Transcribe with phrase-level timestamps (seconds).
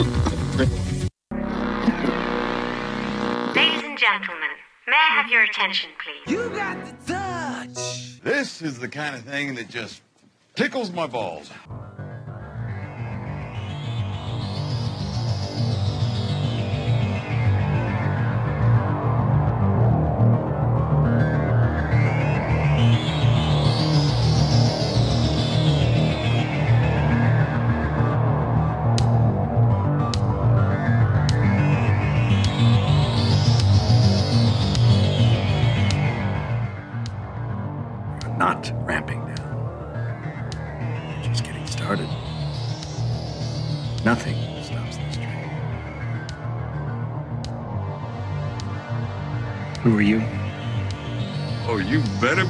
[0.00, 0.16] Ladies
[3.84, 4.48] and gentlemen,
[4.86, 6.32] may I have your attention, please?
[6.32, 8.22] You got the touch.
[8.22, 10.00] This is the kind of thing that just
[10.54, 11.50] tickles my balls.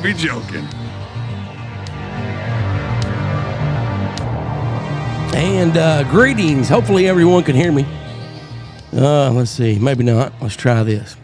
[0.02, 0.66] Be joking.
[5.34, 6.68] And uh, greetings.
[6.68, 7.86] Hopefully, everyone can hear me.
[8.92, 9.78] Uh, let's see.
[9.78, 10.32] Maybe not.
[10.40, 11.16] Let's try this.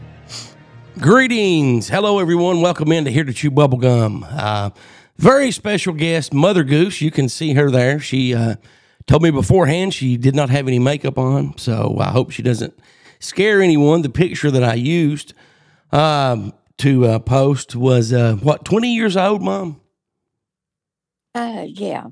[0.99, 1.89] Greetings.
[1.89, 2.61] Hello, everyone.
[2.61, 4.27] Welcome in to Here to Chew Bubblegum.
[4.31, 4.71] Uh,
[5.17, 7.01] very special guest, Mother Goose.
[7.01, 7.99] You can see her there.
[7.99, 8.57] She uh,
[9.07, 12.79] told me beforehand she did not have any makeup on, so I hope she doesn't
[13.21, 14.03] scare anyone.
[14.03, 15.33] The picture that I used
[15.93, 19.81] um, to uh, post was, uh, what, 20 years old, Mom?
[21.35, 22.07] Uh, yeah,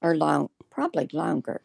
[0.00, 1.60] or long, probably longer.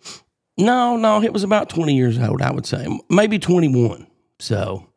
[0.58, 2.88] No, no, it was about 20 years old, I would say.
[3.10, 4.06] Maybe 21.
[4.40, 4.88] So,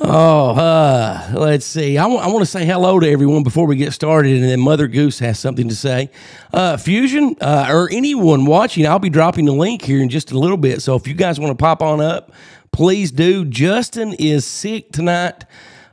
[0.00, 1.96] oh, uh, let's see.
[1.96, 5.18] I want to say hello to everyone before we get started, and then Mother Goose
[5.20, 6.10] has something to say.
[6.52, 10.38] Uh, Fusion, uh, or anyone watching, I'll be dropping the link here in just a
[10.38, 10.82] little bit.
[10.82, 12.32] So, if you guys want to pop on up,
[12.72, 13.44] please do.
[13.46, 15.44] Justin is sick tonight,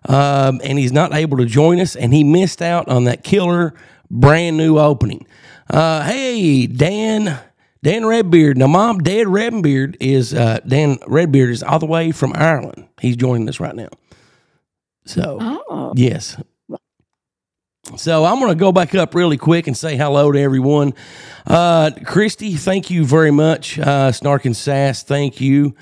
[0.07, 3.73] um, and he's not able to join us, and he missed out on that killer
[4.09, 5.25] brand new opening.
[5.69, 7.39] Uh, hey, Dan.
[7.83, 8.57] Dan Redbeard.
[8.57, 12.87] Now, Mom, Dad Redbeard is uh, Dan Redbeard is all the way from Ireland.
[13.01, 13.89] He's joining us right now.
[15.05, 16.41] So, Oh, yes.
[17.97, 20.93] So I'm going to go back up really quick and say hello to everyone.
[21.45, 23.77] Uh, Christy, thank you very much.
[23.77, 25.75] Uh, Snark and Sass, thank you.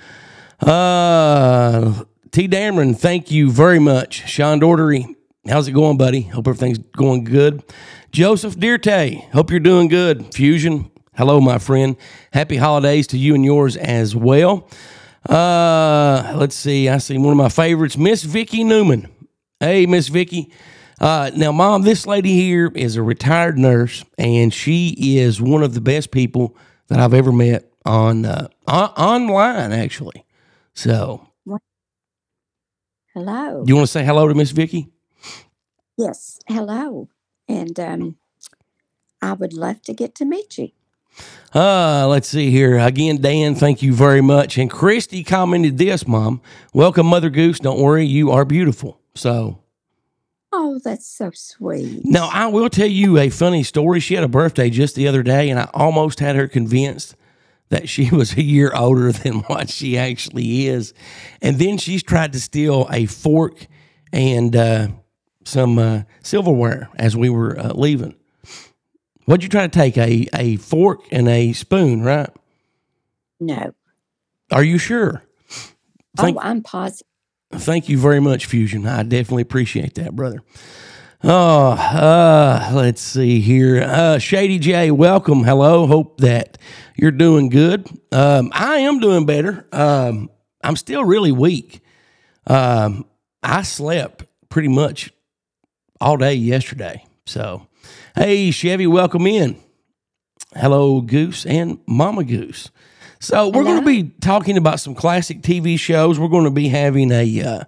[0.60, 2.48] Uh, T.
[2.48, 4.30] Dameron, thank you very much.
[4.30, 5.18] Sean Dordery,
[5.50, 6.22] how's it going, buddy?
[6.22, 7.62] Hope everything's going good.
[8.14, 10.34] Joseph Deerte, hope you're doing good.
[10.34, 11.98] Fusion, hello, my friend.
[12.32, 14.70] Happy holidays to you and yours as well.
[15.28, 16.88] Uh, let's see.
[16.88, 19.10] I see one of my favorites, Miss Vicky Newman.
[19.60, 20.54] Hey, Miss Vicky.
[21.02, 25.74] Uh, now, Mom, this lady here is a retired nurse, and she is one of
[25.74, 26.56] the best people
[26.88, 30.24] that I've ever met on, uh, on online, actually.
[30.74, 31.28] So,
[33.14, 33.64] hello.
[33.68, 34.90] you want to say hello to Miss Vicky?
[35.98, 37.10] yes, hello.
[37.48, 38.16] And um,
[39.22, 40.70] I would love to get to meet you.
[41.54, 42.78] Uh, let's see here.
[42.80, 44.58] Again, Dan, thank you very much.
[44.58, 46.42] And Christy commented this, Mom.
[46.74, 47.60] Welcome, Mother Goose.
[47.60, 49.00] Don't worry, you are beautiful.
[49.16, 49.60] So,
[50.54, 52.04] Oh, that's so sweet.
[52.06, 54.00] Now, I will tell you a funny story.
[54.02, 57.16] She had a birthday just the other day, and I almost had her convinced
[57.72, 60.94] that she was a year older than what she actually is.
[61.42, 63.66] And then she's tried to steal a fork
[64.14, 64.90] and uh,
[65.44, 68.16] some uh, silverware as we were uh, leaving.
[69.26, 69.98] What'd you try to take?
[69.98, 72.30] A, a fork and a spoon, right?
[73.40, 73.74] No.
[74.52, 75.24] Are you sure?
[76.18, 77.08] Thank- oh, I'm positive.
[77.54, 78.88] Thank you very much, Fusion.
[78.88, 80.42] I definitely appreciate that, brother.
[81.24, 83.84] Oh, uh, let's see here.
[83.84, 85.44] Uh, Shady J, welcome.
[85.44, 85.86] Hello.
[85.86, 86.58] Hope that
[86.96, 87.88] you're doing good.
[88.12, 89.68] Um, I am doing better.
[89.72, 90.32] Um,
[90.64, 91.82] I'm still really weak.
[92.48, 93.06] Um,
[93.44, 95.14] I slept pretty much
[96.00, 97.06] all day yesterday.
[97.28, 97.68] So,
[98.16, 99.62] hey, Chevy, welcome in.
[100.56, 102.72] Hello, Goose and Mama Goose.
[103.20, 106.20] So we're going to be talking about some classic TV shows.
[106.20, 107.64] We're going to be having a uh,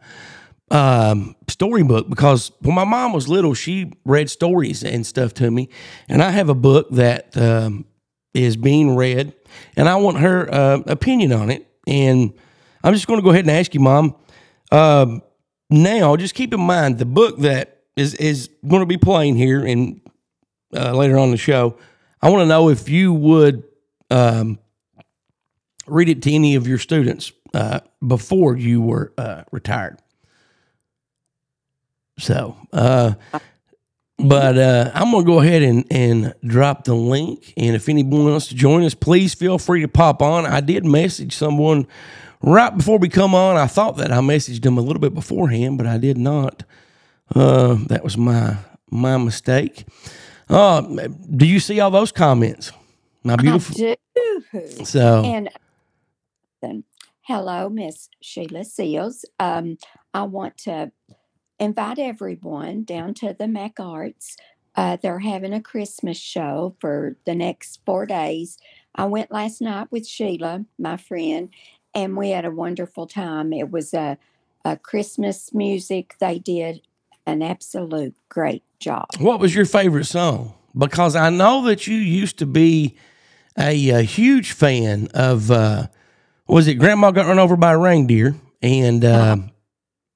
[0.73, 5.69] um, storybook because when my mom was little, she read stories and stuff to me,
[6.09, 7.85] and I have a book that um,
[8.33, 9.33] is being read,
[9.77, 11.67] and I want her uh, opinion on it.
[11.85, 12.33] And
[12.83, 14.15] I'm just going to go ahead and ask you, Mom.
[14.71, 15.21] Um,
[15.69, 19.63] now, just keep in mind the book that is is going to be playing here
[19.63, 20.01] and
[20.75, 21.77] uh, later on the show.
[22.19, 23.63] I want to know if you would
[24.09, 24.57] um,
[25.85, 29.99] read it to any of your students uh, before you were uh, retired.
[32.19, 33.13] So, uh,
[34.19, 37.53] but uh, I'm going to go ahead and, and drop the link.
[37.57, 40.45] And if anyone wants to join us, please feel free to pop on.
[40.45, 41.87] I did message someone
[42.41, 43.57] right before we come on.
[43.57, 46.63] I thought that I messaged them a little bit beforehand, but I did not.
[47.35, 48.57] Uh, that was my
[48.91, 49.85] my mistake.
[50.49, 50.81] Uh,
[51.35, 52.71] do you see all those comments?
[53.23, 53.75] My beautiful.
[53.81, 54.85] I do.
[54.85, 55.49] So And
[56.63, 56.83] something.
[57.21, 59.25] Hello, Miss Sheila Seals.
[59.39, 59.77] Um,
[60.13, 60.91] I want to
[61.59, 64.37] invite everyone down to the Mac Arts.
[64.75, 68.57] Uh, they're having a Christmas show for the next four days.
[68.95, 71.49] I went last night with Sheila, my friend,
[71.93, 73.53] and we had a wonderful time.
[73.53, 74.17] It was a,
[74.65, 76.15] a Christmas music.
[76.19, 76.81] They did
[77.25, 79.05] an absolute great job.
[79.19, 80.53] What was your favorite song?
[80.75, 82.95] Because I know that you used to be
[83.57, 85.87] a, a huge fan of, uh,
[86.47, 88.35] was it Grandma Got Run Over by a Reindeer?
[88.63, 89.37] And uh,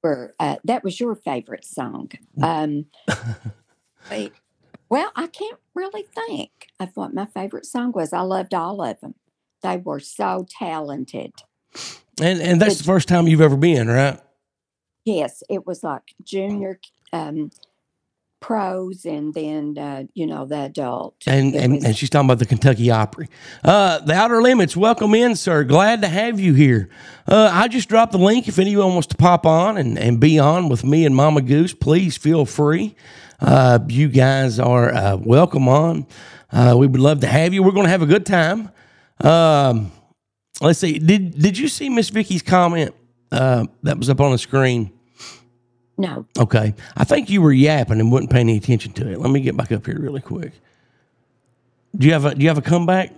[0.02, 2.10] Or, uh, that was your favorite song.
[2.42, 2.86] Um,
[4.10, 4.32] wait,
[4.88, 8.12] well, I can't really think of what my favorite song was.
[8.12, 9.14] I loved all of them.
[9.62, 11.32] They were so talented.
[12.20, 14.20] and, and that's the first time you've ever been, right?
[15.04, 16.80] Yes, it was like junior
[17.12, 17.50] um,
[18.40, 21.14] pros and then, uh, you know, the adult.
[21.26, 23.28] And, and, was- and she's talking about the Kentucky Opry.
[23.64, 25.64] Uh, the Outer Limits, welcome in, sir.
[25.64, 26.88] Glad to have you here.
[27.26, 28.48] Uh, I just dropped the link.
[28.48, 31.74] If anyone wants to pop on and, and be on with me and Mama Goose,
[31.74, 32.94] please feel free.
[33.40, 36.06] Uh, you guys are uh, welcome on.
[36.50, 37.62] Uh, we would love to have you.
[37.62, 38.70] We're going to have a good time.
[39.20, 39.92] Um,
[40.60, 40.98] let's see.
[40.98, 42.94] Did did you see Miss Vicky's comment
[43.30, 44.92] uh, that was up on the screen?
[45.98, 46.74] No, Okay.
[46.96, 49.20] I think you were yapping and wouldn't pay any attention to it.
[49.20, 50.52] Let me get back up here really quick.
[51.96, 53.12] Do you have a do you have a comeback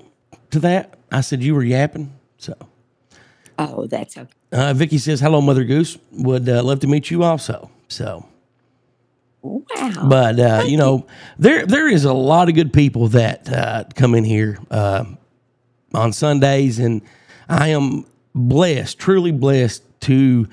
[0.50, 0.94] to that?
[1.12, 2.12] I said you were yapping.
[2.38, 2.55] So
[3.59, 4.31] oh, that's okay.
[4.53, 5.99] uh, Vicky says, Hello, Mother Goose.
[6.12, 7.71] Would uh, love to meet you also.
[7.88, 8.27] So
[9.43, 10.06] Wow.
[10.09, 11.06] but uh, you know,
[11.38, 15.05] there there is a lot of good people that uh, come in here uh,
[15.94, 17.03] on Sundays, and
[17.49, 20.49] I am blessed, truly blessed to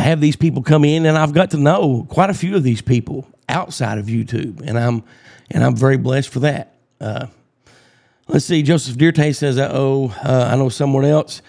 [0.00, 2.62] uh, have these people come in, and I've got to know quite a few of
[2.62, 5.02] these people outside of YouTube, and I'm
[5.50, 6.74] and I'm very blessed for that.
[7.00, 7.26] Uh,
[8.28, 11.42] let's see, Joseph Deertay says, "Oh, uh, I know someone else."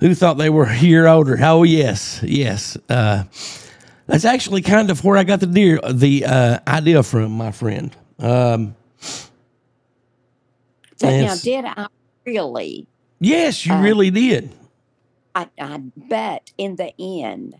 [0.00, 1.38] Who thought they were a year older?
[1.40, 2.76] Oh yes, yes.
[2.88, 3.24] Uh,
[4.06, 7.96] that's actually kind of where I got the deer, the uh, idea from, my friend.
[8.18, 8.74] Um,
[11.00, 11.86] now, did I
[12.26, 12.86] really?
[13.20, 14.50] yes, you Uh, really did.
[15.34, 16.92] I, I bet in the
[17.22, 17.54] end,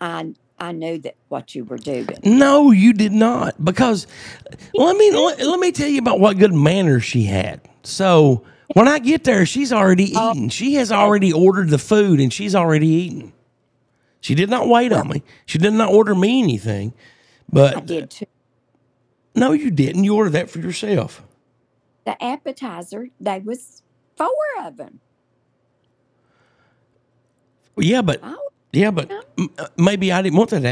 [0.00, 2.08] I I knew that what you were doing.
[2.24, 3.62] No, you did not.
[3.64, 4.06] Because
[4.74, 7.60] let me let, let me tell you about what good manners she had.
[7.84, 10.32] So when I get there, she's already Oh.
[10.32, 10.48] eaten.
[10.48, 13.32] She has already ordered the food, and she's already eaten.
[14.20, 15.22] She did not wait on me.
[15.46, 16.92] She did not order me anything.
[17.50, 18.26] But I did too.
[19.34, 20.04] no, you didn't.
[20.04, 21.22] You ordered that for yourself.
[22.04, 23.82] The appetizer, they was
[24.16, 24.28] four
[24.64, 25.00] of them.
[27.76, 30.64] Yeah, but Oh, Yeah, but m- uh, maybe I didn't want that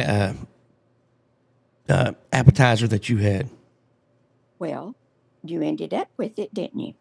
[1.88, 3.48] uh, uh, appetizer that you had.
[4.58, 4.94] well,
[5.44, 6.94] you ended up with it, didn't you?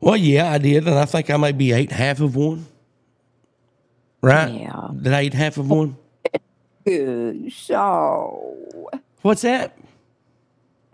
[0.00, 2.66] Well, yeah, I did, and I think I maybe ate half of one.
[4.22, 4.52] Right?
[4.52, 4.88] Yeah.
[5.00, 5.96] Did I eat half of one?
[6.86, 7.52] Good.
[7.52, 8.88] So
[9.22, 9.76] What's that?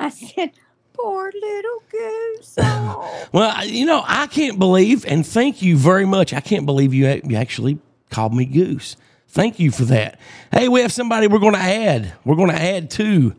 [0.00, 0.50] I said,
[0.92, 2.58] poor little goose.
[3.32, 6.32] Well, you know, I can't believe, and thank you very much.
[6.32, 7.06] I can't believe you
[7.36, 7.78] actually
[8.10, 8.96] called me Goose.
[9.28, 10.18] Thank you for that.
[10.52, 12.12] Hey, we have somebody we're going to add.
[12.24, 13.34] We're going to add to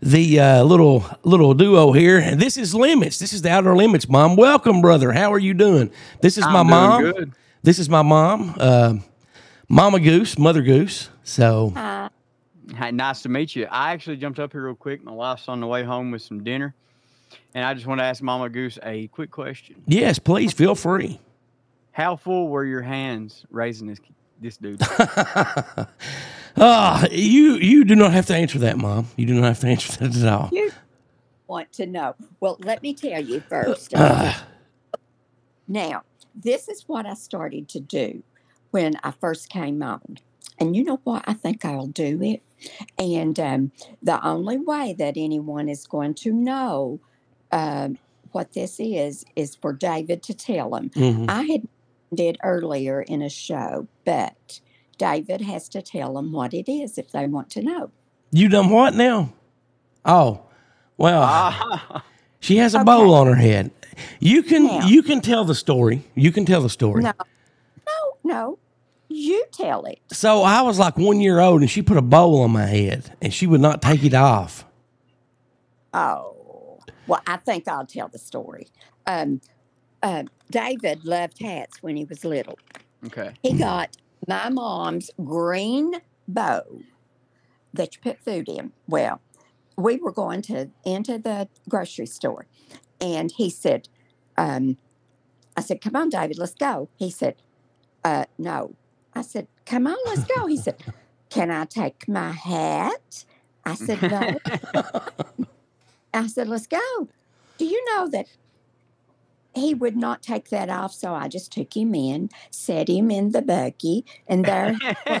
[0.00, 3.18] the uh, little little duo here, and this is Limits.
[3.18, 4.36] This is the Outer Limits, Mom.
[4.36, 5.12] Welcome, brother.
[5.12, 5.90] How are you doing?
[6.20, 7.02] This is my I'm doing mom.
[7.02, 7.32] good.
[7.62, 8.94] This is my mom, uh,
[9.68, 11.08] Mama Goose, Mother Goose.
[11.24, 12.08] So, Uh,
[12.76, 13.66] Hey, nice to meet you.
[13.70, 15.04] I actually jumped up here real quick.
[15.04, 16.74] My wife's on the way home with some dinner.
[17.54, 19.82] And I just want to ask Mama Goose a quick question.
[19.86, 21.20] yes, please feel free.
[21.92, 23.98] How full were your hands raising this
[24.40, 24.80] this dude?
[26.54, 29.06] Ah, you you do not have to answer that, Mom.
[29.16, 30.50] You do not have to answer that at all.
[30.52, 30.70] you
[31.48, 32.14] want to know.
[32.40, 33.94] Well, let me tell you first.
[33.96, 34.46] Ah,
[35.66, 36.02] Now,
[36.34, 38.22] this is what I started to do
[38.70, 40.18] when I first came on.
[40.58, 41.24] And you know what?
[41.26, 42.42] I think I'll do it.
[42.98, 43.72] And um,
[44.02, 47.00] the only way that anyone is going to know
[47.50, 47.96] um,
[48.32, 50.90] what this is is for David to tell them.
[50.90, 51.30] mhm.
[51.30, 51.66] I had
[52.14, 54.60] did earlier in a show, but
[54.98, 57.90] David has to tell them what it is if they want to know.
[58.30, 59.32] You done what now?
[60.04, 60.42] Oh,
[60.96, 62.04] well, Ah,
[62.40, 62.84] she has a okay.
[62.84, 63.70] bowl on her head.
[64.20, 66.04] You can Now- you can tell the story.
[66.14, 67.02] You can tell the story.
[67.02, 67.12] No,
[67.86, 68.58] no, no.
[69.08, 69.98] You tell it.
[70.10, 73.14] So I was like one year old, and she put a bowl on my head,
[73.20, 74.64] and she would not take it off.
[75.92, 78.68] Oh, well, I think I'll tell the story.
[79.06, 79.40] Um,
[80.02, 82.58] uh, David loved hats when he was little.
[83.06, 83.34] okay.
[83.42, 83.96] He got
[84.28, 85.94] my mom's green
[86.28, 86.62] bow
[87.74, 88.72] that you put food in.
[88.86, 89.20] Well,
[89.76, 92.46] we were going to into the grocery store,
[93.00, 93.88] and he said,
[94.36, 94.76] um,
[95.56, 97.36] "I said, come on, David, let's go." He said,
[98.04, 98.74] uh, no.
[99.14, 100.46] I said, come on, let's go.
[100.46, 100.76] He said,
[101.30, 103.24] can I take my hat?
[103.64, 104.38] I said, no.
[106.14, 107.08] I said, let's go.
[107.58, 108.26] Do you know that
[109.54, 110.92] he would not take that off?
[110.92, 115.20] So I just took him in, set him in the buggy, and there he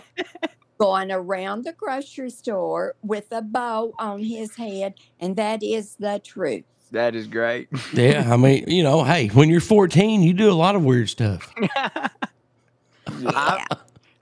[0.78, 4.94] going around the grocery store with a bow on his head.
[5.20, 6.64] And that is the truth.
[6.90, 7.68] That is great.
[7.94, 11.08] Yeah, I mean, you know, hey, when you're 14, you do a lot of weird
[11.08, 11.54] stuff.
[13.06, 13.64] I,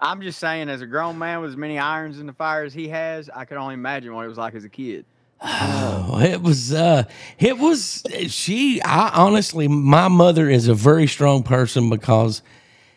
[0.01, 2.73] I'm just saying, as a grown man with as many irons in the fire as
[2.73, 5.05] he has, I can only imagine what it was like as a kid.
[5.43, 7.05] Oh, it was uh
[7.39, 12.43] it was she I honestly my mother is a very strong person because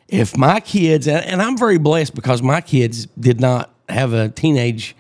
[0.10, 4.28] if my kids and, and I'm very blessed because my kids did not have a
[4.28, 4.96] teenage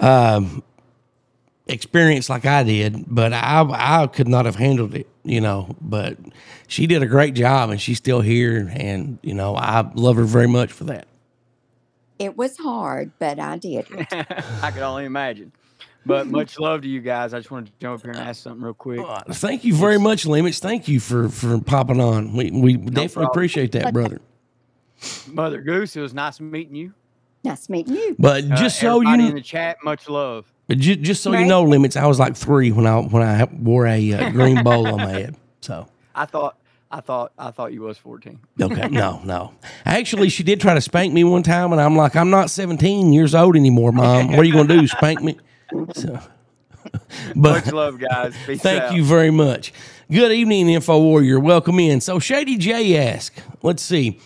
[0.00, 0.62] um
[1.66, 6.16] experience like I did, but I I could not have handled it, you know, but
[6.68, 10.24] she did a great job and she's still here and you know, I love her
[10.24, 11.06] very much for that.
[12.18, 14.06] It was hard, but I did it.
[14.62, 15.52] I can only imagine.
[16.08, 17.34] But much love to you guys.
[17.34, 19.00] I just wanted to jump up here and ask something real quick.
[19.06, 20.58] Uh, Thank you very much, Limits.
[20.58, 22.32] Thank you for for popping on.
[22.34, 23.30] We we definitely problem.
[23.30, 24.20] appreciate that, brother.
[25.28, 26.94] Mother Goose, it was nice meeting you.
[27.44, 28.16] Nice meeting you.
[28.18, 30.50] But Uh, just so everybody you in the chat, much love.
[30.66, 31.96] But ju- just so you know, limits.
[31.96, 35.10] I was like three when I when I wore a uh, green bowl on my
[35.10, 35.36] head.
[35.60, 36.56] So I thought,
[36.90, 38.38] I thought, I thought you was 14.
[38.62, 39.52] okay, no, no.
[39.84, 43.12] Actually, she did try to spank me one time, and I'm like, I'm not 17
[43.12, 44.28] years old anymore, mom.
[44.28, 44.86] What are you going to do?
[44.86, 45.38] Spank me?
[45.94, 46.20] So,
[47.36, 48.34] but Much love, guys.
[48.46, 48.94] Peace Thank out.
[48.94, 49.72] you very much.
[50.10, 51.38] Good evening, Info Warrior.
[51.40, 52.00] Welcome in.
[52.00, 54.20] So Shady J asked, let's see,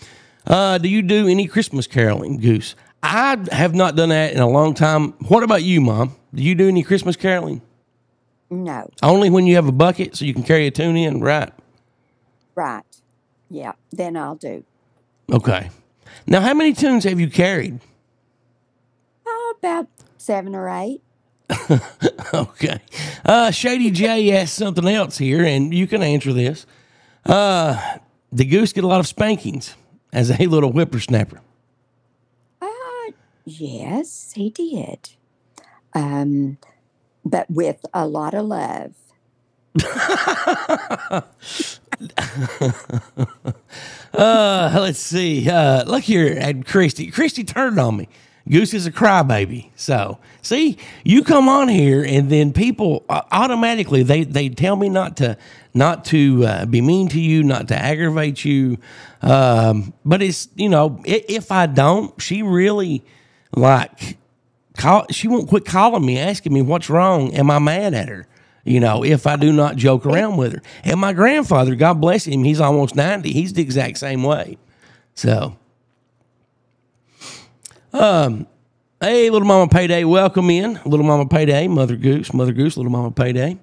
[0.47, 2.75] uh, do you do any Christmas caroling, Goose?
[3.03, 5.13] I have not done that in a long time.
[5.29, 6.15] What about you, Mom?
[6.35, 7.63] Do you do any Christmas caroling?
[8.51, 11.51] No, Only when you have a bucket so you can carry a tune in, right?
[12.55, 12.85] right.
[13.51, 14.63] Yeah, then I'll do.
[15.33, 15.71] Okay.
[16.27, 17.81] Now, how many tunes have you carried?
[19.27, 21.01] Oh, about seven or eight.
[22.35, 22.81] Okay.
[23.27, 26.65] Uh, Shady J asked something else here, and you can answer this.
[27.27, 27.99] Uh,
[28.33, 29.75] the goose get a lot of spankings
[30.13, 31.41] as a little whippersnapper.
[32.61, 33.13] Uh,
[33.45, 35.11] yes, he did.
[35.93, 36.57] Um,
[37.25, 38.95] but with a lot of love.
[44.15, 45.49] Uh, let's see.
[45.49, 47.11] Uh, look here at Christy.
[47.11, 48.09] Christy turned on me.
[48.49, 49.71] Goose is a crybaby.
[49.77, 54.89] So, see, you come on here, and then people uh, automatically they they tell me
[54.89, 55.37] not to
[55.75, 58.79] not to uh, be mean to you, not to aggravate you.
[59.23, 63.05] Um, but it's you know, i- if I don't, she really
[63.55, 64.19] like
[64.77, 65.07] call.
[65.11, 67.33] She won't quit calling me, asking me what's wrong.
[67.35, 68.27] Am I mad at her?
[68.65, 70.63] You know, if I do not joke around with her.
[70.85, 73.33] And my grandfather, God bless him, he's almost ninety.
[73.33, 74.59] He's the exact same way.
[75.15, 75.57] So,
[77.93, 78.47] um,
[79.01, 83.11] hey, little mama payday, welcome in, little mama payday, mother goose, mother goose, little mama
[83.11, 83.59] payday.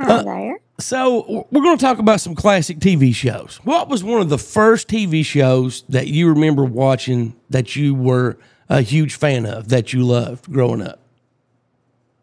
[0.00, 0.58] Hi there.
[0.80, 3.60] So we're going to talk about some classic TV shows.
[3.62, 8.36] What was one of the first TV shows that you remember watching that you were
[8.68, 10.98] a huge fan of, that you loved growing up?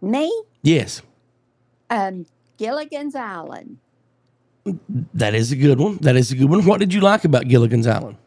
[0.01, 0.31] Me,
[0.61, 1.01] Yes,
[1.89, 2.25] um,
[2.57, 3.77] Gilligan's Island.
[5.13, 5.97] that is a good one.
[5.97, 6.65] That is a good one.
[6.65, 8.17] What did you like about Gilligan's Island?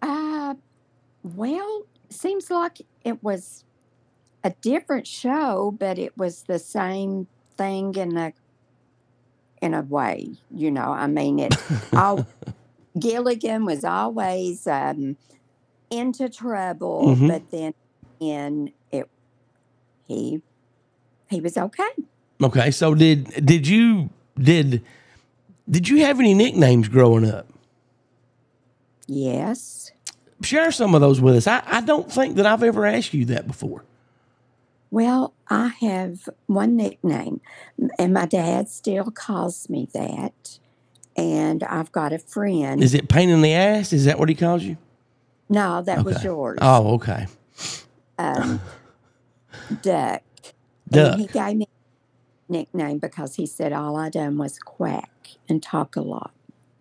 [0.00, 0.54] Uh,
[1.24, 1.82] well,
[2.20, 3.64] seems like it was
[4.44, 8.32] a different show, but it was the same thing in a
[9.60, 10.30] in a way.
[10.54, 11.54] You know, I mean, it.
[11.92, 12.26] all
[12.98, 15.16] Gilligan was always um,
[15.90, 17.28] into trouble, Mhm.
[17.28, 17.74] but then
[18.20, 19.08] in it,
[20.08, 20.42] he
[21.30, 21.88] he was okay.
[22.42, 24.82] Okay, so did did you did
[25.68, 27.46] did you have any nicknames growing up?
[29.06, 29.79] Yes.
[30.42, 31.46] Share some of those with us.
[31.46, 33.84] I, I don't think that I've ever asked you that before.
[34.90, 37.40] Well, I have one nickname,
[37.98, 40.58] and my dad still calls me that.
[41.16, 42.82] And I've got a friend.
[42.82, 43.92] Is it pain in the ass?
[43.92, 44.76] Is that what he calls you?
[45.48, 46.24] no, that was Okay.
[46.26, 46.58] yours.
[46.62, 47.26] Oh, okay.
[48.18, 48.60] Um,
[49.82, 50.22] Duck.
[50.88, 51.12] Duck.
[51.12, 51.66] And he gave me
[52.48, 55.10] a nickname because he said all I done was quack
[55.48, 56.30] and talk a lot.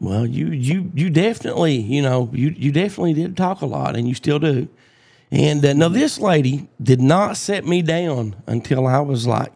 [0.01, 4.07] Well, you you you definitely you know you you definitely did talk a lot, and
[4.07, 4.69] you still do.
[5.31, 9.51] And uh, now this lady did not set me down until I was like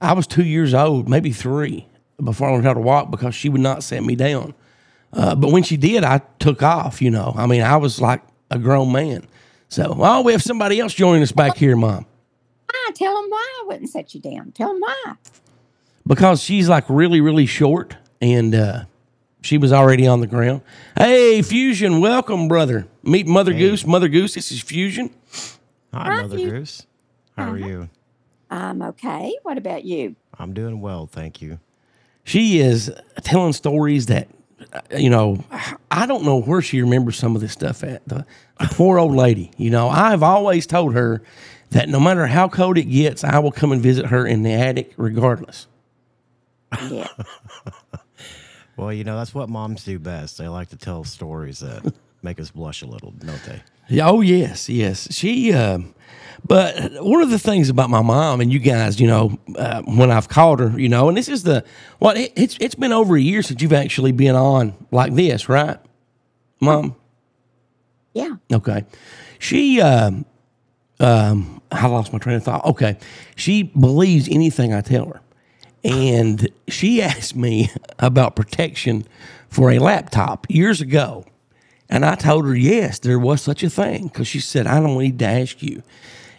[0.00, 1.86] I was two years old, maybe three,
[2.22, 4.54] before I learned how to walk because she would not set me down.
[5.12, 7.00] Uh, but when she did, I took off.
[7.00, 9.26] You know, I mean, I was like a grown man.
[9.68, 12.04] So, oh, we have somebody else joining us back here, Mom,
[12.68, 14.50] I tell them why I wouldn't set you down.
[14.52, 15.14] Tell him why.
[16.06, 18.52] because she's like really really short and.
[18.54, 18.84] uh
[19.42, 20.60] She was already on the ground.
[20.96, 22.86] Hey, Fusion, welcome, brother.
[23.02, 23.86] Meet Mother Goose.
[23.86, 25.10] Mother Goose, this is Fusion.
[25.94, 26.50] Hi, Mother you.
[26.50, 26.86] Goose.
[27.36, 27.88] How are you?
[28.50, 29.34] I'm okay.
[29.42, 30.16] What about you?
[30.38, 31.58] I'm doing well, thank you.
[32.24, 32.92] She is
[33.22, 34.28] telling stories that,
[34.72, 35.42] uh, you know,
[35.90, 38.06] I don't know where she remembers some of this stuff at.
[38.06, 38.26] The,
[38.58, 39.52] the poor old lady.
[39.56, 41.22] You know, I've always told her
[41.70, 44.52] that no matter how cold it gets, I will come and visit her in the
[44.52, 45.66] attic regardless.
[46.90, 47.08] Yeah.
[48.80, 50.38] Well, you know, that's what moms do best.
[50.38, 53.62] They like to tell stories that make us blush a little, don't they?
[53.88, 55.12] Yeah, Oh yes, yes.
[55.12, 55.52] She.
[55.52, 55.94] Um,
[56.46, 60.10] but one of the things about my mom and you guys, you know, uh, when
[60.10, 61.64] I've called her, you know, and this is the
[61.98, 65.48] what it, it's it's been over a year since you've actually been on like this,
[65.48, 65.78] right,
[66.60, 66.96] mom?
[68.14, 68.36] Yeah.
[68.52, 68.84] Okay.
[69.38, 69.80] She.
[69.80, 70.24] Um,
[71.00, 72.64] um, I lost my train of thought.
[72.64, 72.98] Okay,
[73.36, 75.20] she believes anything I tell her,
[75.84, 79.06] and she asked me about protection
[79.48, 81.24] for a laptop years ago.
[81.88, 84.04] And I told her, yes, there was such a thing.
[84.06, 85.82] Because she said, I don't need to ask you,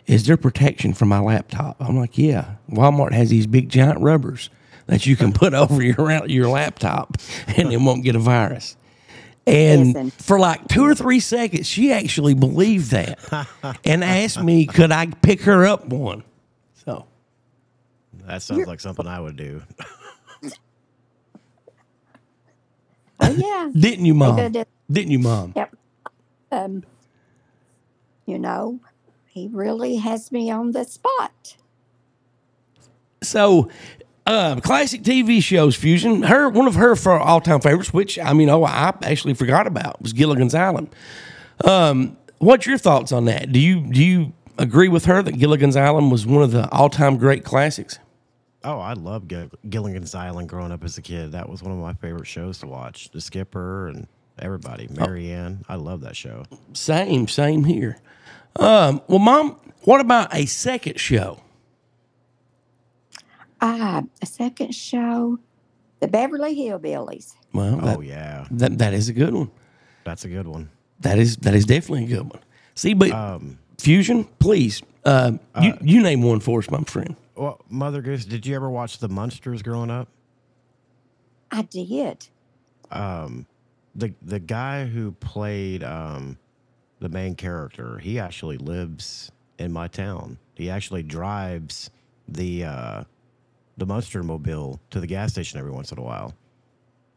[0.08, 1.76] is there protection for my laptop?
[1.80, 2.56] I'm like, yeah.
[2.70, 4.50] Walmart has these big giant rubbers
[4.88, 7.18] that you can put over your, your laptop
[7.48, 8.78] and it won't get a virus.
[9.48, 10.12] And Listen.
[10.12, 13.20] for like two or three seconds, she actually believed that
[13.84, 16.24] and asked me, could I pick her up one?
[18.40, 19.62] So, That sounds like something I would do.
[23.20, 23.70] Oh yeah.
[23.80, 24.38] didn't you, mom?
[24.38, 25.54] gonna Didn't you, mom?
[25.56, 25.76] Yep.
[26.52, 26.84] Um,
[28.26, 28.80] you know,
[29.28, 31.56] he really has me on the spot.
[33.24, 33.70] So,
[34.26, 36.24] uh, classic TV shows, Fusion.
[36.24, 39.68] Her one of her for all time favorites, which I mean, oh, I actually forgot
[39.68, 40.90] about, was Gilligan's Island.
[41.64, 43.52] Um, what's your thoughts on that?
[43.52, 46.90] Do you do you agree with her that Gilligan's Island was one of the all
[46.90, 48.00] time great classics?
[48.64, 51.32] Oh, I love Gill- Gilligan's Island growing up as a kid.
[51.32, 53.10] That was one of my favorite shows to watch.
[53.10, 54.08] The Skipper and
[54.40, 54.88] everybody.
[54.92, 55.64] Mary Ann.
[55.68, 56.44] I love that show.
[56.74, 57.98] Same, same here.
[58.58, 61.40] Um, well, mom, what about a second show?
[63.62, 65.40] Ah, a second show,
[66.00, 67.34] The Beverly Hillbillies.
[67.54, 68.48] Well, that, Oh, yeah.
[68.52, 69.52] that that is a good one.
[70.04, 70.70] That's a good one.
[71.02, 72.42] That is that is definitely a good one.
[72.76, 77.16] See, but Um, Fusion, please, uh, you you name one for us, my friend.
[77.36, 80.08] Well, Mother Goose, did you ever watch The Munsters growing up?
[81.52, 82.28] I did.
[82.92, 83.46] um
[83.96, 86.38] the the guy who played um
[87.00, 91.90] the main character he actually lives in my town he actually drives
[92.28, 93.04] the uh
[93.78, 96.34] the monster mobile to the gas station every once in a while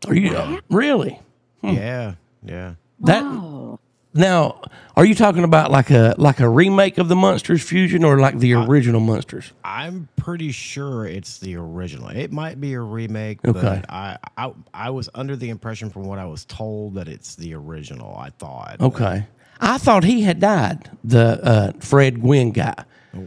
[0.07, 1.21] Are you really
[1.63, 3.23] yeah yeah that?
[3.25, 3.79] oh,
[4.15, 4.61] Now,
[4.97, 8.39] are you talking about like a like a remake of the Munsters Fusion or like
[8.39, 9.53] the original Munsters?
[9.65, 13.61] i'm pretty sure it's the original it might be a remake Okay.
[13.61, 17.35] but I, I i was under the impression from what i was told that it's
[17.35, 19.27] the original i thought Okay,
[19.61, 20.91] I thought he had died.
[21.03, 22.75] The uh, Fred Gwynne guy.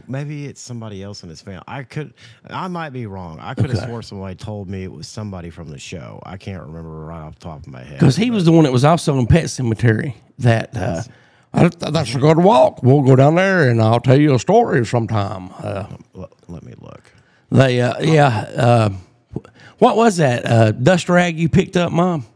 [0.06, 1.62] Maybe it's somebody else in his family.
[1.68, 2.14] I could,
[2.48, 3.38] I might be wrong.
[3.40, 3.86] I could have Okay.
[3.86, 6.20] swore somebody told me it was somebody from the show.
[6.24, 7.98] I can't remember right off the top of my head.
[7.98, 10.14] Because he was the one that was also in Pet Sematary.
[10.38, 11.02] That uh,
[11.52, 12.82] I, that's a good walk.
[12.82, 15.50] We'll go down there and I'll tell you a story sometime.
[15.58, 17.02] Uh, Let, let me look.
[17.50, 18.26] they, uh, yeah.
[18.56, 18.90] Uh,
[19.78, 22.26] what was that uh, dust rag you picked up, Mom?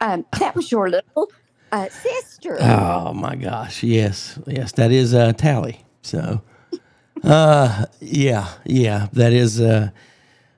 [0.00, 1.30] um, that was your little
[1.72, 2.56] uh, sister.
[2.60, 3.82] Oh my gosh!
[3.82, 5.83] Yes, yes, that is uh, Tally.
[6.04, 6.42] So,
[7.22, 9.60] uh, yeah, yeah, that is.
[9.60, 9.90] Uh,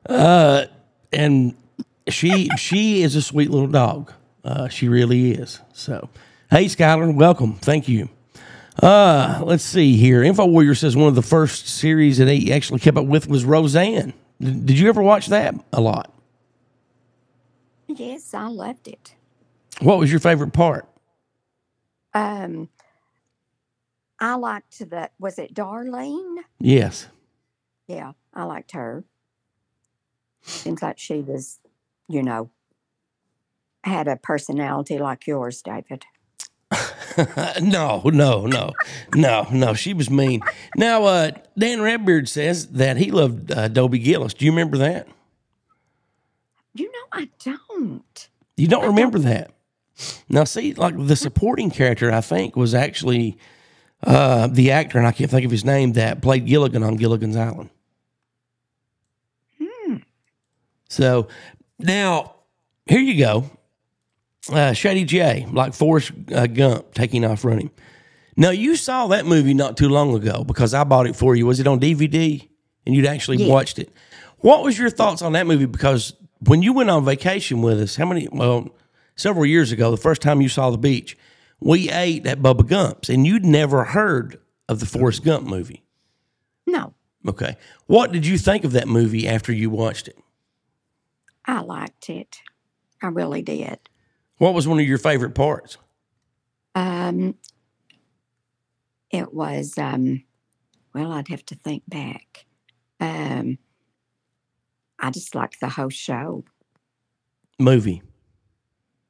[0.09, 0.67] uh,
[1.13, 1.55] and
[2.09, 4.13] she she is a sweet little dog.
[4.45, 5.61] Uh, she really is.
[5.73, 6.09] So,
[6.51, 7.55] hey, Skylar, welcome.
[7.55, 8.09] Thank you.
[8.83, 10.23] Uh, let's see here.
[10.23, 13.45] Info Warrior says one of the first series that he actually kept up with was
[13.45, 14.13] Roseanne.
[14.41, 16.13] Did, did you ever watch that a lot?
[17.89, 19.15] yes, I loved it.
[19.81, 20.87] What was your favorite part?
[22.13, 22.69] Um,
[24.19, 25.11] I liked the.
[25.19, 26.39] Was it Darlene?
[26.59, 27.09] Yes.
[27.87, 29.05] Yeah, I liked her.
[30.43, 31.59] Seems like she was,
[32.09, 32.51] you know,
[33.85, 36.05] had a personality like yours, David.
[37.63, 38.73] no, no, no,
[39.15, 39.75] no, no.
[39.75, 40.41] She was mean.
[40.77, 44.35] Now, uh, Dan Redbeard says that he loved uh, Dobie Gillis.
[44.35, 45.07] Do you remember that?
[46.75, 48.29] You know, I don't.
[48.57, 49.51] You don't remember that?
[50.29, 53.39] Now, see, like the supporting character, I think, was actually
[54.03, 57.37] uh, the actor, and I can't think of his name, that played Gilligan on Gilligan's
[57.37, 57.71] Island.
[59.63, 59.97] Hmm.
[60.89, 61.29] So
[61.79, 62.35] now,
[62.87, 63.51] here you go.
[64.53, 67.71] Uh, Shady J, like Forrest uh, Gump, taking off running.
[68.37, 71.47] Now, you saw that movie not too long ago because I bought it for you.
[71.47, 72.47] Was it on DVD?
[72.85, 73.49] And you'd actually Yeah.
[73.53, 73.91] watched it.
[74.39, 75.65] What was your thoughts on that movie?
[75.67, 78.29] Because when you went on vacation with us, how many?
[78.31, 78.69] Well,
[79.17, 81.17] several years ago, the first time you saw the beach,
[81.61, 84.39] we ate at Bubba Gump's, and you'd never heard
[84.69, 85.85] of the Forrest Gump movie.
[86.67, 86.95] No,
[87.29, 90.17] Okay, what did you think of that movie after you watched it?
[91.45, 92.41] I liked it.
[93.03, 93.79] I really did.
[94.39, 95.77] What was one of your favorite parts?
[96.75, 97.35] Um,
[99.11, 100.23] it was um,
[100.95, 102.47] well, I'd have to think back.
[103.01, 103.59] Um,
[104.99, 106.45] I just liked the whole show
[107.59, 108.03] Movie.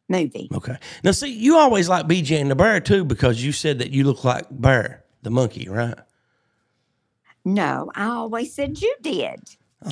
[0.08, 0.48] Movie.
[0.54, 0.76] Okay.
[1.04, 4.04] Now, see, you always like BJ and the Bear too because you said that you
[4.04, 5.94] look like Bear, the monkey, right?
[7.44, 9.40] No, I always said you did.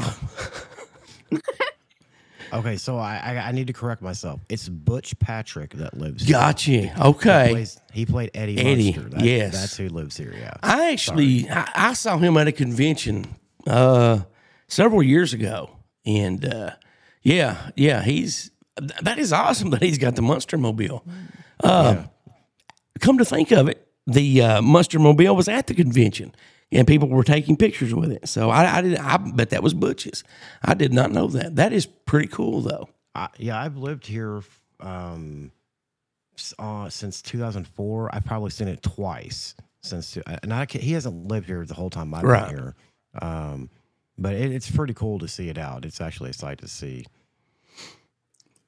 [2.53, 4.38] Okay, so I, I I need to correct myself.
[4.48, 6.22] It's Butch Patrick that lives.
[6.24, 6.38] here.
[6.38, 6.70] Gotcha.
[6.70, 7.48] He Okay.
[7.50, 8.59] plays- he played Eddie.
[8.59, 9.53] Eddie, That- yes.
[9.55, 10.33] that's who lives here.
[10.38, 10.55] Yeah.
[10.62, 13.24] I actually I, I saw him at a convention
[13.66, 14.20] uh,
[14.68, 15.70] several years ago,
[16.07, 16.70] and uh,
[17.22, 18.53] yeah, yeah, he's th-
[19.03, 21.05] that is awesome that he's got the Monster Mobile.
[21.63, 22.05] Uh,
[23.01, 26.33] Come to think of it, the uh, Monster Mobile was at the convention,
[26.71, 28.29] and people were taking pictures with it.
[28.29, 28.99] So I, I did.
[28.99, 30.23] I bet that was Butch's.
[30.63, 31.57] I did not know that.
[31.57, 32.89] That is pretty cool, though.
[33.15, 34.43] I, yeah, I've lived here
[34.81, 35.51] um,
[36.59, 38.15] uh, since 2004.
[38.15, 42.15] I've probably seen it twice since, and I, he hasn't lived here the whole time
[42.15, 42.47] I've Right.
[42.49, 42.75] been here.
[43.21, 43.71] Um,
[44.17, 45.85] but it, it's pretty cool to see it out.
[45.85, 47.07] It's actually a sight to see.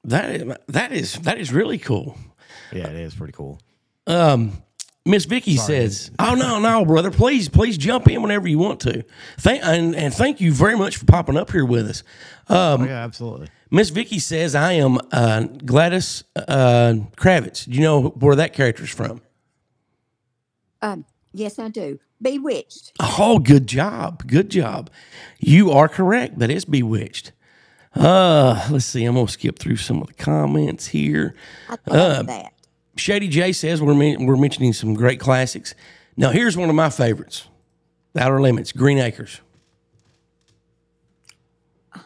[0.07, 2.17] That is, that is that is really cool.
[2.71, 3.59] Yeah, it is pretty cool.
[4.07, 4.63] Um,
[5.05, 9.03] Miss Vicky says, "Oh no, no, brother, please, please jump in whenever you want to.
[9.37, 12.03] Thank and, and thank you very much for popping up here with us."
[12.49, 13.49] oh, yeah, absolutely.
[13.69, 17.65] Miss Vicky says, "I am uh, Gladys uh, Kravitz.
[17.65, 19.21] Do you know where that character's from?"
[20.81, 21.99] Um, yes, I do.
[22.21, 22.93] Bewitched.
[22.99, 24.89] Oh, good job, good job.
[25.37, 26.39] You are correct.
[26.39, 27.33] That is Bewitched.
[27.97, 29.03] Uh, let's see.
[29.05, 31.35] I'm gonna skip through some of the comments here.
[31.69, 32.53] I love that.
[32.95, 35.73] Shady J says we're men- we're mentioning some great classics.
[36.15, 37.47] Now here's one of my favorites:
[38.13, 39.41] The Outer Limits, Green Acres.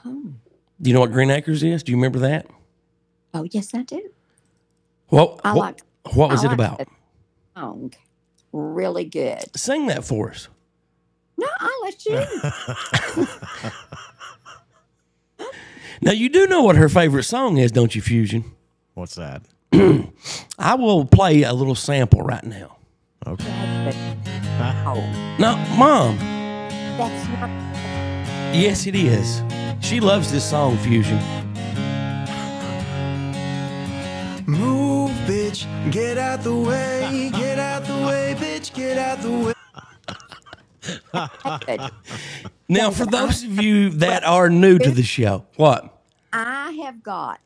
[0.04, 1.84] Do you know what Green Acres is?
[1.84, 2.48] Do you remember that?
[3.34, 4.10] Oh, yes, I do.
[5.12, 6.82] Well, I what, like- what was I it about?
[7.56, 7.94] Song.
[8.52, 9.44] Really good.
[9.56, 10.48] Sing that for us.
[11.38, 12.26] No, I'll let you.
[16.02, 18.44] Now you do know what her favorite song is, don't you, Fusion?
[18.96, 19.44] What's that?
[20.58, 22.78] I will play a little sample right now.
[23.28, 23.46] Okay.
[25.40, 26.18] No, Mom.
[26.98, 27.50] that's not.
[28.54, 29.44] Yes, it is.
[29.80, 31.20] She loves this song, Fusion.
[34.48, 35.66] Move, bitch.
[35.92, 37.30] Get out the way.
[37.32, 38.74] Get out the way, bitch.
[38.74, 39.54] Get out the way.
[42.72, 45.94] Now, for those of you that are new to the show, what?
[46.32, 47.42] I have got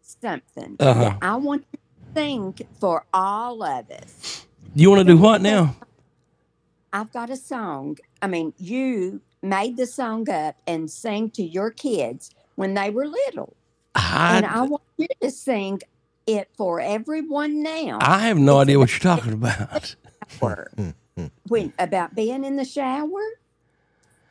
[0.00, 1.00] something Uh-huh.
[1.00, 1.78] that I want to
[2.14, 4.46] sing for all of us.
[4.74, 5.76] You want to do what now?
[6.90, 7.98] I've got a song.
[8.22, 13.06] I mean, you made the song up and sang to your kids when they were
[13.06, 13.54] little.
[13.94, 15.80] and I I, want you to sing
[16.26, 17.98] it for everyone now.
[18.00, 19.94] I have no idea what you're talking about.
[21.48, 23.20] When about being in the shower.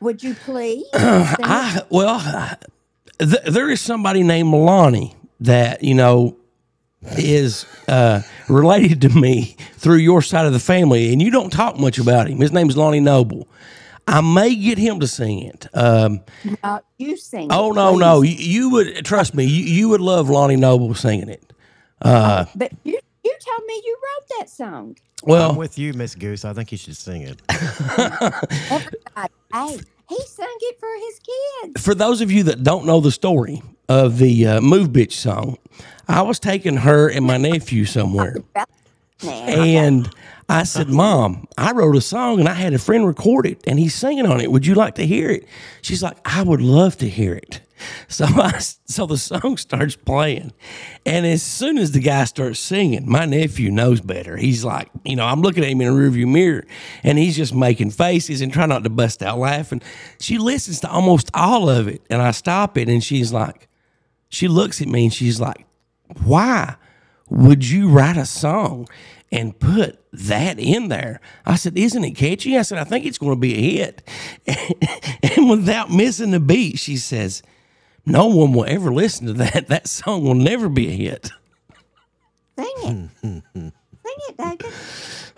[0.04, 0.84] Would you please?
[0.94, 2.56] I well, I-
[3.18, 6.36] th- there is somebody named Lonnie that you know
[7.16, 11.78] is uh, related to me through your side of the family, and you don't talk
[11.78, 12.38] much about him.
[12.38, 13.48] His name is Lonnie Noble.
[14.06, 15.66] I may get him to sing it.
[15.72, 16.20] Um,
[16.62, 17.48] Uh, you sing.
[17.50, 19.44] oh it, no, no, you, you would trust me.
[19.44, 21.52] You, you would love Lonnie Noble singing it.
[22.02, 24.96] Uh, But you you told me you wrote that song.
[25.22, 26.44] well, I'm with you, Miss Goose.
[26.44, 27.40] I think you should sing it.
[28.70, 31.84] Everybody, hey, he sang it for his kids.
[31.84, 35.58] for those of you that don't know the story of the uh, Move Bitch song,
[36.08, 38.36] I was taking her and my nephew somewhere.
[39.22, 40.10] And
[40.50, 43.78] I said, Mom, I wrote a song and I had a friend record it and
[43.78, 44.50] he's singing on it.
[44.52, 45.46] Would you like to hear it?
[45.80, 47.60] She's like, I would love to hear it.
[48.08, 50.52] So I, so the song starts playing.
[51.04, 54.36] And as soon as the guy starts singing, my nephew knows better.
[54.36, 56.64] He's like, you know, I'm looking at him in a rearview mirror
[57.02, 59.82] and he's just making faces and trying not to bust out laughing.
[60.20, 62.02] She listens to almost all of it.
[62.10, 63.68] And I stop it and she's like,
[64.28, 65.66] she looks at me and she's like,
[66.22, 66.76] why
[67.30, 68.88] would you write a song
[69.32, 71.20] and put that in there?
[71.46, 72.56] I said, Isn't it catchy?
[72.56, 74.08] I said, I think it's going to be a hit.
[75.36, 77.42] and without missing a beat, she says,
[78.06, 79.68] No one will ever listen to that.
[79.68, 81.30] That song will never be a hit.
[82.58, 83.42] sing it.
[83.52, 83.72] sing
[84.04, 84.72] it, David.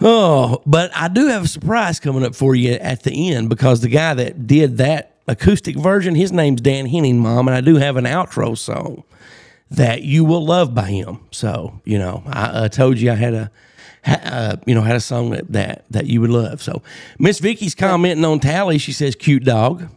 [0.00, 3.81] Oh, but I do have a surprise coming up for you at the end because
[3.81, 6.14] the guy that did that acoustic version.
[6.14, 9.05] His name's Dan Henning, Mom, and I do have an outro song
[9.70, 11.20] that you will love by him.
[11.31, 13.50] So you know, I uh, told you I had a.
[14.09, 16.62] Uh, you know, had a song that, that that you would love.
[16.62, 16.81] So,
[17.18, 18.79] Miss Vicky's commenting on Tally.
[18.79, 19.88] She says, "Cute dog."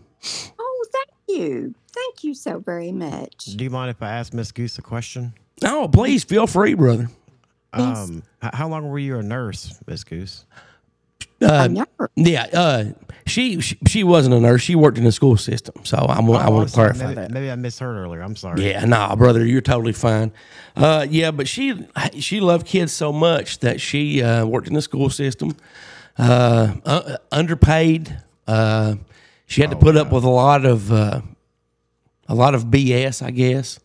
[0.58, 1.76] Oh, thank you.
[2.00, 3.46] Thank you so very much.
[3.46, 5.34] Do you mind if I ask Miss Goose a question?
[5.64, 7.10] Oh, please feel free, brother.
[7.74, 10.46] Um, h- how long were you a nurse, Miss Goose?
[11.42, 11.86] I know.
[12.16, 12.84] Yeah, uh,
[13.26, 14.62] she, she she wasn't a nurse.
[14.62, 15.86] She worked in the school system.
[15.86, 17.32] So I want I Oh, want to clarify maybe, that.
[17.32, 18.22] Maybe I misheard earlier.
[18.22, 18.68] I'm sorry.
[18.70, 20.32] Yeah, nah, brother, you're totally fine.
[20.76, 24.82] Uh, yeah, but she she loved kids so much that she uh, worked in the
[24.82, 25.56] school system,
[26.18, 28.22] uh, uh, underpaid.
[28.48, 28.96] Uh,
[29.46, 31.22] she had to put up with a lot of uh,
[32.30, 33.80] a lot of BS, I guess.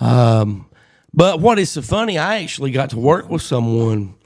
[0.00, 0.66] Um,
[1.12, 4.16] but what is so funny, I actually got to work with someone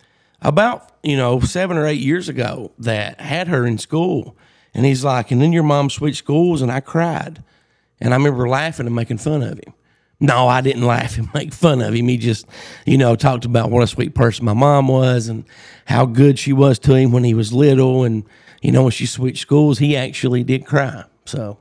[0.40, 4.36] about you know seven or eight years ago that had her in school,
[4.72, 7.42] and he's like, and then your mom switched schools, and I cried.
[8.00, 9.74] And I remember laughing and making fun of him.
[10.20, 12.08] No, I didn't laugh and make fun of him.
[12.08, 12.46] He just,
[12.86, 15.44] you know, talked about what a sweet person my mom was and
[15.86, 18.04] how good she was to him when he was little.
[18.04, 18.24] And,
[18.62, 21.04] you know, when she switched schools, he actually did cry.
[21.24, 21.58] So,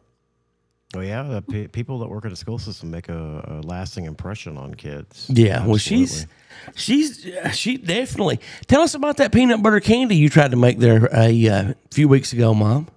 [0.95, 4.05] Oh yeah, the pe- people that work at a school system make a, a lasting
[4.05, 5.29] impression on kids.
[5.29, 6.27] yeah, well, she's,
[6.75, 8.39] she's, she definitely.
[8.67, 12.07] Tell us about that peanut butter candy you tried to make there a uh, few
[12.07, 12.87] weeks ago, Mom.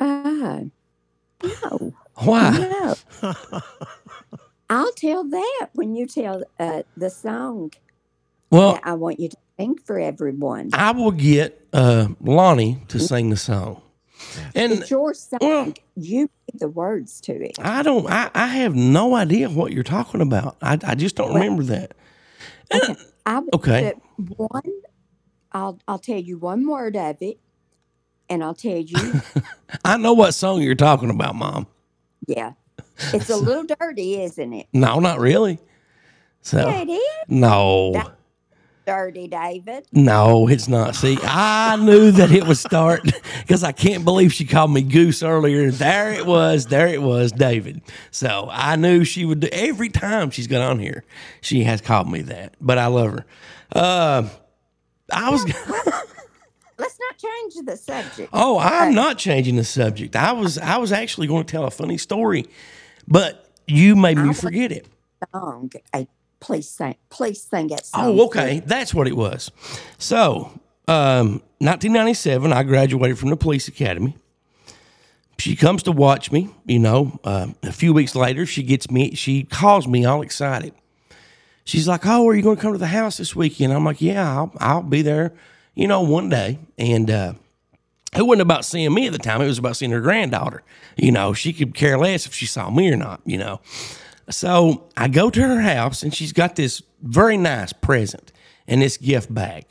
[0.00, 0.62] Uh,
[1.44, 2.50] no, Why?
[3.22, 3.34] no.
[4.70, 7.72] I'll tell that when you tell uh, the song
[8.50, 10.70] Well, that I want you to sing for everyone.
[10.72, 13.80] I will get uh, Lonnie to sing the song.
[14.54, 15.38] And It's your song.
[15.40, 16.20] well- you
[16.52, 17.58] read the words to it.
[17.60, 18.06] I don't.
[18.10, 20.56] I, I have no idea what you're talking about.
[20.62, 21.92] I, I just don't remember that.
[22.70, 23.92] And- I will Okay.
[24.16, 24.62] put one.
[25.52, 27.38] I'll I'll tell you one word of it,
[28.30, 29.20] and I'll tell you.
[29.84, 31.66] I know what song you're talking about, Mom.
[32.26, 32.52] yeah,
[33.12, 34.66] it's a little dirty, isn't it?
[34.72, 35.58] No, not really.
[36.42, 38.17] So Yeah, it is no, That-
[38.88, 39.86] dirty, David.
[39.92, 40.94] no, it's not.
[40.94, 43.02] See, I knew that it was start
[43.40, 45.70] because I can't believe she called me Goose earlier.
[45.70, 46.64] There it was.
[46.66, 47.82] There it was, David.
[48.10, 51.04] So I knew she would do every time she's got on here.
[51.42, 53.26] She has called me that, but I love her.
[53.72, 54.26] Uh,
[55.12, 55.44] I was.
[56.78, 58.30] Let's not change the subject.
[58.32, 60.16] Oh, I'm not changing the subject.
[60.16, 62.46] I was I was actually going to tell a funny story,
[63.06, 64.86] but you made me forget it.
[65.34, 66.04] Song, uh,
[66.40, 66.96] please sing.
[67.10, 67.86] Please sing it.
[67.86, 69.50] song Oh, okay, that's what it was.
[69.98, 70.52] So,
[70.86, 74.16] um, 1997, I graduated from the police academy.
[75.38, 76.50] She comes to watch me.
[76.66, 79.14] You know, uh, a few weeks later, she gets me.
[79.14, 80.74] She calls me all excited.
[81.64, 84.00] She's like, "Oh, are you going to come to the house this weekend?" I'm like,
[84.00, 85.32] "Yeah, I'll, I'll be there."
[85.74, 87.34] You know, one day, and uh,
[88.16, 89.40] it wasn't about seeing me at the time.
[89.40, 90.62] It was about seeing her granddaughter.
[90.96, 93.20] You know, she could care less if she saw me or not.
[93.24, 93.60] You know,
[94.30, 98.32] so I go to her house, and she's got this very nice present
[98.66, 99.64] in this gift bag.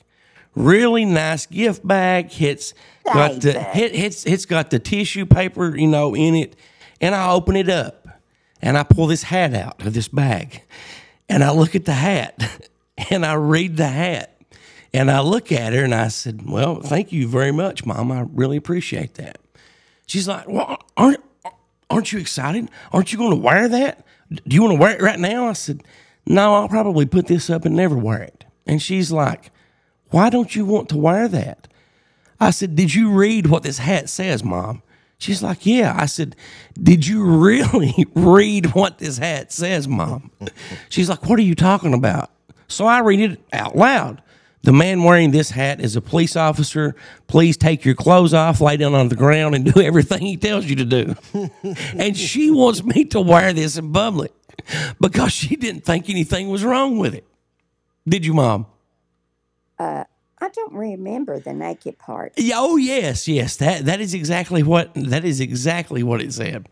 [0.56, 2.32] Really nice gift bag.
[2.41, 2.74] It's
[3.06, 6.56] got the it, it's it's got the tissue paper, you know, in it.
[7.00, 8.08] And I open it up,
[8.60, 10.63] and I pull this hat out of this bag,
[11.30, 12.70] and I look at the hat,
[13.12, 14.41] and I read the hat,
[14.93, 18.12] and I look at her, and I said, "Well, thank you very much, Mom.
[18.12, 19.38] I really appreciate that."
[20.08, 21.24] She's like, "Well, aren't
[21.88, 22.70] aren't you excited?
[22.91, 24.07] Aren't you going to wear that?
[24.31, 25.83] Do you want to wear it right now?" I said,
[26.25, 29.51] "No, I'll probably put this up and never wear it." And she's like,
[30.09, 31.67] "Why don't you want to wear that?"
[32.39, 34.81] I said, "Did you read what this hat says, Mom?"
[35.17, 36.35] She's like, "Yeah." I said,
[36.81, 40.31] "Did you really read what this hat says, Mom?"
[40.89, 42.29] She's like, "What are you talking about?"
[42.67, 44.21] So I read it out loud.
[44.63, 46.96] The man wearing this hat is a police officer.
[47.28, 50.65] Please take your clothes off, lay down on the ground, and do everything he tells
[50.65, 51.15] you to do.
[51.98, 54.34] and she wants me to wear this in public
[55.00, 57.26] because she didn't think anything was wrong with it.
[58.08, 58.65] Did you, Mom?
[59.80, 60.04] Uh,
[60.39, 62.34] I don't remember the naked part.
[62.38, 63.56] Yeah, Oh yes, yes.
[63.58, 66.67] That that is exactly what that is exactly what it said.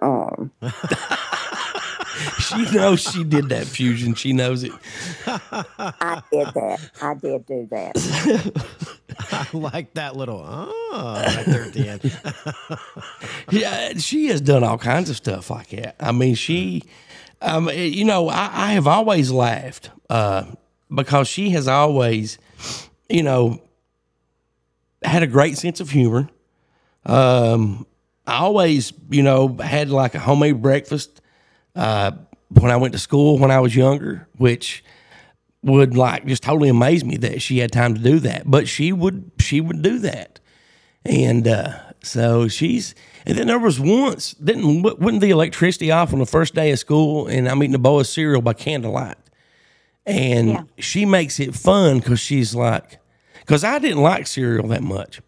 [0.00, 0.50] Oh,
[2.38, 4.14] She knows she did that fusion.
[4.14, 4.72] She knows it.
[5.26, 6.90] I did that.
[7.02, 8.64] I did do that.
[9.32, 12.78] I like that little ah right there at the end.
[13.50, 15.96] Yeah, she has done all kinds of stuff like that.
[16.00, 16.82] I mean, she,
[17.40, 20.44] um, you know, I, I have always laughed uh,
[20.94, 22.38] because she has always,
[23.08, 23.62] you know,
[25.02, 26.28] had a great sense of humor.
[27.06, 27.86] Um,
[28.26, 31.22] I always, you know, had like a homemade breakfast
[31.78, 32.10] uh,
[32.50, 34.84] when I went to school when I was younger, which
[35.62, 38.42] would like just totally amaze me that she had time to do that.
[38.50, 40.40] But she would, she would do that.
[41.04, 42.94] And uh, so she's,
[43.26, 46.78] and then there was once, didn't, wasn't the electricity off on the first day of
[46.78, 49.16] school and I'm eating a bowl of cereal by candlelight.
[50.06, 50.62] And Yeah.
[50.78, 52.98] she makes it fun because she's like,
[53.40, 55.20] because I didn't like cereal that much.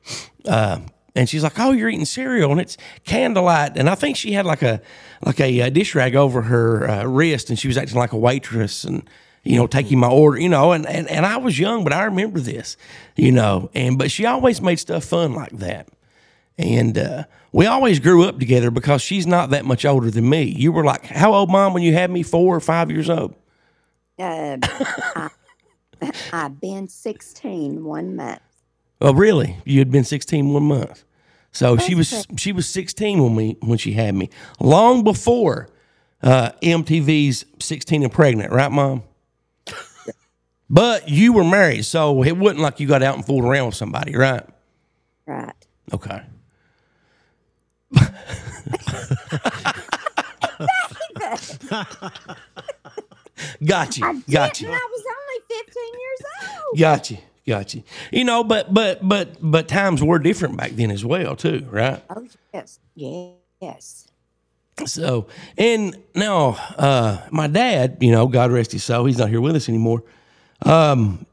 [0.47, 0.81] Uh,
[1.15, 4.47] and she's like, "Oh, you're eating cereal, and it's candlelight." And I think she had
[4.47, 4.81] like a
[5.25, 8.19] like a, uh dish rag over her uh, wrist, and she was acting like a
[8.19, 9.09] waitress, and
[9.43, 10.73] you know, taking my order, you know.
[10.73, 12.77] And, and and I was young, but I remember this,
[13.17, 13.71] you know.
[13.75, 15.89] And but she always made stuff fun like that.
[16.59, 20.43] And uh, we always grew up together because she's not that much older than me.
[20.43, 22.23] You were like, how old, mom, when you had me?
[22.23, 23.35] Four or five years old?
[24.19, 25.31] Uh, I,
[26.33, 28.41] I've been 16 one month.
[29.01, 29.57] Oh, really?
[29.65, 31.05] You had been 16 one month.
[31.53, 34.31] So she was she was 16 when we when she had me.
[34.61, 35.69] Long before
[36.23, 39.03] uh, MTV's 16 and pregnant, right, mom?
[40.73, 43.75] But you were married, so it wasn't like you got out and fooled around with
[43.75, 44.47] somebody, right?
[45.27, 45.53] Right.
[45.93, 46.23] Okay.
[53.65, 54.23] got you.
[54.31, 54.69] Got Didn't you.
[54.69, 56.79] I was only 15 years old.
[56.79, 57.19] Got you.
[57.51, 57.83] Got you.
[58.13, 62.01] You know, but but but but times were different back then as well, too, right?
[62.09, 62.79] Oh, yes.
[63.61, 64.07] Yes.
[64.87, 65.27] So,
[65.59, 69.57] and now, uh, my dad, you know, God rest his soul, he's not here with
[69.57, 70.05] us anymore.
[70.63, 71.27] Um,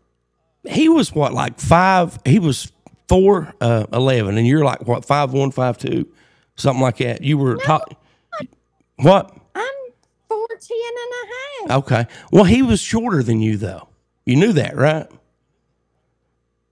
[0.67, 2.71] he was what, like five, he was
[3.07, 6.07] four, uh, 11, and you're like what, five, one, five, two,
[6.55, 7.21] something like that.
[7.21, 7.93] You were top,
[8.95, 9.37] what?
[9.53, 9.69] I'm
[10.27, 11.83] 14 and a half.
[11.83, 12.07] Okay.
[12.31, 13.87] Well, he was shorter than you, though.
[14.25, 15.07] You knew that, right?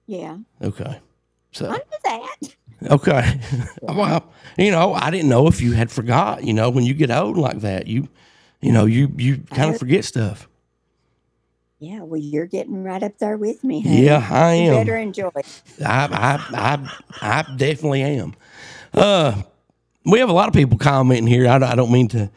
[0.07, 0.37] Yeah.
[0.61, 0.99] Okay.
[1.51, 2.35] So, I knew that.
[2.91, 3.39] Okay.
[3.81, 6.43] well, you know, I didn't know if you had forgot.
[6.43, 8.09] You know, when you get old like that, you,
[8.61, 10.47] you know, you you kind of forget stuff.
[11.79, 13.81] Yeah, well, you're getting right up there with me.
[13.81, 14.05] Honey.
[14.05, 14.75] Yeah, I You am.
[14.85, 15.61] better enjoy it.
[15.85, 18.33] I I I I definitely am.
[18.93, 19.41] Uh,
[20.05, 21.47] we have a lot of people commenting here.
[21.47, 22.29] I, don't- I don't mean to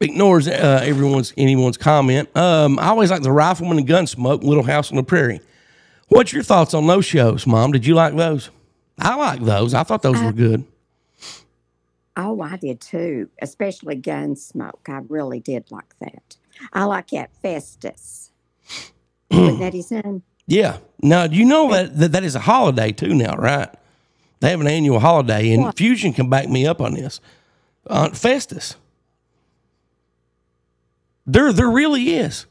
[0.00, 2.34] ignores uh, everyone's anyone's comment.
[2.36, 5.40] Um, I always like the Rifleman and Gunsmoke, Little House on the Prairie.
[6.12, 7.72] What's your thoughts on those shows, Mom?
[7.72, 8.50] Did you like those?
[8.98, 9.72] I like those.
[9.72, 10.64] I thought those were good.
[12.16, 14.88] Oh, I did too, especially Gunsmoke.
[14.88, 16.36] I really did like that.
[16.72, 18.30] I like that Festus.
[19.30, 20.22] Wasn't that his name?
[20.44, 20.78] Yeah.
[21.00, 23.14] Now do you know that, that that is a holiday too.
[23.14, 23.68] Now, right?
[24.40, 25.76] They have an annual holiday, and What?
[25.78, 27.20] Fusion can back me up on this.
[27.86, 28.74] Uh, Festus.
[31.24, 32.46] There, there really is.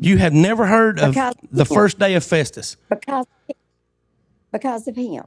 [0.00, 2.76] You have never heard of Because- the first day of Festus.
[2.88, 3.26] Because
[4.52, 5.24] because of him.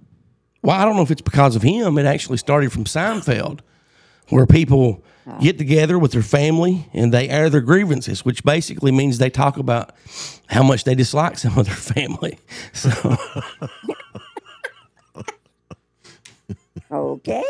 [0.62, 1.98] Well, I don't know if it's because of him.
[1.98, 3.60] It actually started from Seinfeld,
[4.30, 5.04] where people
[5.42, 9.58] get together with their family and they air their grievances, which basically means they talk
[9.58, 9.92] about
[10.48, 12.38] how much they dislike some of their family.
[12.74, 12.92] So,
[16.92, 17.44] Okay.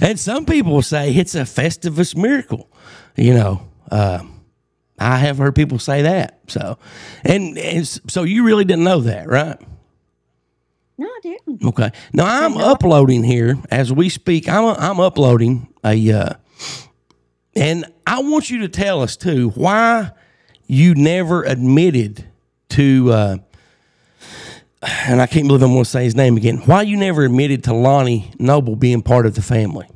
[0.00, 2.68] and some people say it's a Festivus miracle.
[3.16, 4.24] You know, uh,
[5.00, 6.38] I have heard people say that.
[6.48, 6.78] So,
[7.24, 9.58] and, and so you really didn't know that, right?
[10.98, 11.64] No, I didn't.
[11.64, 11.90] Okay.
[12.12, 14.50] Now I'm uploading here as we speak.
[14.50, 16.34] I'm I'm uploading a, uh,
[17.56, 20.10] and I want you to tell us too why
[20.66, 22.26] you never admitted
[22.70, 23.36] to, uh,
[24.82, 26.58] and I can't believe I'm going to say his name again.
[26.58, 29.88] Why you never admitted to Lonnie Noble being part of the family?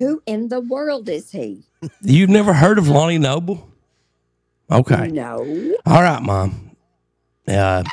[0.00, 1.64] Who in the world is he?
[2.02, 3.68] You've never heard of Lonnie Noble?
[4.70, 5.08] Okay.
[5.08, 5.38] No.
[5.86, 6.76] All right, Mom.
[7.46, 7.84] Uh,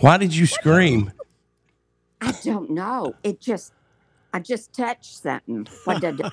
[0.00, 1.12] why did you scream?
[2.20, 3.14] I don't know.
[3.22, 3.72] It just
[4.32, 5.66] I just touched something.
[5.84, 6.20] What did?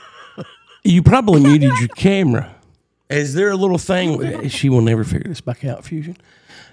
[0.87, 2.53] You probably muted your camera.
[3.09, 4.47] Is there a little thing?
[4.49, 6.15] She will never figure this back out, Fusion.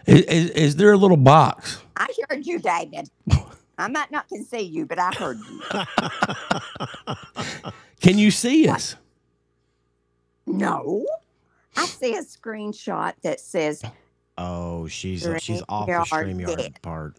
[0.06, 1.78] Is, is, is there a little box?
[1.96, 3.08] I heard you, David.
[3.82, 5.60] I might not can see you, but I heard you.
[8.00, 8.94] Can you see us?
[10.46, 11.04] No.
[11.76, 13.82] I see a screenshot that says
[14.38, 17.16] Oh, she's she's off the yard StreamYard part.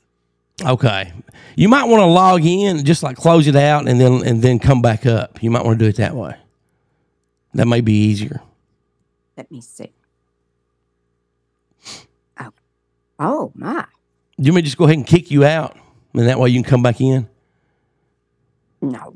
[0.63, 1.11] Okay.
[1.57, 4.57] You might want to log in, just like close it out, and then and then
[4.59, 5.43] come back up.
[5.43, 6.35] You might want to do it that way.
[7.55, 8.41] That may be easier.
[9.35, 9.91] let me see.
[12.39, 12.51] Oh.
[13.19, 13.85] Oh my.
[14.37, 15.77] You may just go ahead and kick you out,
[16.13, 17.27] and that way you can come back in.
[18.81, 19.13] No.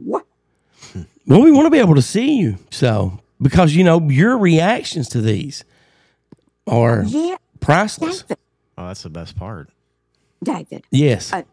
[1.28, 5.10] Well, we want to be able to see you, so because you know your reactions
[5.10, 5.64] to these
[6.66, 8.22] are Yeah, priceless.
[8.24, 8.38] David.
[8.78, 9.70] Oh, that's the best part.
[10.44, 10.86] David.
[10.92, 11.44] Yes, Uh,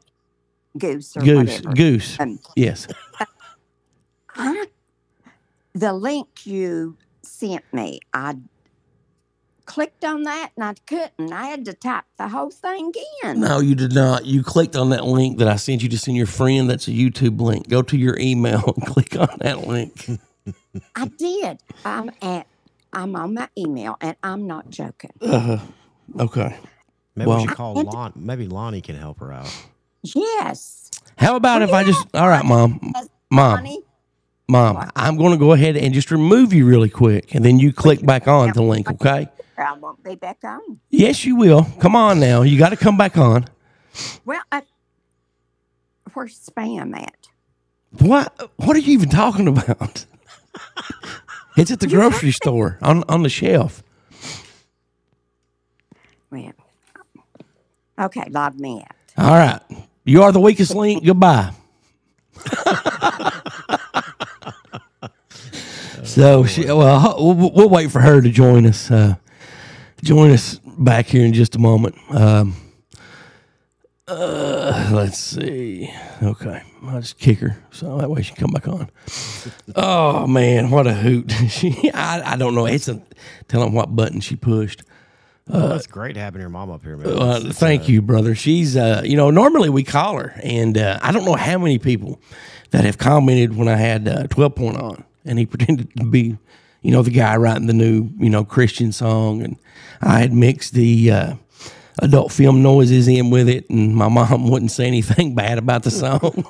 [0.78, 1.74] Goose or goose, whatever.
[1.74, 2.20] goose.
[2.20, 2.86] Um, Yes.
[4.36, 4.66] I,
[5.72, 8.36] the link you sent me, I
[9.66, 11.32] clicked on that and I couldn't.
[11.32, 12.92] I had to type the whole thing
[13.24, 13.40] in.
[13.40, 14.24] No, you did not.
[14.26, 16.68] You clicked on that link that I sent you to send your friend.
[16.68, 17.68] That's a YouTube link.
[17.68, 20.08] Go to your email and click on that link.
[20.96, 21.60] I did.
[21.84, 22.46] I'm at.
[22.92, 25.10] I'm on my email, and I'm not joking.
[25.20, 25.58] Uh-huh.
[26.20, 26.56] Okay.
[27.16, 28.12] Maybe Well- we should call And- Lon.
[28.14, 29.52] Maybe Lonnie can help her out.
[30.02, 32.06] Yes, How about if I just?
[32.14, 32.78] All right, mom.
[33.30, 33.56] Mom.
[33.56, 33.80] honey.
[34.46, 37.72] Mom, I'm going to go ahead and just remove you really quick, and then you
[37.72, 38.90] click back on the link.
[38.90, 39.26] Okay?
[39.58, 40.80] I won't be back on.
[40.90, 41.64] Yes, you will.
[41.80, 42.42] Come on now.
[42.42, 43.46] You got to come back on.
[44.24, 44.62] Well, I,
[46.12, 47.28] where's spam at?
[48.00, 48.50] What?
[48.56, 50.06] What are you even talking about?
[51.56, 53.82] it's at the grocery store on on the shelf.
[56.30, 56.52] Well,
[57.98, 58.96] okay, log me out.
[59.16, 59.60] All right.
[60.04, 61.04] You are the weakest link.
[61.04, 61.52] Goodbye.
[66.04, 68.90] so she, well, we'll, we'll wait for her to join us.
[68.90, 69.14] Uh,
[70.04, 71.96] join us back here in just a moment.
[72.10, 72.54] Um,
[74.06, 75.90] uh, let's see.
[76.22, 78.90] Okay, I'll just kick her so that way she can come back on.
[79.76, 81.30] Oh man, what a hoot!
[81.48, 82.66] she, I, I don't know.
[82.66, 83.02] It's a
[83.48, 84.82] tell them what button she pushed.
[85.48, 87.08] Well, that's great having your mom up here, man.
[87.08, 88.34] Uh, thank uh, you, brother.
[88.34, 91.78] She's, uh, you know, normally we call her, and uh, I don't know how many
[91.78, 92.20] people
[92.70, 96.38] that have commented when I had uh, 12 Point on, and he pretended to be,
[96.84, 99.56] you know, the guy writing the new, you know, Christian song, and
[100.02, 101.34] I had mixed the uh,
[101.98, 105.90] adult film noises in with it, and my mom wouldn't say anything bad about the
[105.90, 106.44] song.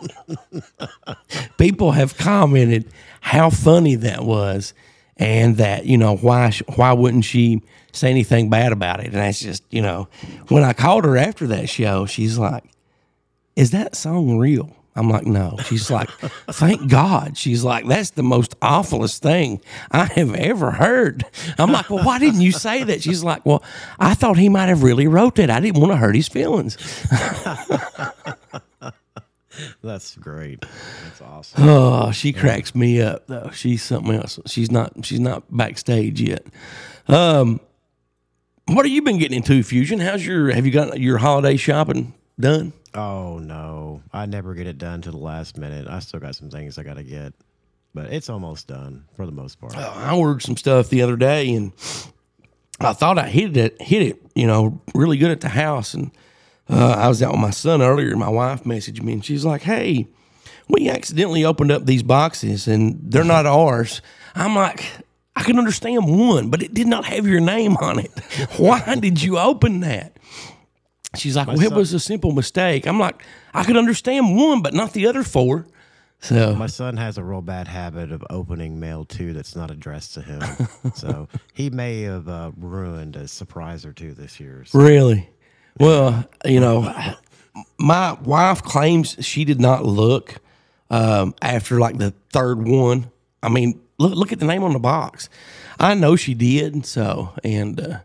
[1.58, 4.74] people have commented how funny that was,
[5.16, 7.62] and that you know why why wouldn't she
[7.92, 9.06] say anything bad about it?
[9.06, 10.08] And that's just you know
[10.48, 12.64] when I called her after that show, she's like,
[13.54, 16.08] "Is that song real?" I'm like, "No." She's like,
[16.50, 21.24] "Thank God." She's like, "That's the most awfulest thing I have ever heard."
[21.58, 23.62] I'm like, "Well, why didn't you say that?" She's like, "Well,
[23.98, 25.50] I thought he might have really wrote it.
[25.50, 26.76] I didn't want to hurt his feelings."
[29.82, 30.64] That's great.
[31.04, 31.62] That's awesome.
[31.68, 33.50] Oh, she cracks me up though.
[33.52, 34.38] She's something else.
[34.46, 35.04] She's not.
[35.04, 36.44] She's not backstage yet.
[37.08, 37.60] Um,
[38.66, 40.00] what have you been getting into, Fusion?
[40.00, 40.50] How's your?
[40.52, 42.72] Have you got your holiday shopping done?
[42.94, 45.88] Oh no, I never get it done to the last minute.
[45.88, 47.32] I still got some things I got to get,
[47.92, 49.76] but it's almost done for the most part.
[49.76, 51.72] I ordered some stuff the other day, and
[52.78, 53.82] I thought I hit it.
[53.82, 55.92] Hit it, you know, really good at the house.
[55.94, 56.12] And
[56.70, 59.44] uh, I was out with my son earlier, and my wife messaged me, and she's
[59.44, 60.06] like, "Hey,
[60.68, 64.02] we accidentally opened up these boxes, and they're not ours."
[64.34, 64.84] I'm like.
[65.36, 68.12] I can understand one, but it did not have your name on it.
[68.56, 70.13] Why did you open that?
[71.16, 72.86] She's like, well, it was a simple mistake.
[72.86, 75.66] I'm like, I could understand one, but not the other four.
[76.20, 80.14] So My son has a real bad habit of opening mail too that's not addressed
[80.14, 80.42] to him.
[80.94, 84.64] so he may have uh, ruined a surprise or two this year.
[84.64, 85.28] So Really?
[85.78, 87.14] Well, you know,
[87.78, 90.36] my wife claims she did not look
[90.88, 93.10] um, after like the third one.
[93.42, 95.28] I mean, look look at the name on the box.
[95.78, 96.86] I know she did.
[96.86, 97.98] So, and uh,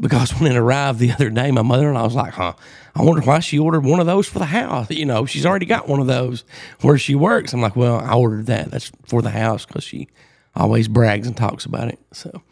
[0.00, 2.54] because when it arrived the other day, my mother and I was like, "Huh?
[2.94, 4.90] I wonder why she ordered one of those for the house.
[4.90, 6.44] You know, she's already got one of those
[6.80, 8.70] where she works." I'm like, "Well, I ordered that.
[8.70, 10.08] That's for the house because she
[10.54, 12.42] always brags and talks about it." So.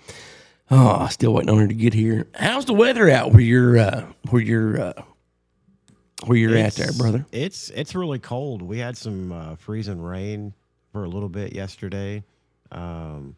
[0.69, 2.27] Oh, I still waiting on her to get here.
[2.35, 5.03] How's the weather out where you're uh, where you're uh,
[6.25, 7.25] where you're at there, brother?
[7.31, 8.63] It's it's really cold.
[8.63, 10.55] We had some uh, freezing rain
[10.91, 12.25] for a little bit yesterday.
[12.73, 13.37] Um,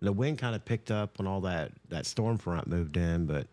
[0.00, 3.46] the wind kind of picked up when all that that storm front moved in, but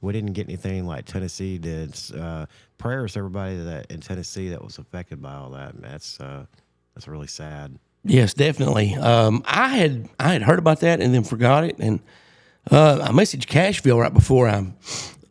[0.00, 1.98] we didn't get anything like Tennessee did.
[2.16, 2.46] Uh,
[2.78, 5.78] prayers to everybody that in Tennessee that was affected by all that.
[5.78, 6.46] Man, that's uh,
[6.94, 7.78] that's really sad.
[8.04, 8.94] Yes, definitely.
[8.94, 12.00] Um, I had I had heard about that and then forgot it, and
[12.70, 14.72] uh, I messaged Cashville right before I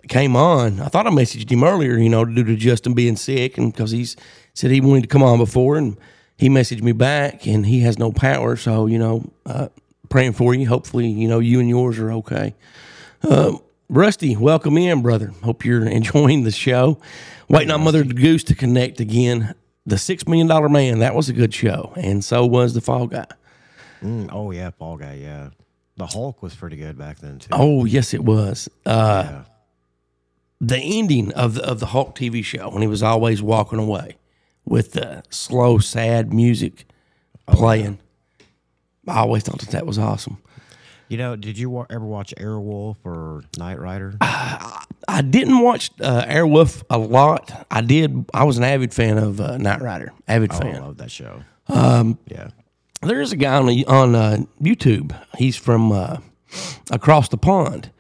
[0.08, 0.80] came on.
[0.80, 3.92] I thought I messaged him earlier, you know, due to Justin being sick, and because
[3.92, 4.16] he's
[4.54, 5.98] said he wanted to come on before, and
[6.38, 9.70] he messaged me back, and he has no power, so you know, uh,
[10.10, 10.68] praying for you.
[10.68, 12.56] Hopefully, you know, you and yours are okay.
[13.24, 13.58] Uh,
[13.88, 15.28] Rusty, welcome in, brother.
[15.44, 17.00] Hope you're enjoying the show.
[17.48, 19.56] Waiting on Mother Goose to connect again.
[19.86, 23.08] The Six Million Dollar Man, that was a good show, and so was the Fall
[23.08, 23.26] Guy.
[24.04, 25.16] Mm, oh yeah, Fall Guy.
[25.16, 25.50] Yeah,
[25.98, 27.50] the Hulk was pretty good back then too.
[27.52, 28.70] Oh yes, it was.
[28.86, 29.44] Uh, yeah.
[30.62, 34.18] the ending of the of the Hulk TV show when he was always walking away
[34.64, 36.86] with the slow, sad music
[37.48, 37.98] playing.
[39.10, 40.38] I always thought that that was awesome.
[41.08, 44.16] You know, did you wa- ever watch Airwolf or Knight Rider?
[44.22, 47.66] I didn't watch uh, Airwolf a lot.
[47.72, 48.26] I did.
[48.34, 50.14] I was an avid fan of uh, Knight Rider.
[50.28, 50.82] Avid Oh, I fan.
[50.84, 51.42] love that show.
[51.68, 52.50] Um, Yeah.
[53.02, 55.18] There's a guy on the, on uh, YouTube.
[55.38, 56.18] He's from uh,
[56.92, 57.92] across the pond,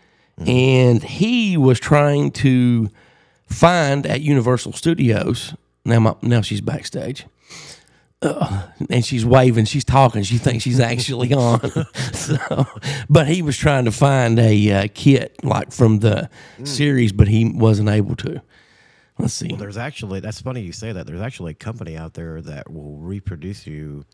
[0.45, 2.89] and he was trying to
[3.47, 5.55] find at Universal Studios.
[5.86, 7.26] Now, my, now she's backstage.
[8.22, 11.61] Uh, and she's waving, she's talking, she thinks she's actually on.
[12.13, 12.65] so,
[13.09, 16.30] but he was trying to find a uh, kit like from the
[16.65, 18.41] series, but he wasn't able to.
[19.17, 19.47] Let's see.
[19.49, 21.05] Well, there's actually that's funny you say that.
[21.05, 24.05] There's actually a company out there that will reproduce you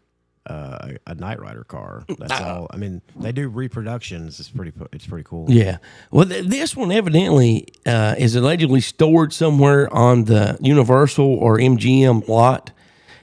[0.47, 2.05] uh, a, a Knight Rider car.
[2.19, 2.67] That's all.
[2.71, 4.39] I mean, they do reproductions.
[4.39, 4.71] It's pretty.
[4.93, 5.45] It's pretty cool.
[5.49, 5.77] Yeah.
[6.11, 12.27] Well, th- this one evidently uh, is allegedly stored somewhere on the Universal or MGM
[12.27, 12.71] lot,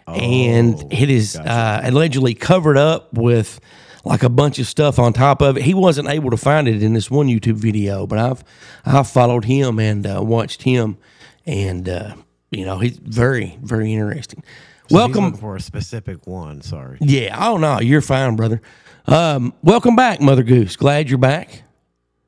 [0.07, 3.61] and it is uh, allegedly covered up with
[4.05, 5.62] like a bunch of stuff on top of it.
[5.62, 8.44] He wasn't able to find it in this one YouTube video, but I've
[8.84, 10.98] I've followed him and uh, watched him,
[11.46, 12.14] and uh,
[12.50, 14.42] you know he's very very interesting.
[14.88, 15.24] So Welcome.
[15.24, 16.61] looking for a specific one.
[16.62, 16.98] Sorry.
[17.00, 17.36] Yeah.
[17.48, 18.61] Oh no, you're fine, brother.
[19.07, 20.76] Um, welcome back, Mother Goose.
[20.76, 21.62] Glad you're back.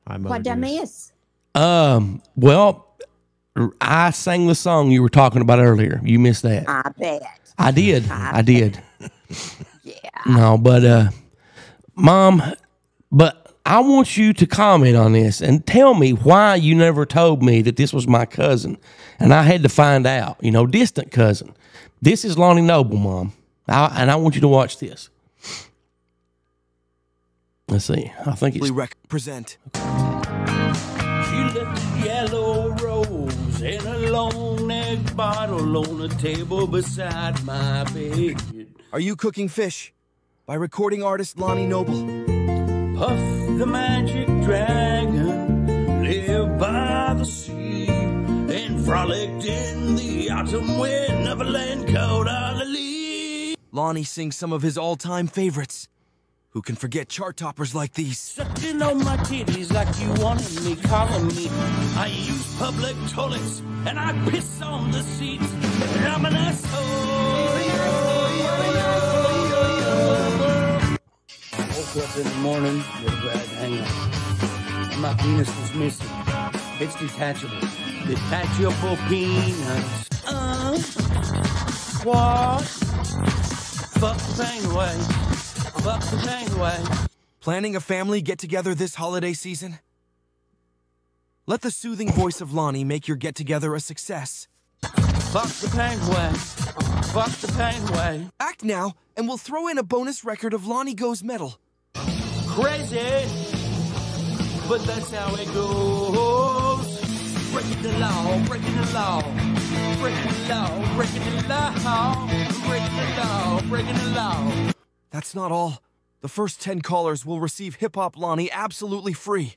[0.07, 0.61] Hi, Mother What I Goose.
[0.61, 1.11] miss?
[1.61, 2.87] Um, well,
[3.79, 6.01] I sang the song you were talking about earlier.
[6.03, 6.67] You missed that.
[6.67, 7.44] I bet.
[7.57, 8.09] I did.
[8.09, 8.81] I did.
[9.83, 9.93] Yeah.
[10.25, 11.09] No, but uh
[11.95, 12.41] mom,
[13.11, 17.43] but I want you to comment on this and tell me why you never told
[17.43, 18.77] me that this was my cousin.
[19.19, 21.53] And I had to find out, you know, distant cousin.
[22.01, 23.33] This is Lonnie Noble, mom.
[23.67, 25.09] I, and I want you to watch this.
[27.67, 28.11] Let's see.
[28.25, 29.57] I think it's represent.
[29.73, 34.44] She left a yellow rose and a long neck
[35.15, 38.67] bottle on the table beside my bed.
[38.91, 39.93] Are you cooking fish?
[40.45, 42.05] By recording artist Lonnie Noble.
[42.97, 43.19] Puff
[43.57, 51.45] the magic dragon lived by the sea and frolicked in the autumn wind of a
[51.45, 53.55] land called Honah Lee.
[53.71, 55.87] Lonnie sings some of his all-time favorites.
[56.55, 58.17] Who can forget chart toppers like these?
[58.17, 61.49] Sucking on my titties like you wanted me, calling me.
[61.97, 65.51] I use public toilets and I piss on the seats.
[65.51, 66.81] And I'm an asshole.
[71.75, 75.01] Woke up in the morning with a bad hangover.
[75.01, 76.07] My penis was missing.
[76.79, 77.59] It's detachable.
[78.07, 80.07] Detachable penis.
[80.25, 80.79] Uh,
[82.05, 82.61] what?
[83.99, 85.44] Fuck the pain away.
[85.85, 86.83] Fuck the pain away.
[87.41, 89.77] Planning a family get-together this holiday season?
[91.45, 94.47] Let the soothing voice of Lonnie make your get-together a success.
[94.81, 96.33] Fuck the pain away.
[97.13, 98.27] Fuck the pain away.
[98.39, 101.55] Act now, and we'll throw in a bonus record of Lonnie Goes Metal.
[102.47, 103.29] Crazy,
[104.67, 106.99] but that's how it goes.
[107.51, 109.21] Breaking the law, breaking the law,
[110.01, 112.25] breaking the law, breaking the law,
[112.65, 114.74] breaking the law, breaking the law.
[115.15, 115.81] That's not all.
[116.19, 119.55] The first 10 callers will receive Hip Hop Lonnie absolutely free.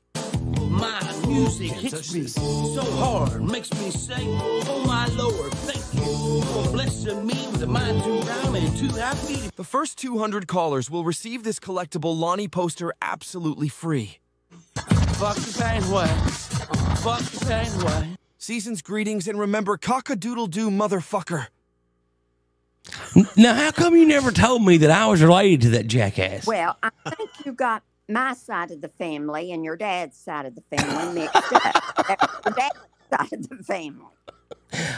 [0.69, 6.71] My music hits me so hard, makes me say, Oh my Lord, thank you for
[6.71, 9.53] blessing me with a mind to rhyme and to have feet.
[9.57, 14.19] The first 200 callers will receive this collectible Lonnie poster absolutely free.
[15.19, 16.07] Fuck the pain away.
[17.03, 18.15] Fuck the pain away.
[18.37, 21.47] Season's greetings and remember cock-a-doodle-doo motherfucker.
[23.35, 26.45] Now, how come you never told me that I was related to that jackass?
[26.45, 30.55] Well, I think you got my side of the family and your dad's side of
[30.55, 31.83] the family mixed up.
[32.45, 32.79] Your dad's
[33.11, 34.05] side of the family.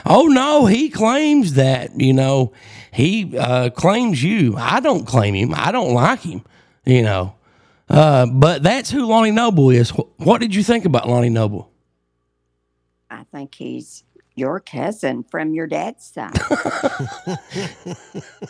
[0.05, 2.53] Oh no, he claims that, you know,
[2.91, 4.55] he uh, claims you.
[4.57, 5.53] I don't claim him.
[5.55, 6.43] I don't like him,
[6.85, 7.35] you know.
[7.89, 9.89] Uh, but that's who Lonnie Noble is.
[10.17, 11.71] What did you think about Lonnie Noble?
[13.09, 14.03] I think he's
[14.35, 16.33] your cousin from your dad's side.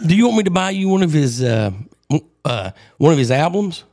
[0.05, 1.71] Do you want me to buy you one of his uh,
[2.45, 3.83] uh, one of his albums?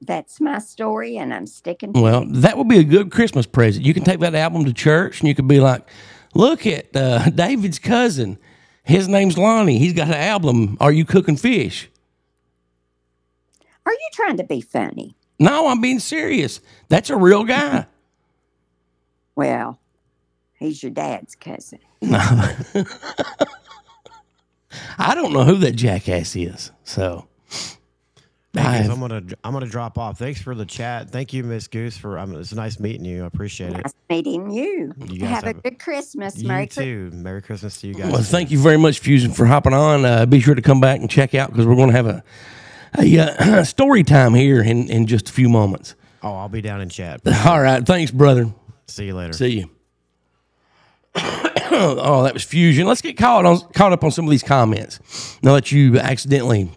[0.00, 2.32] That's my story, and I'm sticking to Well, it.
[2.42, 3.84] that would be a good Christmas present.
[3.86, 5.88] You can take that album to church and you could be like,
[6.34, 8.38] "Look at uh, David's cousin.
[8.84, 9.78] His name's Lonnie.
[9.78, 10.76] He's got an album.
[10.80, 11.88] Are you cooking fish?"
[13.84, 15.16] Are you trying to be funny?
[15.40, 16.60] No, I'm being serious.
[16.88, 17.86] That's a real guy.
[19.34, 19.80] Well,
[20.62, 21.78] he's your dad's cousin.
[24.98, 26.72] I don't know who that jackass is.
[26.84, 27.26] So
[28.54, 28.82] Thank I you.
[28.84, 30.18] have- I'm gonna I'm gonna drop off.
[30.18, 31.10] Thanks for the chat.
[31.10, 33.24] Thank you, Miss Goose, for um, it's nice meeting you.
[33.24, 33.82] I appreciate it.
[33.84, 34.92] Nice meeting you.
[35.08, 36.36] You guys have, have a a- good Christmas.
[36.38, 36.84] You Merry Christmas.
[36.84, 37.10] too.
[37.12, 38.12] Merry Christmas to you guys.
[38.12, 40.04] well, thank you very much, Fusion, for hopping on.
[40.04, 42.22] Uh, be sure to come back and check out because we're going to have a
[42.98, 45.94] a uh, story time here in in just a few moments.
[46.22, 47.20] Oh, I'll be down in chat.
[47.46, 48.52] All right, thanks, brother.
[48.86, 49.32] See you later.
[49.32, 49.70] See you.
[51.70, 52.86] oh, that was Fusion.
[52.86, 55.38] Let's get caught on caught up on some of these comments.
[55.42, 56.70] Now that you accidentally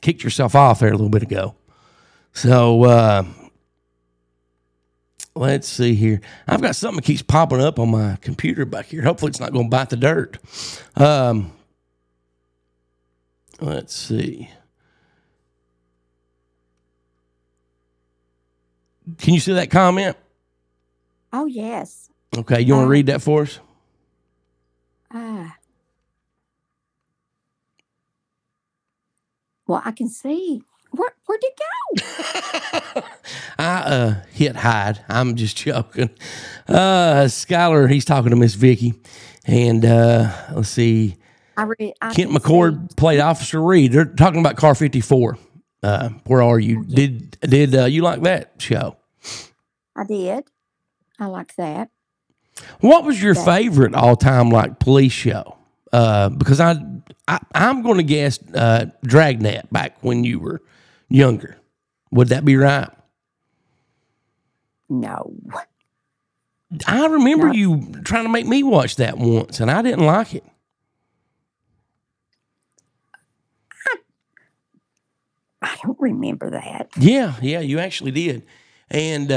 [0.00, 1.54] kicked yourself off there a little bit ago.
[2.32, 3.24] So uh,
[5.34, 6.20] let's see here.
[6.48, 9.02] I've got something that keeps popping up on my computer back here.
[9.02, 10.38] Hopefully, it's not going to bite the dirt.
[10.96, 11.52] Um,
[13.60, 14.48] let's see.
[19.18, 20.16] Can you see that comment?
[21.32, 22.08] Oh yes.
[22.36, 23.58] Okay, you want to Uh, read that for us?
[25.12, 25.56] Ah.
[29.66, 30.62] Well, I can see.
[30.90, 31.58] Where where'd it
[32.94, 33.02] go?
[33.58, 35.04] I uh, hit hide.
[35.08, 36.10] I'm just joking.
[36.68, 38.94] Uh, Skylar, he's talking to Miss Vicky,
[39.46, 41.16] and uh, let's see.
[41.56, 41.94] I read.
[42.00, 43.92] I Kent McCord played Officer Reed.
[43.92, 45.38] They're talking about Car 54.
[45.82, 46.84] Uh, where are you?
[46.84, 48.96] Did did uh, you like that show?
[49.96, 50.44] I did.
[51.18, 51.90] I like that.
[52.80, 53.44] What was your Yeah.
[53.44, 55.56] favorite all time like police show?
[55.92, 56.76] Uh, because I,
[57.28, 60.62] I I'm going to guess uh, Dragnet back when you were
[61.08, 61.58] younger.
[62.10, 62.88] Would that be right?
[64.88, 65.34] No.
[66.86, 67.52] I remember No.
[67.52, 70.44] you trying to make me watch that once, and I didn't like it.
[75.60, 76.88] I don't remember that.
[76.98, 78.44] Yeah, yeah, you actually did.
[78.92, 79.28] And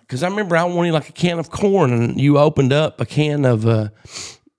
[0.00, 3.06] because I remember I wanted like a can of corn, and you opened up a
[3.06, 3.90] can of uh,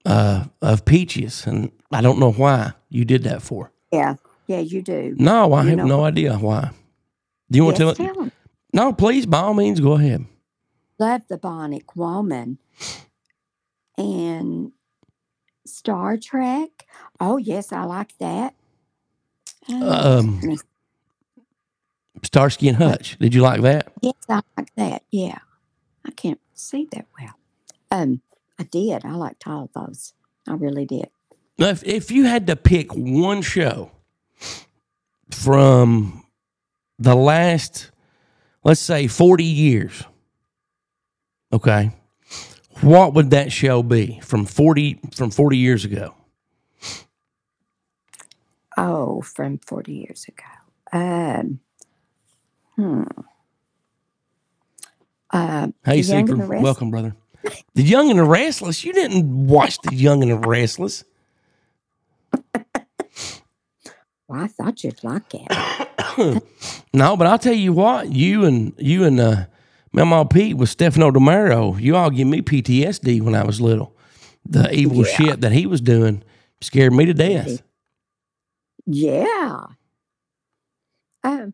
[0.06, 3.72] uh, of peaches, and I don't know why you did that for.
[3.92, 4.16] Yeah.
[4.48, 5.16] Yeah, you do.
[5.18, 6.70] No, I You have know- no idea why.
[7.50, 8.14] Do you want yes, to tell it?
[8.14, 8.32] tell 'em.
[8.74, 10.26] No, please, by all means, go ahead.
[11.00, 12.58] Love the Bionic Woman.
[13.98, 14.72] And
[15.66, 16.86] Star Trek.
[17.20, 18.54] Oh yes, I like that.
[19.72, 20.42] Uh, Um,
[22.24, 23.18] Starsky and Hutch.
[23.20, 23.92] Did you like that?
[24.02, 25.04] yes, I like that.
[25.12, 25.40] Yeah.
[26.06, 27.34] I can't see that well.
[27.92, 28.22] Um,
[28.60, 29.06] I did.
[29.06, 30.14] I liked all of those.
[30.48, 31.10] I really did.
[31.58, 33.92] Now, If if you had to pick one show
[35.32, 36.26] from
[37.00, 37.92] the last,
[38.64, 40.04] let's say, forty years,
[41.54, 41.92] okay,
[42.82, 46.16] what would that show be from forty from forty years ago?
[48.76, 50.44] Oh, from 40 years ago.
[50.92, 51.60] Um,
[52.76, 53.04] hmm.
[55.30, 57.16] Uh, Hey, Seeker, welcome, brother.
[57.76, 58.84] The Young and the Restless.
[58.86, 61.04] You didn't watch The Young and the Restless.
[64.28, 65.48] well, I thought you'd like it.
[66.94, 69.46] No, but I'll tell you what, you and you and uh
[69.92, 73.96] Mama Pete with Stefano DiMera, you all give me PTSD when I was little.
[74.46, 75.14] The evil Yeah.
[75.16, 76.22] shit that he was doing
[76.62, 77.64] scared me to death.
[78.86, 79.66] Yeah.
[81.24, 81.54] Um.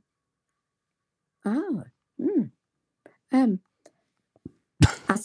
[1.46, 1.84] Oh.
[2.22, 2.44] Hmm.
[3.32, 3.60] Um.
[5.10, 5.18] I,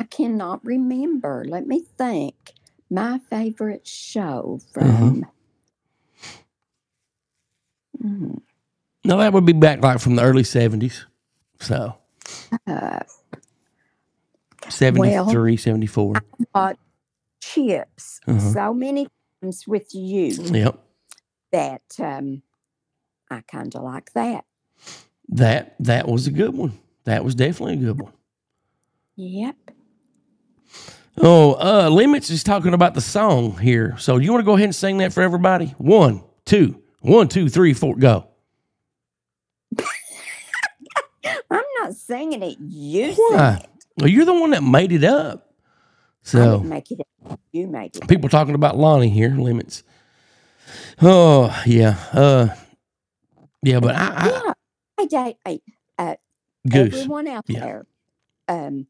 [0.00, 1.44] I cannot remember.
[1.48, 2.34] Let me think.
[2.90, 5.26] My favorite show from.
[8.00, 8.34] Hmm,
[9.04, 11.06] No, that would be back like from the early seventies.
[11.60, 11.96] So
[12.68, 13.00] uh,
[14.68, 16.24] 73, 74.
[16.54, 16.74] uh,
[17.42, 18.54] CHiPs Uh-huh.
[18.54, 19.08] so many
[19.42, 20.78] times with you Yep.
[21.52, 22.42] that um,
[23.30, 24.44] I kind of like that.
[25.30, 26.78] That that was a good one.
[27.04, 28.12] That was definitely a good one.
[29.16, 29.56] Yep.
[31.18, 33.96] Oh, uh Limits is talking about the song here.
[33.98, 35.66] So you want to go ahead and sing that for everybody?
[35.78, 38.28] One, two, one, two, three, four, go.
[41.50, 42.56] I'm not singing it.
[42.60, 43.60] You Why?
[43.62, 43.66] it.
[43.98, 45.50] Well, you're the one that made it up.
[45.50, 47.00] I So didn't make it.
[47.28, 47.40] up.
[47.52, 48.08] You made it.
[48.08, 49.82] people talking about Lonnie here, limits.
[51.02, 52.48] Oh yeah, uh,
[53.62, 54.52] yeah, but I, I yeah.
[54.98, 55.60] Hey, Dave, hey,
[55.98, 56.16] uh,
[56.68, 56.94] goose.
[56.94, 57.60] everyone out Yeah.
[57.60, 57.86] there,
[58.48, 58.86] um,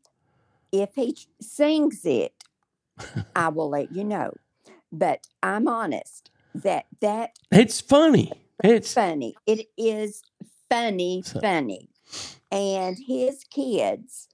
[0.72, 2.32] if he sings it,
[3.36, 4.32] I will let you know.
[4.90, 8.32] But I'm honest that that It's funny.
[8.64, 9.34] It's funny.
[9.46, 10.22] It is
[10.70, 11.90] funny, So- funny,
[12.50, 14.28] and his kids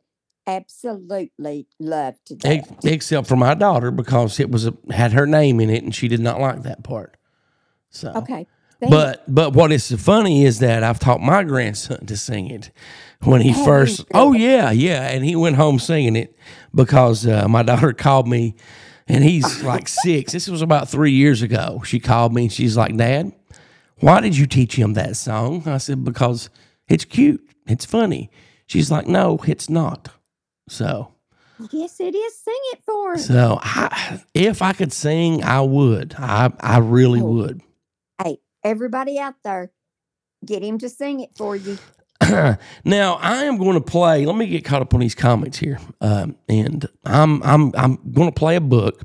[0.46, 5.70] absolutely loved ex- except for my daughter because it was a, had her name in
[5.70, 7.16] it and she did not like that part.
[7.90, 8.46] So okay,
[8.80, 12.70] But but what is funny is that I've taught my grandson to sing it
[13.22, 14.04] when he Oh, first.
[14.12, 16.36] Oh yeah, yeah, and he went home singing it
[16.74, 18.54] because uh, my daughter called me,
[19.08, 20.32] and he's like six.
[20.32, 21.80] This was about three years ago.
[21.86, 23.32] She called me and she's like, "Dad,
[24.00, 26.50] why did you teach him that song?" I said, "Because
[26.88, 28.30] it's cute, it's funny."
[28.66, 30.08] She's like, "No, it's not."
[30.68, 31.12] So
[31.70, 32.36] yes, it is.
[32.38, 33.18] Sing it for him.
[33.18, 36.14] so I, if I could sing, I would.
[36.18, 37.26] I I really Oh.
[37.32, 37.62] would.
[38.22, 39.70] hey, everybody out there,
[40.44, 41.78] get him to sing it for you.
[42.84, 44.24] now I am going to play.
[44.24, 48.28] Let me get caught up on these comments here, um, and I'm I'm I'm going
[48.28, 49.02] to play a book,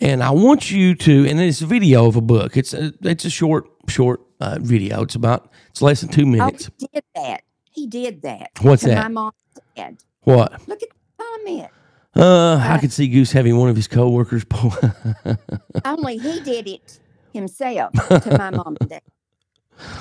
[0.00, 1.26] and I want you to.
[1.26, 2.56] And it's a video of a book.
[2.56, 5.02] It's a it's a short short uh, video.
[5.02, 6.70] It's about it's less than two minutes.
[6.78, 7.42] he did that.
[7.70, 8.50] He did that.
[8.60, 9.02] What's that?
[9.02, 9.34] My mom's
[9.74, 9.96] dad.
[10.22, 10.52] What?
[10.68, 11.70] Look at the comment.
[12.16, 14.72] Uh, I could see Goose having one of his coworkers pull.
[15.84, 17.00] Only he did it
[17.34, 19.02] himself to my mom and dad.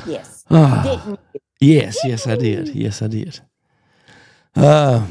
[0.08, 0.46] Yes.
[0.50, 0.82] Ah.
[0.84, 1.40] Didn't you?
[1.60, 2.70] yes, yes, I did.
[2.70, 3.40] Yes, I did.
[4.56, 5.06] Uh,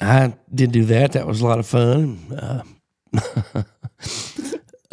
[0.00, 1.12] I did do that.
[1.12, 2.18] That was a lot of fun.
[2.32, 3.62] Uh,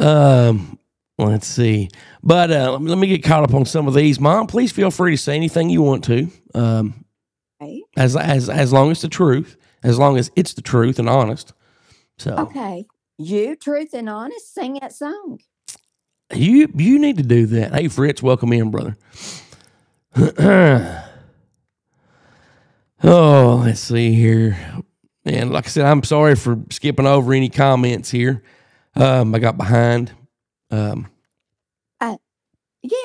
[0.00, 0.78] um,
[1.18, 1.88] let's see.
[2.22, 4.18] But uh, let me get caught up on some of these.
[4.20, 6.28] Mom, please feel free to say anything you want to.
[6.54, 7.04] Um,
[7.60, 7.82] Right.
[7.96, 11.52] as as as long as the truth, as long as it's the truth and honest.
[12.18, 12.86] So Okay.
[13.18, 15.38] You, truth and honest, sing that song.
[16.34, 17.74] You you need to do that.
[17.74, 18.96] Hey Fritz, welcome in, brother.
[23.04, 24.56] oh, let's see here.
[25.24, 28.42] And like I said, I'm sorry for skipping over any comments here.
[28.94, 30.12] Um, I got behind.
[30.70, 31.08] Um,
[32.00, 32.10] Yeah.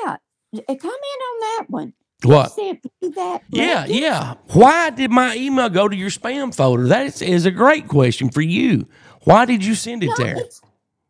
[0.05, 1.93] uh, Comment on that one.
[2.23, 2.55] what?
[3.15, 3.41] That.
[3.49, 4.33] Yeah, yeah.
[4.53, 6.87] Why did my email go to your spam folder?
[6.87, 8.87] That is, is a great question for you.
[9.25, 10.35] Why did you send it No, there?
[10.37, 10.61] it's-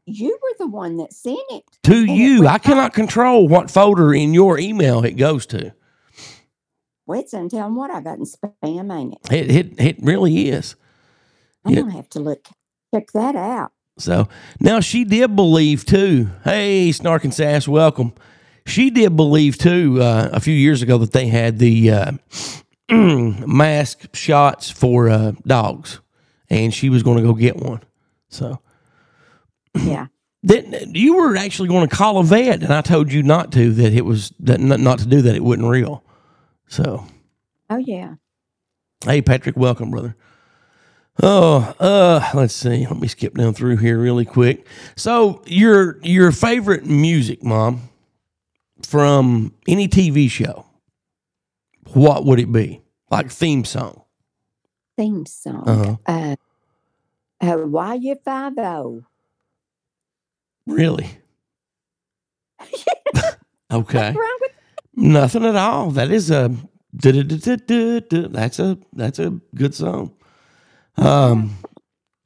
[0.07, 1.65] You were the one that sent it.
[1.85, 2.47] To and it you.
[2.47, 5.73] I cannot control what folder in your email it goes to.
[7.07, 9.19] Well, it's them what I got in spam, ain't it?
[9.31, 10.75] It it, it really is.
[11.65, 11.77] I'm Yeah.
[11.77, 12.47] gonna have to look
[12.93, 13.71] check that out.
[13.97, 14.29] So
[14.59, 16.29] now she did believe too.
[16.43, 18.13] Hey, Snark and Sass, welcome.
[18.67, 22.11] She did believe too uh, a few years ago that they had the uh,
[22.91, 26.01] mask shots for uh, dogs,
[26.49, 27.81] and she was going to go get one.
[28.29, 28.59] So
[29.77, 30.07] Yeah.
[30.43, 33.71] then you were actually going to call a vet, and I told you not to.
[33.73, 35.35] That it was that not, not to do that.
[35.35, 36.03] It wasn't real.
[36.67, 37.05] So
[37.69, 38.15] Oh yeah.
[39.03, 40.15] Hey, Patrick, welcome, brother.
[41.21, 42.85] Oh, uh, let's see.
[42.85, 44.67] Let me skip down through here really quick.
[44.95, 47.89] So, your your favorite music, mom,
[48.83, 50.65] from any TV show,
[51.93, 52.81] what would it be?
[53.09, 54.03] Like theme song?
[54.95, 55.67] Theme song.
[55.67, 55.95] Uh-huh.
[56.05, 56.35] Uh
[57.41, 59.03] uh why you five oh?
[60.67, 61.09] Really?
[63.71, 64.11] okay.
[64.11, 64.51] What's wrong with
[64.99, 65.91] Nothing at all.
[65.91, 66.51] That is a
[66.91, 70.15] that's a that's a good song.
[70.97, 71.55] Um,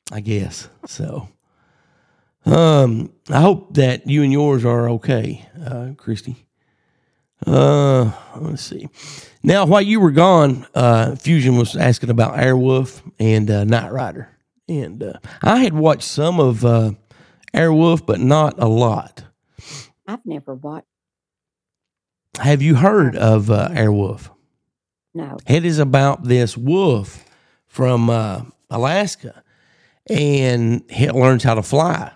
[0.09, 1.27] I guess so.
[2.45, 6.47] Um, I hope that you and yours are okay, uh, Christy.
[7.45, 8.87] Uh, let's see.
[9.43, 14.29] Now, while you were gone, uh, Fusion was asking about Airwolf and uh, Knight Rider,
[14.69, 16.91] and uh, I had watched some of uh,
[17.53, 19.23] Airwolf, but not a lot.
[20.07, 20.87] I've never watched
[22.39, 24.29] Have you heard of uh, Airwolf?
[25.13, 25.37] no.
[25.47, 27.25] It is about this wolf
[27.67, 29.43] from uh, Alaska,
[30.09, 32.11] and it learns how to fly.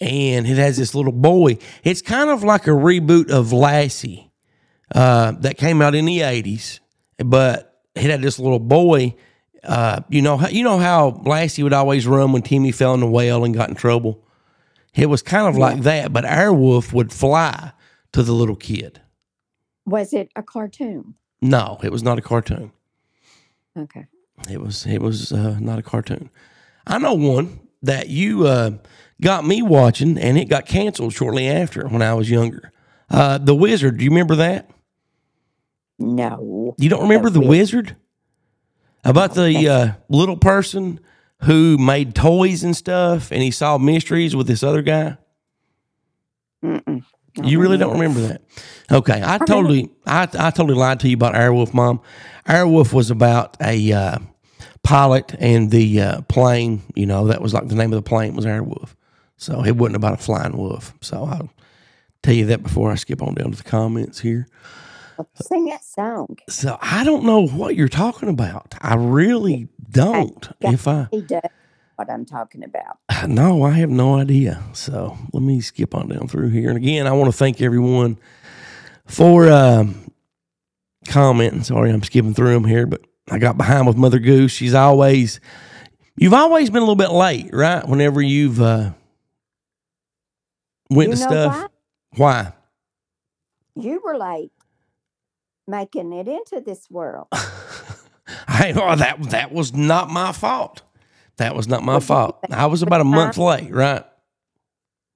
[0.00, 1.58] And it has this little boy.
[1.82, 4.30] It's kind of like a reboot of Lassie
[4.94, 6.78] uh, that came out in the eighties,
[7.18, 9.16] but it had this little boy.
[9.68, 13.06] Uh, you know, you know how Lassie would always run when Timmy fell in the
[13.06, 14.24] well and got in trouble.
[14.94, 17.72] It was kind of like that, but Airwolf would fly
[18.12, 19.00] to the little kid.
[19.84, 21.14] Was it a cartoon?
[21.42, 22.72] No, it was not a cartoon.
[23.76, 24.06] Okay.
[24.50, 26.30] It was it was uh, not a cartoon.
[26.86, 28.70] I know one that you uh,
[29.20, 32.72] got me watching, and it got canceled shortly after when I was younger.
[33.10, 33.98] Uh, the Wizard.
[33.98, 34.70] Do you remember that?
[35.98, 36.74] No.
[36.78, 37.96] You don't remember the, The Wizard?
[39.08, 41.00] About the uh, little person
[41.42, 45.16] who made toys and stuff, and he solved mysteries with this other guy.
[46.62, 47.04] Mm-mm.
[47.42, 48.42] You really don't remember that?
[48.90, 52.00] Okay, I totally, I, I totally lied to you about Airwolf, Mom.
[52.46, 54.18] Airwolf was about a uh,
[54.82, 56.82] pilot and the uh, plane.
[56.94, 58.94] You know, that was like the name of the plane was Airwolf.
[59.36, 60.94] So it wasn't about a flying wolf.
[61.00, 61.50] So I'll
[62.22, 64.48] tell you that before I skip on down to the comments here.
[65.34, 66.38] Sing that song.
[66.48, 68.74] So I don't know what you're talking about.
[68.80, 70.48] I really don't.
[70.60, 70.72] Yeah.
[70.72, 71.42] If I He does
[71.96, 72.98] what I'm talking about.
[73.28, 74.62] no, I have no idea.
[74.72, 76.68] So let me skip on down through here.
[76.68, 78.18] And again, I want to thank everyone
[79.06, 80.10] for um,
[81.08, 81.64] commenting.
[81.64, 84.52] Sorry, I'm skipping through them here, but I got behind with Mother Goose.
[84.52, 85.40] She's always,
[86.16, 87.86] you've always been a little bit late, right?
[87.86, 88.90] Whenever you've uh,
[90.90, 91.68] went You to stuff.
[92.14, 92.52] Why?
[93.74, 94.52] You were late
[95.68, 97.28] making it into this world.
[98.48, 100.82] I, oh, that that was not my fault.
[101.36, 102.38] That was not my fault.
[102.50, 104.04] I was about a month late, right?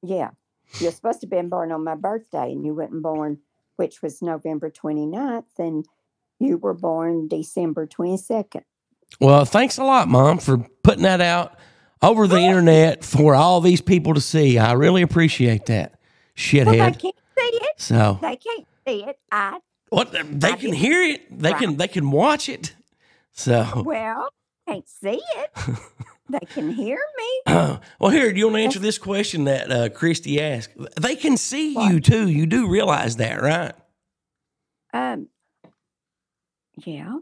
[0.02, 0.30] Yeah.
[0.78, 3.38] You're supposed to have been born on my birthday and you weren't born,
[3.76, 5.84] which was November 29th, and
[6.38, 8.62] you were born December 22nd.
[9.20, 11.58] Well, thanks a lot, Mom, for putting that out
[12.00, 14.58] over the internet for all these people to see.
[14.58, 15.90] I really appreciate that,
[16.54, 16.98] Well, they shithead.
[16.98, 17.70] can't see it.
[17.76, 19.18] So, They can't see it.
[19.30, 19.58] I,
[19.92, 20.12] what?
[20.12, 21.38] They can hear it.
[21.38, 21.76] They can.
[21.76, 22.74] They can watch it.
[23.32, 24.28] So, well,
[24.66, 25.50] can't see it.
[26.28, 27.40] they can hear me.
[27.98, 30.70] well, here, do you want to answer this question that uh, Christy asked?
[31.00, 32.28] They can see you too.
[32.28, 33.72] You do realize that, right?
[34.94, 35.28] Um,
[36.84, 37.18] yeah.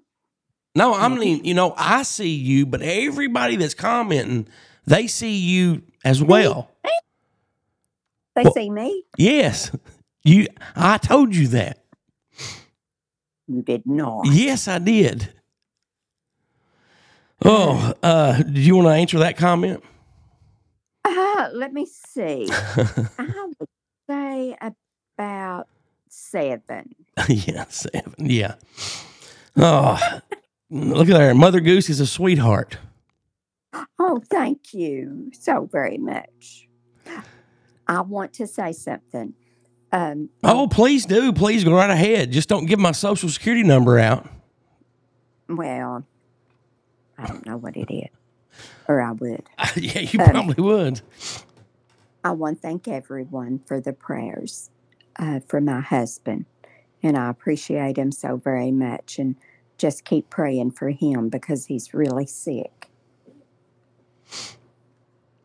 [0.74, 4.48] No, I mean, you know, I see you, but everybody that's commenting,
[4.86, 6.70] they see you as well.
[8.36, 9.04] They Well- see me.
[9.18, 9.72] Yes.
[10.22, 10.46] You
[10.76, 11.79] I told you that.
[13.50, 14.26] You did not.
[14.26, 15.32] Yes, I did.
[17.44, 19.82] Oh, uh, did you want to answer that comment?
[21.04, 22.46] Uh, let me see.
[22.52, 23.68] I would
[24.08, 25.66] say about
[26.08, 26.94] seven.
[27.28, 28.14] yeah, seven.
[28.18, 28.54] Yeah.
[29.56, 30.20] Oh,
[30.70, 31.34] look at there.
[31.34, 32.78] Mother Goose is a sweetheart.
[33.98, 36.68] Oh, thank you so very much.
[37.88, 39.34] I want to say something.
[39.92, 41.32] Um, Oh, please do.
[41.32, 42.30] Please go right ahead.
[42.30, 44.28] Just don't give my social security number out.
[45.48, 46.04] well,
[47.18, 48.08] I don't know what it is,
[48.88, 49.42] or I would.
[49.76, 51.00] yeah, you Um, probably would.
[52.22, 54.70] I want to thank everyone for the prayers
[55.18, 56.44] uh, for my husband,
[57.02, 59.18] and I appreciate him so very much.
[59.18, 59.36] And
[59.76, 62.88] just keep praying for him because he's really sick.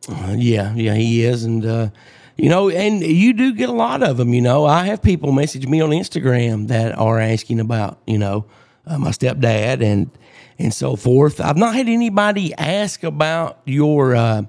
[0.08, 1.90] Uh, yeah, yeah, he is, and uh,
[2.38, 4.34] you know, and you do get a lot of them.
[4.34, 8.46] You know, I have people message me on Instagram that are asking about, you know,
[8.86, 10.10] uh, my stepdad and
[10.60, 11.42] and so forth.
[11.42, 14.44] I've not had anybody ask about your uh,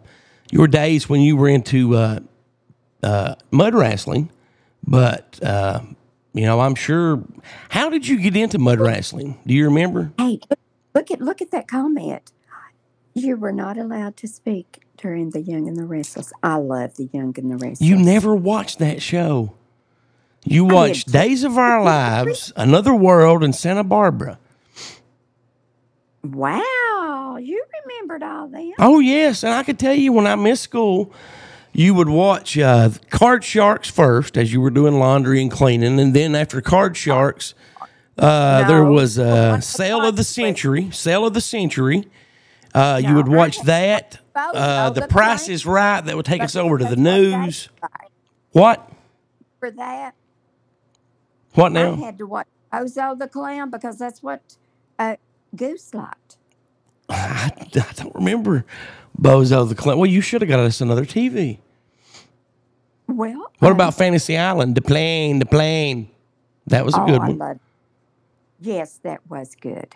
[0.51, 2.21] your days when you were into uh,
[3.03, 4.31] uh, mud wrestling,
[4.85, 5.81] but uh,
[6.33, 7.23] you know, I'm sure.
[7.69, 9.39] How did you get into mud wrestling?
[9.47, 10.13] Do you remember?
[10.19, 10.59] Hey, look,
[10.95, 12.33] look at look at that comment.
[13.15, 16.33] You were not allowed to speak during the Young and the Restless.
[16.43, 17.81] I love the Young and the Restless.
[17.81, 19.55] You never watched that show.
[20.45, 21.11] You watched.
[21.11, 24.39] Days of Our Lives, Another World, and Santa Barbara.
[26.23, 28.73] Wow, you remembered all that.
[28.79, 31.13] Oh yes, and I could tell you when I missed school,
[31.73, 36.15] you would watch uh, Card Sharks first as you were doing laundry and cleaning, and
[36.15, 37.55] then after Card Sharks,
[38.19, 40.91] uh, there was uh, Sale of the Century.
[40.91, 42.09] Sale of the Century.
[42.77, 44.19] Uh, you would watch that.
[44.35, 46.03] Uh, the Price is Right.
[46.03, 47.69] That would take us over to the That's what they news.
[48.53, 48.93] What?
[49.61, 50.15] For that,
[51.55, 51.95] What now?
[51.95, 54.43] I had to watch Bozo the Clown because that's what
[54.99, 55.17] uh,
[55.57, 56.37] Goose liked.
[57.09, 58.67] I, I don't remember
[59.19, 59.97] Bozo the Clown.
[59.97, 61.59] Well, you should have got us another TV.
[63.07, 64.75] Well, What about Fantasy Island?
[64.75, 66.11] The plane, the plane.
[66.67, 67.39] That was a oh, good I one.
[67.39, 67.59] love.
[68.61, 69.95] Yes, that was good.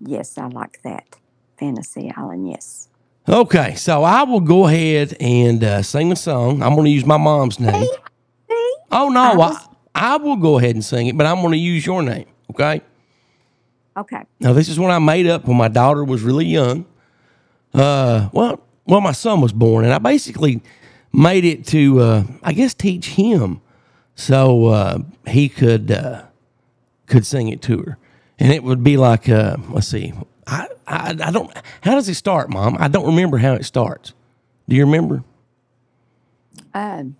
[0.00, 1.16] Yes, I like that.
[1.58, 2.48] Fantasy Island.
[2.48, 2.88] Yes.
[3.28, 6.62] Okay, so I will go ahead and uh, sing the song.
[6.62, 7.82] I'm going to use my mom's name.
[7.82, 7.90] See,
[8.92, 11.52] Oh no, I I, was- I, will go ahead and sing it, but I'm going
[11.52, 12.26] to use your name.
[12.52, 12.80] Okay.
[13.96, 14.22] okay.
[14.38, 16.86] Now this is one I made up when my daughter was really young.
[17.74, 20.62] Uh, well, well, my son was born, and I basically
[21.12, 23.60] made it to, uh, I guess, teach him
[24.14, 26.22] so uh, he could uh,
[27.06, 27.98] could sing it to her,
[28.38, 30.12] and it would be like, uh, let's see,
[30.46, 31.52] I, I I don't.
[31.82, 32.76] How does it start, Mom?
[32.80, 34.14] I don't remember how it starts.
[34.68, 35.24] Do you remember?
[36.74, 37.16] Um,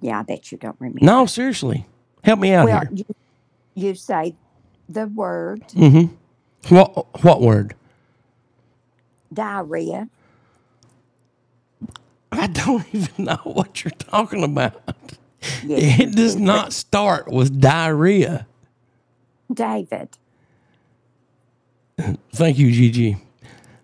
[0.00, 1.04] yeah, I bet you don't remember.
[1.04, 1.86] No, seriously,
[2.24, 2.90] help me out Well, here.
[2.92, 3.04] you,
[3.74, 4.36] you say
[4.88, 6.14] the word Mm-hmm.
[6.74, 7.74] What what word?
[9.32, 10.08] diarrhea.
[12.32, 14.82] I don't even know what you're talking about.
[15.62, 18.46] Yes, It does not start with diarrhea.
[19.52, 20.10] David.
[22.32, 23.16] Thank you, Gigi.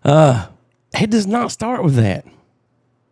[0.05, 0.49] Uh,
[0.99, 2.25] it does not start with that.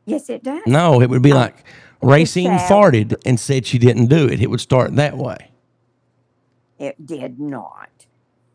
[0.07, 0.63] Yes, it does.
[0.67, 1.65] No, it would be like
[2.03, 4.41] Racine farted and said she didn't do it.
[4.41, 5.51] It would start that way.
[6.79, 7.89] It did not.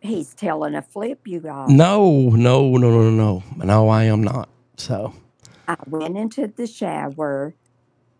[0.01, 1.69] He's telling a flip, you guys.
[1.69, 3.43] No, no, no, no, no, no.
[3.65, 4.47] No, I am not.
[4.77, 5.13] So,
[5.67, 7.53] I went into the shower.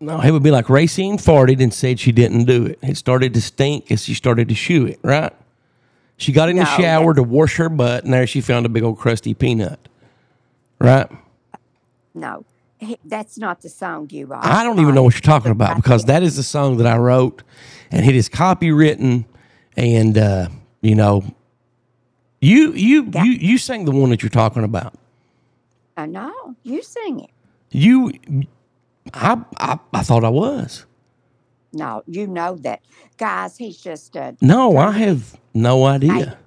[0.00, 2.78] no, it would be like Racine farted and said she didn't do it.
[2.82, 5.32] It started to stink as she started to shoo it, right?
[6.20, 8.68] She got in the No, shower to wash her butt, and there she found a
[8.68, 9.88] big old crusty peanut,
[10.78, 11.10] right?
[12.12, 12.44] No,
[12.78, 14.40] he, that's not the song you are.
[14.44, 16.98] I don't even know what you're talking about because that is the song that I
[16.98, 17.42] wrote,
[17.90, 19.24] and it is copywritten,
[19.78, 20.48] and uh,
[20.82, 21.24] you know,
[22.42, 24.92] you you you you sang the one that you're talking about.
[25.96, 26.54] I know.
[26.64, 27.30] You sing it.
[27.70, 28.12] You,
[29.14, 30.84] I I, I thought I was.
[31.72, 32.82] No, you know that.
[33.18, 36.38] Guys, he's just a, No, I have no idea.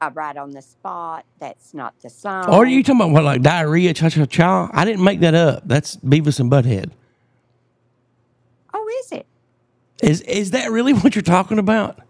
[0.00, 1.26] I right on the spot.
[1.40, 2.46] That's not the song.
[2.48, 4.70] Or are you talking about what like diarrhea, cha cha cha?
[4.72, 5.64] I didn't make that up.
[5.66, 6.92] That's Beavis and Butthead.
[8.74, 9.26] Oh, is it?
[10.02, 12.00] Is is that really what you're talking about?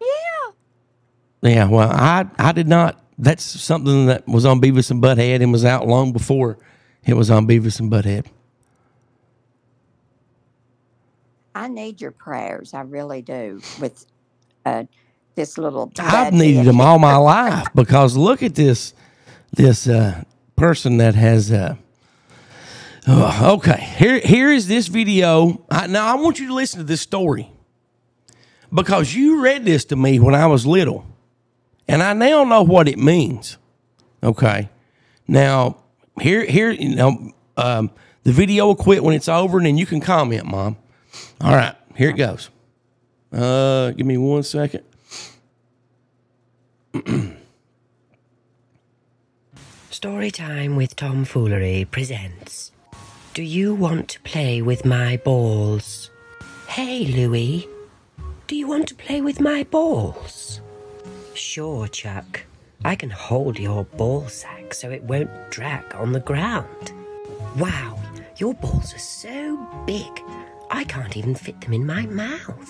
[0.00, 0.52] Yeah.
[1.50, 1.68] Yeah.
[1.68, 5.64] Well, I I did not That's something that was on Beavis and Butthead and was
[5.64, 6.58] out long before
[7.04, 8.26] it was on Beavis and Butthead.
[11.54, 12.74] I need your prayers.
[12.74, 13.60] I really do.
[13.80, 14.06] With
[14.66, 14.84] uh,
[15.34, 15.92] this little.
[15.98, 18.94] I've needed them all my life because look at this
[19.52, 20.24] this uh,
[20.56, 21.52] person that has.
[21.52, 21.76] Uh,
[23.06, 25.64] oh, okay, here here is this video.
[25.70, 27.50] I, now I want you to listen to this story
[28.72, 31.06] because you read this to me when I was little,
[31.86, 33.58] and I now know what it means.
[34.22, 34.70] Okay,
[35.28, 35.76] now
[36.20, 37.90] here here you know um,
[38.24, 40.76] the video will quit when it's over, and then you can comment, Mom.
[41.40, 42.50] All right, here it goes.
[43.32, 44.84] Uh, give me one second.
[49.90, 52.72] Story Time with Tom Foolery presents
[53.32, 56.10] Do you want to play with my balls?
[56.68, 57.66] Hey, Louie.
[58.46, 60.60] Do you want to play with my balls?
[61.34, 62.42] Sure, Chuck.
[62.84, 66.92] I can hold your ball sack so it won't drag on the ground.
[67.56, 67.98] Wow,
[68.36, 69.56] your balls are so
[69.86, 70.10] big,
[70.74, 72.68] I can't even fit them in my mouth.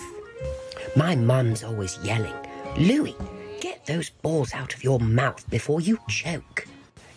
[0.95, 2.35] My mum's always yelling,
[2.77, 3.17] Louie,
[3.63, 6.67] get those balls out of your mouth before you choke.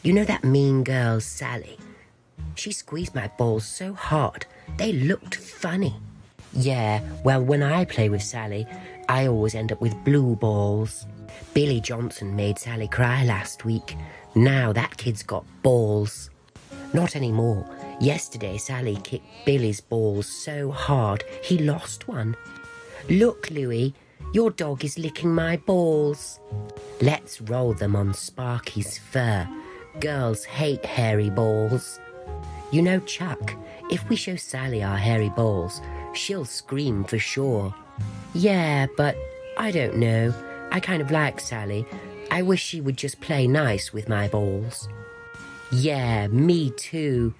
[0.01, 1.77] You know that mean girl, Sally?
[2.55, 4.45] She squeezed my balls so hard,
[4.77, 5.93] they looked funny.
[6.53, 8.65] Yeah, well, when I play with Sally,
[9.09, 11.05] I always end up with blue balls.
[11.53, 13.97] Billy Johnson made Sally cry last week.
[14.35, 16.29] Now that kid's got balls.
[16.93, 17.76] Not anymore.
[17.99, 22.35] Yesterday, Sally kicked Billy's balls so hard he lost one.
[23.09, 23.93] Look, Louie,
[24.33, 26.39] your dog is licking my balls.
[27.01, 29.47] Let's roll them on Sparky's fur.
[29.99, 31.99] Girls hate hairy balls.
[32.71, 33.55] You know, Chuck,
[33.89, 35.81] if we show Sally our hairy balls,
[36.13, 37.73] she'll scream for sure.
[38.35, 39.15] Yeah, but
[39.57, 40.33] I don't know.
[40.71, 41.85] I kind of like Sally.
[42.29, 44.87] I wish she would just play nice with my balls.
[45.71, 47.33] Yeah, me too.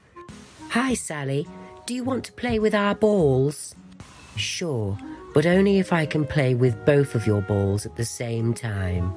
[0.72, 1.48] Hi, Sally.
[1.86, 3.74] Do you want to play with our balls?
[4.36, 4.98] Sure,
[5.34, 9.14] but only if I can play with both of your balls at the same time.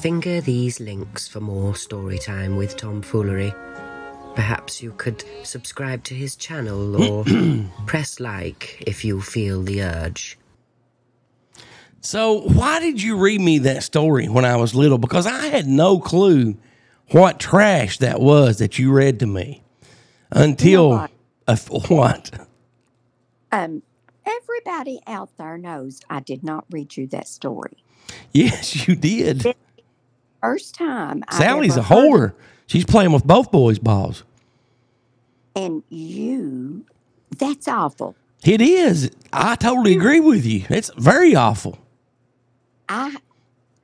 [0.00, 3.54] Finger these links for more story time with tomfoolery.
[4.34, 7.24] Perhaps you could subscribe to his channel or
[7.86, 10.38] press like if you feel the urge.
[12.02, 14.98] So, why did you read me that story when I was little?
[14.98, 16.56] Because I had no clue
[17.12, 19.62] what trash that was that you read to me
[20.30, 21.10] until what?
[21.46, 22.46] a, what?
[23.50, 23.82] Um,
[24.24, 27.84] everybody out there knows I did not read you that story.
[28.32, 29.54] Yes, you did.
[30.40, 31.22] First time.
[31.30, 32.34] Sally's a whore.
[32.66, 34.24] She's playing with both boys' balls.
[35.54, 36.86] And you,
[37.36, 38.16] that's awful.
[38.44, 39.10] It is.
[39.32, 40.64] I totally agree with you.
[40.70, 41.78] It's very awful.
[42.88, 43.16] I,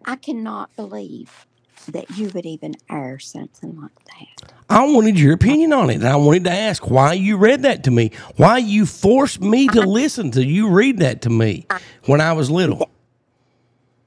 [0.04, 1.46] I cannot believe
[1.88, 4.52] that you would even air something like that.
[4.70, 5.96] I wanted your opinion on it.
[5.96, 8.12] And I wanted to ask why you read that to me.
[8.36, 9.88] Why you forced me to uh-huh.
[9.88, 11.66] listen to you read that to me
[12.04, 12.90] when I was little.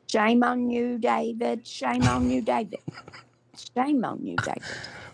[0.07, 1.65] Shame on you, David.
[1.65, 2.79] Shame on you, David.
[3.75, 4.63] Shame on you, David.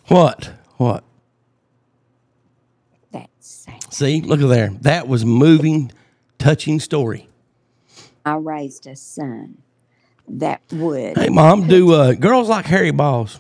[0.08, 0.52] What?
[0.78, 1.04] What?
[3.12, 3.94] That's sad.
[3.94, 4.70] See, look at there.
[4.82, 5.92] That was moving,
[6.40, 7.30] touching story.
[8.26, 9.60] I raised a son
[10.28, 11.18] that would.
[11.18, 13.40] Hey, mom, do uh, girls like hairy balls?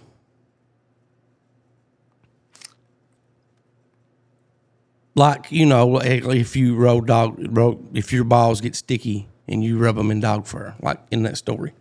[5.15, 9.77] Like you know, if you roll dog, roll, if your balls get sticky and you
[9.77, 11.73] rub them in dog fur, like in that story.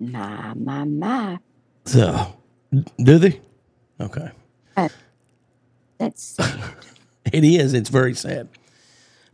[0.00, 1.38] My, my, my.
[1.84, 2.36] So,
[2.98, 3.40] do they?
[4.00, 4.30] Okay,
[5.98, 6.36] That's
[7.32, 7.74] it is.
[7.74, 8.48] It's very sad.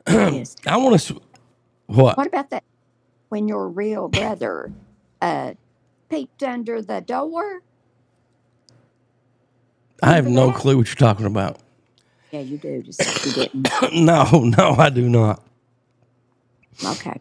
[0.06, 0.56] It.
[0.66, 1.20] I want to.
[1.90, 2.16] What?
[2.16, 2.62] What about that
[3.30, 4.72] when your real brother
[5.20, 5.54] uh,
[6.08, 7.62] peeked under the door?
[10.00, 11.58] I have no clue what you're talking about.
[12.30, 12.82] Yeah, you do.
[12.82, 13.68] Just you didn't.
[13.92, 14.24] no,
[14.56, 15.42] no, I do not.
[16.84, 17.20] Okay.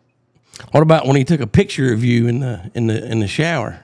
[0.71, 3.27] What about when he took a picture of you in the in the in the
[3.27, 3.79] shower?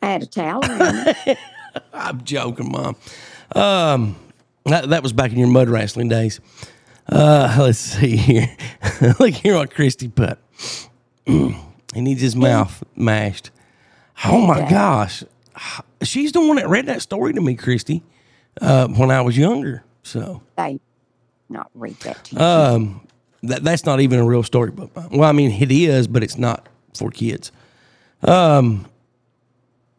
[0.00, 1.38] I had a towel it.
[1.92, 2.96] I'm joking, mom.
[3.54, 4.16] Um,
[4.64, 6.40] that that was back in your mud wrestling days.
[7.08, 8.56] Uh, let's see here.
[9.20, 10.38] Look here what Christy put.
[11.26, 11.54] he
[11.94, 13.50] needs his mouth mashed.
[14.24, 15.24] Oh my gosh,
[16.02, 18.02] she's the one that read that story to me, Christy,
[18.60, 19.82] uh, when I was younger.
[20.02, 20.78] So They
[21.48, 22.40] not read that to you.
[22.40, 23.06] um,
[23.42, 26.38] that that's not even a real story, but well, I mean it is, but it's
[26.38, 27.50] not for kids.
[28.22, 28.86] Um,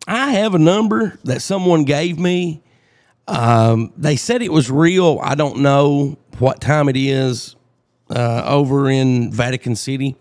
[0.08, 2.62] I have a number that someone gave me.
[3.28, 5.20] Um, they said it was real.
[5.22, 7.56] I don't know what time it is.
[8.10, 10.16] uh, over in Vatican City.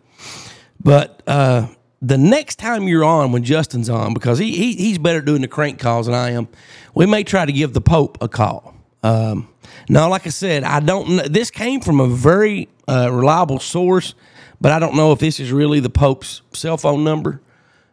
[0.81, 1.69] But uh,
[2.01, 5.49] the next time you're on, when Justin's on, because he, he he's better doing the
[5.49, 6.49] crank calls than I am,
[6.95, 8.75] we may try to give the Pope a call.
[9.03, 9.49] Um,
[9.89, 11.09] now, like I said, I don't.
[11.11, 11.23] know.
[11.25, 14.15] This came from a very uh, reliable source,
[14.61, 17.41] but I don't know if this is really the Pope's cell phone number.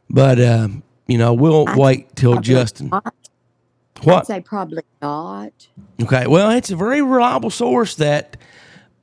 [0.10, 0.70] But uh,
[1.08, 2.92] you know, we'll wait till Justin.
[4.06, 4.12] Not.
[4.12, 4.28] I'd What?
[4.28, 5.68] say probably not.
[6.02, 6.28] Okay.
[6.28, 8.38] Well, it's a very reliable source that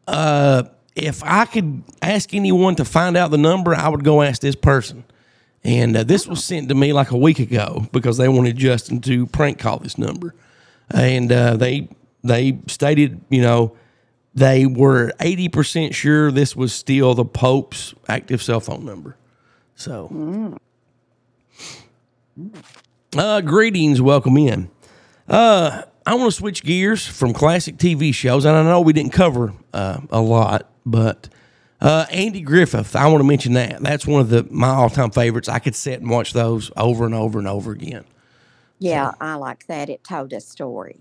[0.07, 4.41] uh, if I could ask anyone to find out the number, I would go ask
[4.41, 5.05] this person.
[5.65, 9.01] And uh, this was sent to me like a week ago because they wanted Justin
[9.03, 10.33] to prank call this number,
[10.91, 11.89] and uh, they
[12.23, 13.77] they stated, you know,
[14.33, 19.17] they were eighty percent sure this was still the Pope's active cell phone number.
[19.75, 20.57] So,
[23.17, 24.71] uh, greetings, welcome in.
[25.29, 29.13] Uh, I want to switch gears from classic TV shows, and I know we didn't
[29.13, 31.29] cover uh, a lot, but
[31.81, 33.83] uh, Andy Griffith, I want to mention that.
[33.83, 35.49] That's one of the my all time favorites.
[35.49, 38.05] I could sit and watch those over and over and over again.
[38.79, 39.89] Yeah, I like that.
[39.89, 41.01] It told a story.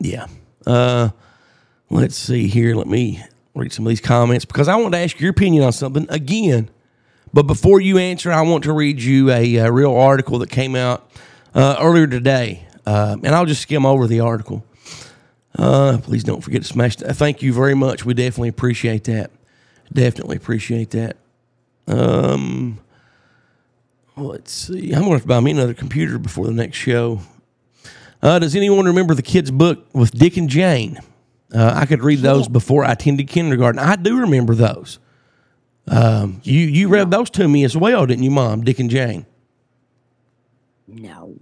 [0.00, 0.26] Yeah.
[0.66, 1.10] Uh,
[1.90, 2.74] let's see here.
[2.74, 3.22] Let me
[3.54, 6.70] read some of these comments because I want to ask your opinion on something again.
[7.32, 10.74] But before you answer, I want to read you a, uh real article that came
[10.76, 11.10] out
[11.54, 14.64] uh, earlier today, uh, and I'll just skim over the article.
[15.58, 16.96] Uh, please don't forget to smash.
[16.96, 17.14] That.
[17.14, 18.04] Thank you very much.
[18.04, 19.30] We definitely appreciate that.
[19.92, 21.16] Definitely appreciate that.
[21.86, 22.78] Um,
[24.16, 24.92] let's see.
[24.92, 27.20] I'm going to have to buy me another computer before the next show.
[28.22, 30.98] Uh, does anyone remember the kids' book with Dick and Jane?
[31.54, 33.78] Uh, I could read those before I attended kindergarten.
[33.78, 34.98] I do remember those.
[35.88, 38.64] Um, you you read those to me as well, didn't you, Mom?
[38.64, 39.26] Dick and Jane.
[40.88, 41.36] No.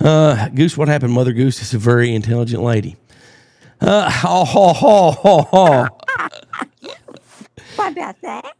[0.00, 1.12] Uh, Goose, what happened?
[1.12, 2.96] Mother Goose is a very intelligent lady.
[3.80, 5.86] Uh, ho, ho, ho, ho, ho.
[7.76, 8.52] What about that?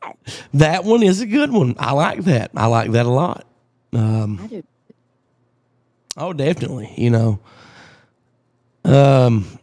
[0.55, 1.75] That one is a good one.
[1.79, 2.51] I like that.
[2.57, 3.47] I like that a lot.
[3.93, 4.63] Um, I do.
[6.17, 6.93] Oh, definitely.
[6.97, 7.39] You know.
[8.85, 9.59] Um,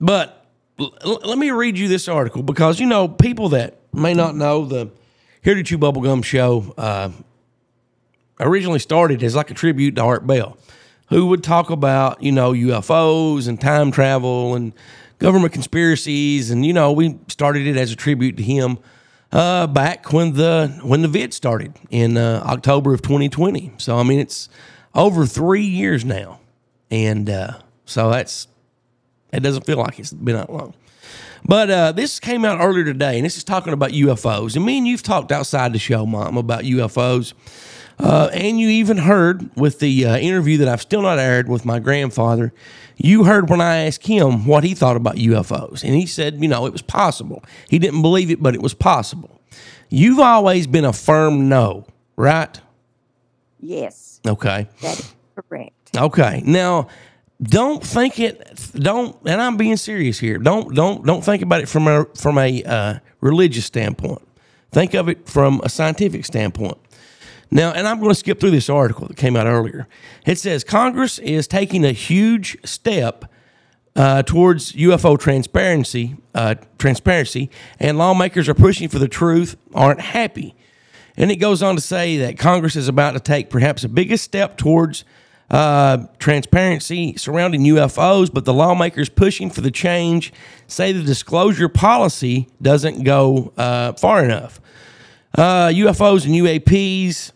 [0.00, 0.46] but
[0.78, 4.34] l- l- let me read you this article because you know people that may not
[4.34, 4.90] know the
[5.42, 7.10] Here to Chew Bubblegum show uh,
[8.40, 10.56] originally started as like a tribute to Art Bell,
[11.12, 14.72] who would talk about you know UFOs and time travel and
[15.18, 18.78] government conspiracies, and you know we started it as a tribute to him
[19.30, 23.72] uh, back when the when the vid started in uh, October of 2020.
[23.78, 24.48] So I mean, it's
[24.94, 26.40] over three years now,
[26.90, 28.48] and uh, so that's
[29.32, 29.40] it.
[29.40, 30.74] Doesn't feel like it's been that long.
[31.44, 34.54] But uh, this came out earlier today, and this is talking about UFOs.
[34.54, 37.34] And me and you've talked outside the show, Mom, about UFOs.
[37.98, 41.64] Uh, and you even heard with the uh, interview that I've still not aired with
[41.64, 42.52] my grandfather,
[42.96, 45.84] you heard when I asked him what he thought about UFOs.
[45.84, 47.44] And he said, you know, it was possible.
[47.68, 49.40] He didn't believe it, but it was possible.
[49.88, 51.86] You've always been a firm no,
[52.16, 52.58] right?
[53.60, 54.68] Yes, Okay.
[54.80, 55.96] that is correct.
[55.96, 56.42] Okay.
[56.44, 56.88] Now,
[57.42, 58.70] don't think it.
[58.74, 59.16] Don't.
[59.24, 60.38] And I'm being serious here.
[60.38, 60.74] Don't.
[60.74, 61.04] Don't.
[61.04, 64.22] Don't think about it from a from a uh, religious standpoint.
[64.70, 66.78] Think of it from a scientific standpoint.
[67.52, 69.86] Now, and I'm going to skip through this article that came out earlier.
[70.24, 73.26] It says Congress is taking a huge step
[73.94, 79.56] uh, towards UFO transparency, uh, transparency, and lawmakers are pushing for the truth.
[79.74, 80.54] Aren't happy.
[81.18, 84.24] And it goes on to say that Congress is about to take perhaps the biggest
[84.24, 85.04] step towards
[85.50, 90.32] uh, transparency surrounding UFOs, but the lawmakers pushing for the change
[90.66, 94.58] say the disclosure policy doesn't go uh, far enough.
[95.36, 97.32] Uh, UFOs and UAPs,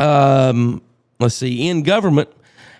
[0.00, 0.82] um,
[1.18, 2.28] let's see, in government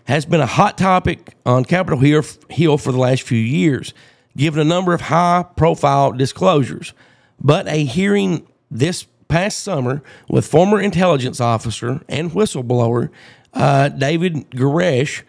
[0.05, 3.93] has been a hot topic on Capitol Hill, for the last few years,
[4.37, 6.93] given a number of high profile disclosures.
[7.41, 13.11] But a hearing this past summer with former intelligence officer and whistleblower
[13.53, 15.23] uh, David Grusch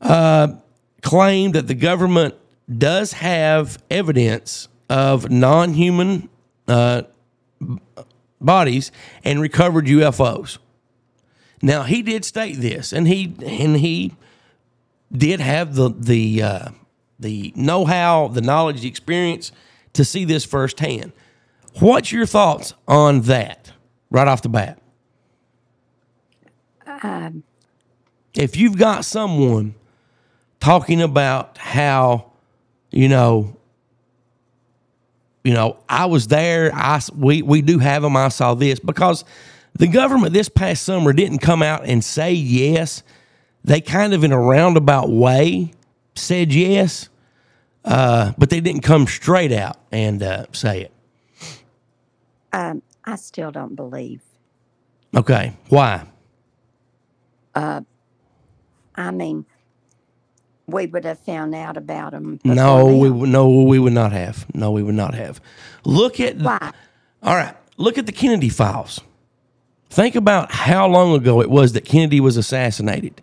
[0.00, 0.48] uh,
[1.02, 2.34] claimed that the government
[2.78, 6.28] does have evidence of non human
[6.68, 7.02] uh,
[8.40, 8.92] bodies
[9.24, 10.58] and recovered UFOs.
[11.62, 14.14] Now he did state this, and he and he
[15.10, 16.68] did have the the uh,
[17.18, 19.52] the know how, the knowledge, the experience
[19.94, 21.12] to see this firsthand.
[21.80, 23.72] What's your thoughts on that
[24.10, 24.78] right off the bat?
[27.02, 27.42] Um,
[28.34, 29.74] If you've got someone
[30.60, 32.32] talking about how,
[32.90, 33.56] you know,
[35.44, 36.70] you know, I was there.
[36.74, 38.16] I we we do have them.
[38.16, 39.24] I saw this because
[39.78, 43.02] the government this past summer didn't come out and say yes.
[43.64, 45.72] They kind of in a roundabout way
[46.14, 47.08] said yes.
[47.84, 50.92] uh, but they didn't come straight out and uh, say it.
[52.52, 54.22] Um, I still don't believe.
[55.16, 56.04] Okay, why?
[58.96, 59.46] I mean,
[60.66, 62.40] we would have found out about them.
[62.44, 64.46] No, we would no, we would not have.
[64.54, 65.40] No, we would not have.
[65.84, 66.72] Look at Why?
[67.22, 69.00] All right, look at the Kennedy files.
[69.90, 73.22] Think about how long ago it was that Kennedy was assassinated.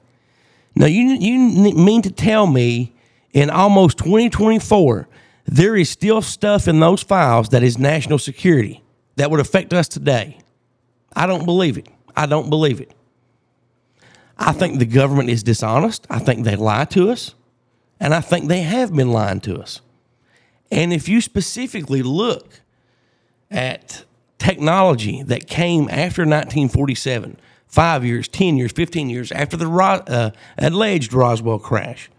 [0.75, 2.93] Now, you you mean to tell me
[3.31, 5.07] in almost 2024
[5.45, 8.81] there is still stuff in those files that is national security
[9.17, 10.37] that would affect us today?
[11.15, 11.87] I don't believe it.
[12.15, 12.91] I don't believe it.
[14.37, 16.07] I think the government is dishonest.
[16.09, 17.35] I think they lie to us.
[17.99, 19.81] And I think they have been lying to us.
[20.71, 22.61] And if you specifically look
[23.51, 24.05] at
[24.43, 31.13] technology that came after 1947, five years, 10 years, 15 years after the uh, alleged
[31.13, 32.09] Roswell crash,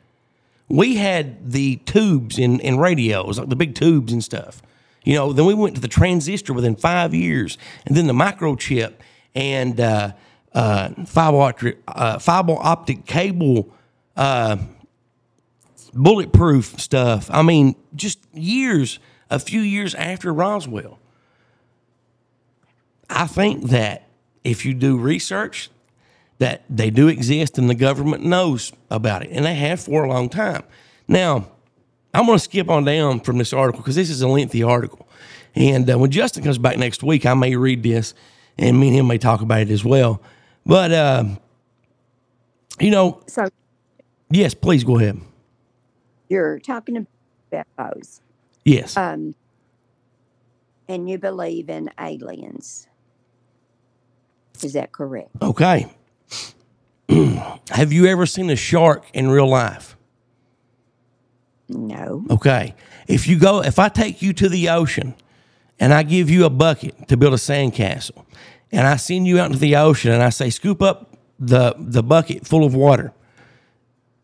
[0.67, 4.63] we had the tubes in, in radios, like the big tubes and stuff.
[5.05, 8.95] You know, then we went to the transistor within five years, and then the microchip
[9.35, 10.13] and uh,
[10.55, 13.71] uh, fiber, optic, uh, fiber optic cable
[14.17, 14.57] uh,
[15.93, 17.29] bulletproof stuff.
[17.31, 18.99] I mean, just years,
[19.29, 20.99] a few years after Roswell.
[23.15, 24.09] I think that
[24.43, 25.71] if you do research,
[26.39, 30.09] that they do exist and the government knows about it, and they have for a
[30.09, 30.65] long time.
[31.07, 31.47] Now,
[32.13, 35.09] I'm going to skip on down from this article because this is a lengthy article.
[35.55, 38.15] And uh, when Justin comes back next week, I may read this,
[38.59, 40.21] and me and him may talk about it as well.
[40.67, 41.25] But uh,
[42.81, 43.49] you know, So
[44.31, 45.21] yes, please go ahead.
[46.29, 47.07] you're talking
[47.53, 48.21] about those,
[48.65, 49.35] Yes, um,
[50.89, 52.89] and you believe in aliens.
[54.63, 55.31] Is that correct?
[55.43, 55.91] okay.
[57.71, 59.97] have you ever seen a shark in real life?
[61.69, 62.25] No.
[62.31, 62.75] Okay.
[63.07, 65.15] If you go, if I take you to the ocean
[65.79, 68.25] and I give you a bucket to build a sandcastle,
[68.73, 72.03] and I send you out into the ocean and I say, scoop up the, the
[72.03, 73.13] bucket full of water,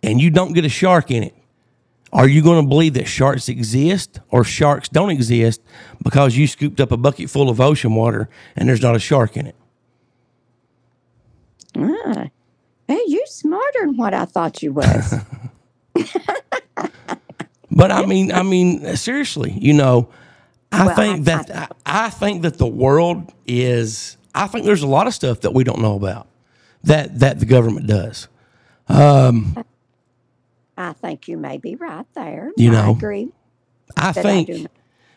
[0.03, 1.35] and you don't get a shark in it,
[2.13, 5.61] are you going to believe that sharks exist or sharks don't exist
[6.03, 9.37] because you scooped up a bucket full of ocean water and there's not a shark
[9.37, 9.55] in it?
[11.77, 12.27] Ah.
[12.89, 15.15] Hey, you smarter than what I thought you was.
[17.73, 20.09] But I mean, I mean, seriously, you know,
[20.73, 21.51] I Well, think I- that
[21.87, 24.17] I, I think that the world is.
[24.35, 26.27] I think there's a lot of stuff that we don't know about
[26.83, 28.27] that that the government does.
[28.89, 29.63] I
[31.01, 32.51] think you may be right there.
[32.57, 33.29] You know, agree.
[33.97, 34.49] I That I think.
[34.49, 34.71] not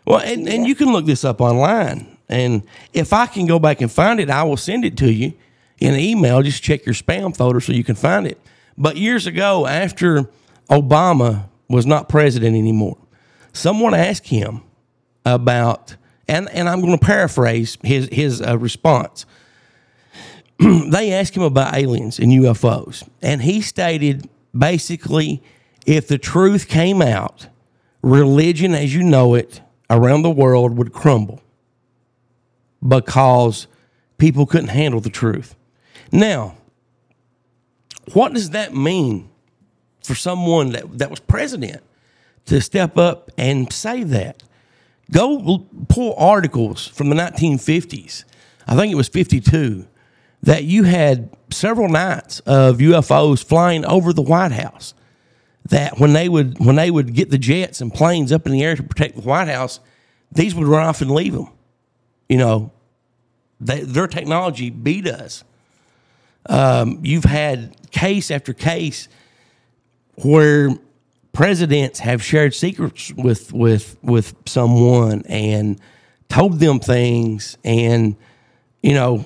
[0.06, 2.62] well, and, and you can look this up online, and
[2.94, 5.34] if I can go back and find it, I will send it to you
[5.80, 6.42] in an email.
[6.42, 8.40] Just check your spam folder so you can find it.
[8.78, 10.30] But years ago, after
[10.70, 12.98] Obama was not president anymore,
[13.52, 14.62] someone asked him
[15.26, 15.96] about,
[16.28, 19.26] and, and I'm going to paraphrase his his uh, response.
[20.60, 25.42] they asked him about aliens and UFOs, and he stated basically,
[25.86, 27.48] if the truth came out,
[28.02, 31.42] religion as you know it around the world would crumble
[32.86, 33.68] because
[34.18, 35.56] people couldn't handle the truth.
[36.14, 36.56] Now,
[38.14, 39.30] what does that mean
[40.04, 41.82] for someone that, that was president
[42.46, 44.44] to step up and say that?
[45.12, 48.26] Go pull articles from the 1950s.
[48.68, 49.88] I think it was 52
[50.44, 54.94] that you had several nights of UFOs flying over the White House.
[55.66, 58.64] That when they would when they would get the jets and planes up in the
[58.64, 59.80] air to protect the White House,
[60.32, 61.48] these would run off and leave them.
[62.28, 62.72] You know,
[63.62, 65.46] they, their technology beat us.
[66.48, 69.08] Um, you've had case after case
[70.16, 70.70] where
[71.32, 75.80] presidents have shared secrets with with with someone and
[76.30, 78.16] told them things and
[78.82, 79.26] you know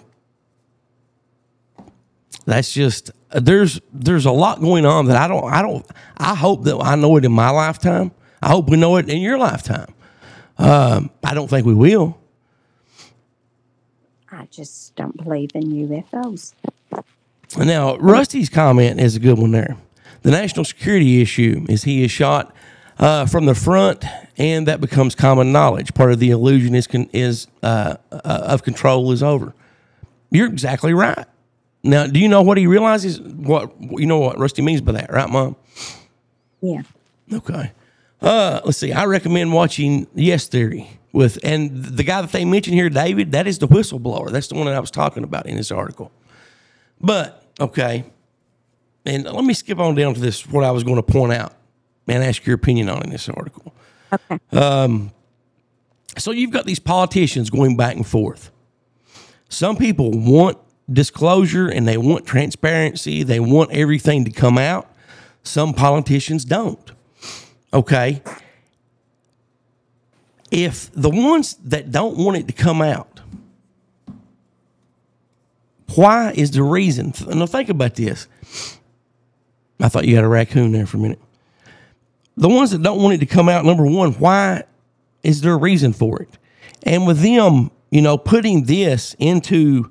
[2.46, 5.86] that's just there's there's a lot going on that I don't I don't
[6.18, 8.12] I hope that I know it in my lifetime.
[8.42, 9.94] I hope we know it in your lifetime.
[10.58, 12.18] Um, I don't think we will.
[14.32, 16.54] I just don't believe in UFOs.
[17.58, 19.78] Now, Rusty's comment is a good one there.
[20.22, 22.54] The national security issue is he is shot
[23.00, 24.04] uh, from the front,
[24.38, 25.94] and that becomes common knowledge.
[25.94, 29.54] Part of the illusion is con- is uh, uh, of control is over.
[30.30, 31.26] You're exactly right.
[31.84, 33.22] Now, do you know what he realizes?
[33.22, 35.56] What you know what Rusty means by that, right, Mom?
[36.62, 36.82] Yeah.
[37.34, 37.72] Okay.
[38.22, 38.92] Uh, let's see.
[38.92, 43.46] I recommend watching Yes Theory with, and the guy that they mentioned here, David, that
[43.48, 44.32] is the whistleblower.
[44.32, 46.12] That's the one that I was talking about in this article.
[47.00, 48.06] But okay,
[49.06, 50.46] and let me skip on down to this.
[50.48, 51.54] What I was going to point out
[52.08, 53.74] and ask your opinion on in this article.
[54.12, 54.40] Okay.
[54.58, 55.12] Um,
[56.18, 58.52] so you've got these politicians going back and forth.
[59.50, 60.58] Some people want
[60.92, 63.24] disclosure and they want transparency.
[63.24, 64.92] They want everything to come out.
[65.44, 66.92] Some politicians don't.
[67.74, 68.22] Okay.
[70.52, 73.17] If the ones that don't want it to come out,
[75.96, 77.14] why is the reason?
[77.28, 78.28] Now think about this.
[79.80, 81.20] I thought you had a raccoon there for a minute.
[82.36, 84.64] The ones that don't want it to come out, number one, why
[85.24, 86.30] is there a reason for it?
[86.84, 89.90] And with them, you know, putting this into,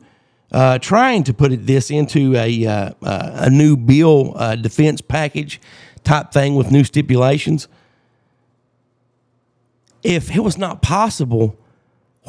[0.53, 5.61] uh, trying to put this into a uh, uh, a new bill uh, defense package
[6.05, 7.69] type thing with new stipulations.
[10.03, 11.59] If it was not possible,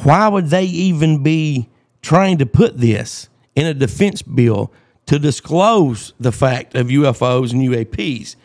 [0.02, 1.68] why would they even be
[2.02, 4.72] trying to put this in a defense bill
[5.06, 8.36] to disclose the fact of UFOs and UAPs?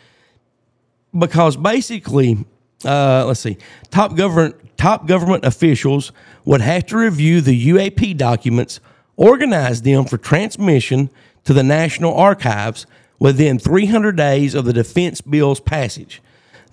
[1.17, 2.45] because basically,
[2.85, 3.57] uh, let's see,
[3.91, 6.11] top government top government officials
[6.45, 8.79] would have to review the UAP documents,
[9.15, 11.09] organize them for transmission
[11.45, 12.85] to the National Archives
[13.19, 16.21] within 300 days of the defense bill's passage.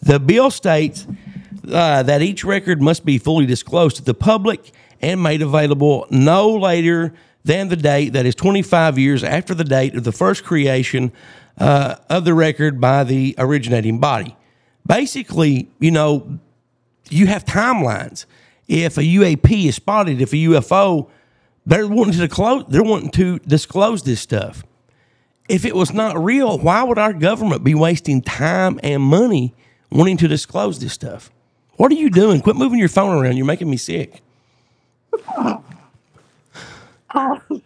[0.02, 1.07] The bill states
[1.70, 6.51] uh, that each record must be fully disclosed to the public and made available no
[6.51, 7.12] later
[7.44, 11.12] than the date that is 25 years after the date of the first creation
[11.58, 14.36] uh, of the record by the originating body.
[14.86, 16.38] Basically, you know,
[17.08, 18.26] you have timelines.
[18.68, 21.08] If a UAP is spotted, if a UFO,
[21.66, 24.64] they're wanting to disclose, they're wanting to disclose this stuff.
[25.48, 29.54] If it was not real, why would our government be wasting time and money
[29.90, 31.30] wanting to disclose this stuff?
[31.76, 32.40] What are you doing?
[32.40, 33.36] Quit moving your phone around.
[33.36, 34.22] You're making me sick.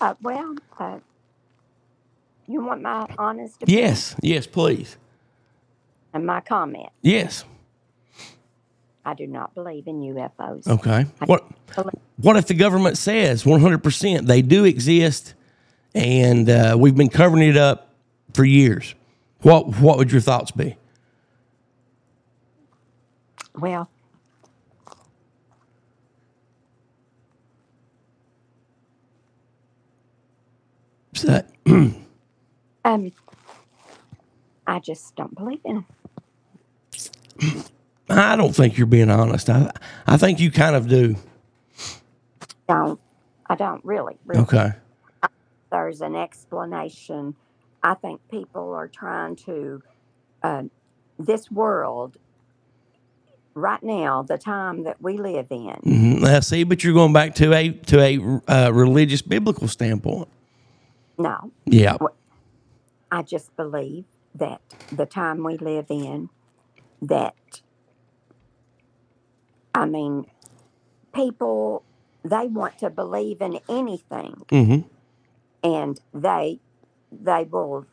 [0.00, 0.98] Uh, well, uh,
[2.46, 4.96] you want my honest opinion Yes, yes, please.
[6.14, 6.90] and my comment?
[7.02, 7.44] Yes.
[9.04, 10.68] I do not believe in UFOs.
[10.68, 11.06] Okay.
[11.26, 15.34] What believe- what if the government says 100% they do exist
[15.96, 17.92] and uh, we've been covering it up
[18.34, 18.94] for years?
[19.40, 20.76] What what would your thoughts be?
[23.56, 23.90] Well,
[31.22, 31.50] That
[32.84, 33.12] um,
[34.66, 35.86] I just don't believe in them.
[38.10, 39.50] I don't think you're being honest.
[39.50, 39.70] I
[40.06, 41.16] I think you kind of do.
[42.68, 43.00] Don't
[43.46, 44.18] I don't really.
[44.26, 44.42] really.
[44.42, 44.72] Okay.
[45.70, 47.34] There's an explanation.
[47.82, 49.82] I think people are trying to
[50.42, 50.62] uh,
[51.18, 52.16] this world
[53.54, 55.74] right now, the time that we live in.
[55.82, 58.18] hmm Now, see, but you're going back to a to a
[58.48, 60.28] uh, religious biblical standpoint.
[61.18, 61.96] No, Yeah.
[63.10, 64.04] I just believe
[64.34, 64.60] that
[64.92, 66.30] the time we live in,
[67.02, 67.34] that,
[69.74, 70.26] I mean,
[71.14, 71.84] people,
[72.24, 74.80] they want to believe in anything hmm
[75.64, 76.60] and they,
[77.12, 77.86] they will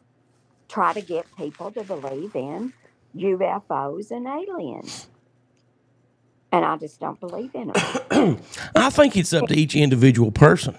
[0.69, 2.73] try to get people to believe in
[3.15, 5.07] UFOs and aliens.
[6.51, 8.39] And I just don't believe in them.
[8.75, 10.77] I think it's up to each individual person.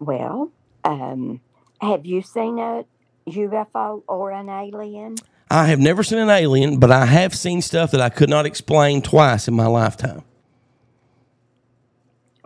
[0.00, 0.52] well,
[0.84, 1.40] um,
[1.80, 2.84] have you seen a
[3.28, 5.16] UFO or an alien?
[5.50, 8.46] I have never seen an alien, but I have seen stuff that I could not
[8.46, 10.22] explain twice in my lifetime.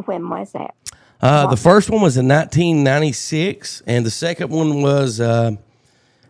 [0.04, 0.74] When was that?
[1.20, 5.52] Uh, the first one was in 1996, and the second one was uh,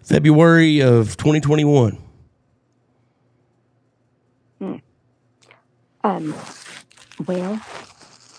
[0.02, 1.98] February of 2021.
[6.04, 6.34] Um,
[7.26, 7.60] well,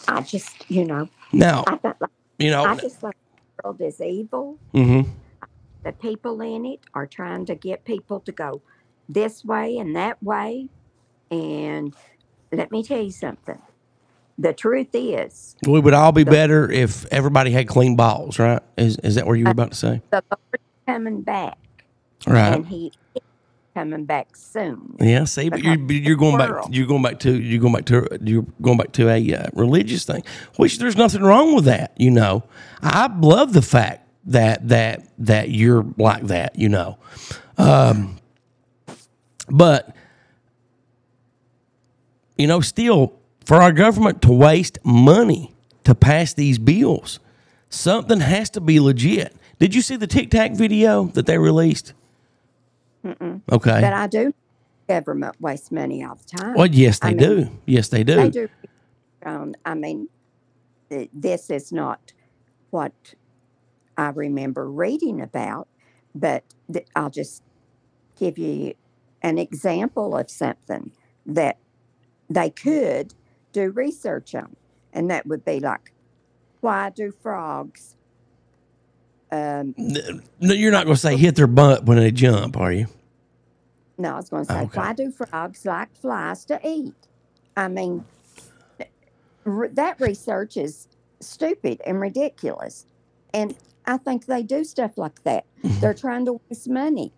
[0.08, 3.16] I just, you know, Now, I like, you know, I just think
[3.66, 4.60] the world is evil.
[4.74, 5.02] hmm
[5.86, 8.64] The people in it are trying to get people to go
[9.10, 10.70] this way and that way.
[11.32, 11.96] And
[12.52, 13.62] let me tell you something.
[14.38, 18.62] The truth is, we would all be better if everybody had clean balls, right?
[18.78, 20.02] Is is that what you were about to say?
[20.12, 21.58] the Lord's coming back,
[22.28, 22.56] Right.
[22.56, 23.24] and He is
[23.76, 24.95] coming back soon.
[24.99, 26.49] Yeah, see, but you're but you're going back.
[26.72, 30.06] You're going back to you're going back to you're going back to a uh, religious
[30.06, 30.23] thing,
[30.56, 31.93] which there's nothing wrong with that.
[31.97, 32.43] You know,
[32.81, 36.57] I love the fact that that that you're like that.
[36.57, 36.97] You know,
[37.57, 38.18] um,
[39.49, 39.93] but
[42.38, 45.53] you know, still for our government to waste money
[45.84, 47.19] to pass these bills,
[47.69, 49.35] something has to be legit.
[49.60, 51.93] Did you see the Tic Tac video that they released?
[53.06, 53.82] Okay.
[53.82, 54.34] But I do.
[54.88, 56.53] Government wastes money all the time.
[56.56, 57.49] Well, yes, they I mean, do.
[57.65, 58.15] Yes, they do.
[58.15, 58.49] They do.
[59.26, 60.07] Um, I mean,
[60.90, 62.14] this is not
[62.69, 63.15] what
[63.98, 65.68] I remember reading about,
[66.14, 67.41] but th- I'll just
[68.18, 68.76] give you
[69.22, 70.91] an example of something
[71.26, 71.57] that
[72.30, 73.14] they could
[73.53, 74.56] do research on.
[74.94, 75.94] And that would be like,
[76.61, 77.95] why do frogs?
[79.31, 82.88] Um, no, you're not going to say hit their butt when they jump, are you?
[83.97, 84.80] No, I was going to say, okay.
[84.80, 86.93] why do frogs like flies to eat?
[87.56, 88.06] I mean,
[89.45, 90.88] that research is
[91.19, 92.85] stupid and ridiculous.
[93.34, 95.45] And I think they do stuff like that.
[95.64, 95.80] Mm-hmm.
[95.80, 97.11] they're trying to waste money.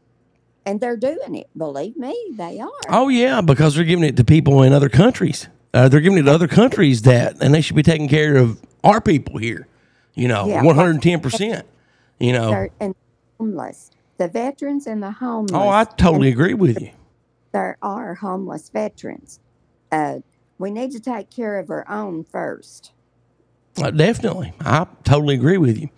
[0.65, 1.49] And they're doing it.
[1.57, 2.69] Believe me, they are.
[2.89, 5.47] Oh, yeah, because they're giving it to people in other countries.
[5.73, 8.59] Uh, they're giving it to other countries that, and they should be taking care of
[8.83, 9.65] our people here,
[10.13, 10.61] you know, yeah.
[10.61, 11.63] 110%.
[12.19, 12.95] You know, They're, and
[13.39, 13.91] homeless.
[14.17, 15.51] The veterans and the homeless.
[15.53, 16.91] oh, I totally agree with you.
[17.51, 19.39] There are homeless veterans.
[19.91, 20.19] Uh,
[20.57, 22.91] we need to take care of our own first.
[23.81, 25.89] Uh, definitely, I totally agree with you.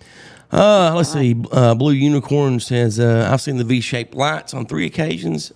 [0.51, 1.35] Uh, let's see.
[1.51, 5.53] Uh, Blue Unicorn says, uh, "I've seen the V-shaped lights on three occasions.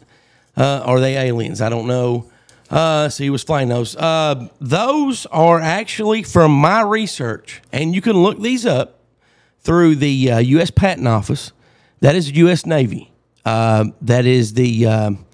[0.56, 1.61] Uh, are they aliens?
[1.61, 2.30] I don't know.
[2.69, 3.95] Uh, see, he was flying those.
[3.95, 8.99] Uh, those are actually from my research, and you can look these up
[9.64, 10.72] through the uh, U.S.
[10.72, 11.52] Patent Office.
[12.02, 12.65] That is the U.S.
[12.65, 13.11] Navy.
[13.45, 14.85] Uh, that is the.
[14.88, 15.26] um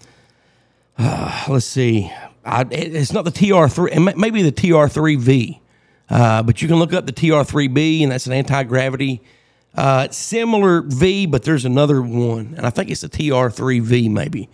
[0.97, 2.11] uh, let's see.
[2.43, 3.91] I, it- it's not the TR3.
[3.95, 5.59] It may, maybe the TR3V.
[6.09, 9.21] Uh, but you can look up the TR3B, and that's an anti gravity.
[9.75, 14.49] Uh, similar V, but there's another one, and I think it's the TR3V maybe.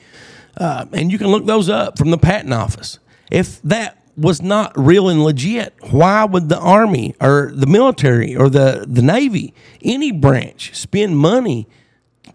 [0.58, 3.00] Uh, and you can look those up from the patent office.
[3.32, 8.50] If that was not real and legit, why would the army or the military or
[8.50, 11.68] the, the navy, any branch, spend money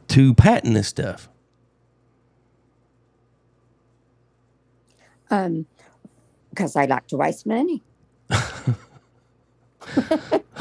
[0.09, 1.28] to patent this stuff?
[5.31, 5.66] Um,
[6.51, 7.82] because they like to waste money.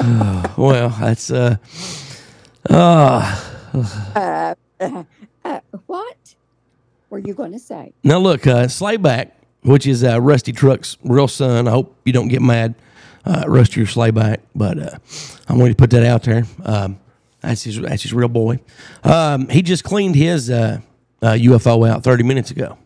[0.58, 1.56] Well, that's uh,
[2.70, 3.40] uh,
[4.14, 5.04] Uh, uh,
[5.44, 6.34] uh, what
[7.10, 7.94] were you going to say?
[8.04, 9.32] Now look, uh, Slayback,
[9.62, 11.68] which is uh, Rusty Truck's real son.
[11.68, 12.74] I hope you don't get mad,
[13.24, 14.98] uh, Rusty sleigh Slayback, but uh,
[15.48, 16.44] I'm going to put that out there.
[16.64, 16.98] Um,
[17.40, 18.60] that's his that's his real boy.
[19.04, 20.80] Um, he just cleaned his uh,
[21.22, 22.76] uh, UFO out 30 minutes ago.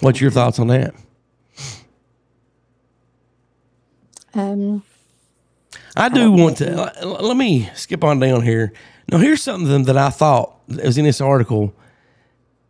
[0.00, 0.94] What's your thoughts on that?
[4.34, 4.82] Um,
[5.96, 6.70] I do want to.
[6.70, 8.72] l- l- Let me skip on down here.
[9.10, 11.74] Now, here's something that I thought that was in this article,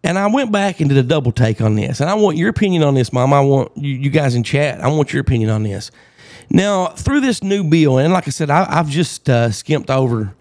[0.05, 2.01] and I went back and did a double take on this.
[2.01, 3.33] And I want your opinion on this, Mom.
[3.33, 4.81] I want you, you guys in chat.
[4.81, 5.91] I want your opinion on this.
[6.51, 10.35] Now, through this new bill, and like I said, I, I've just uh, skimmed over,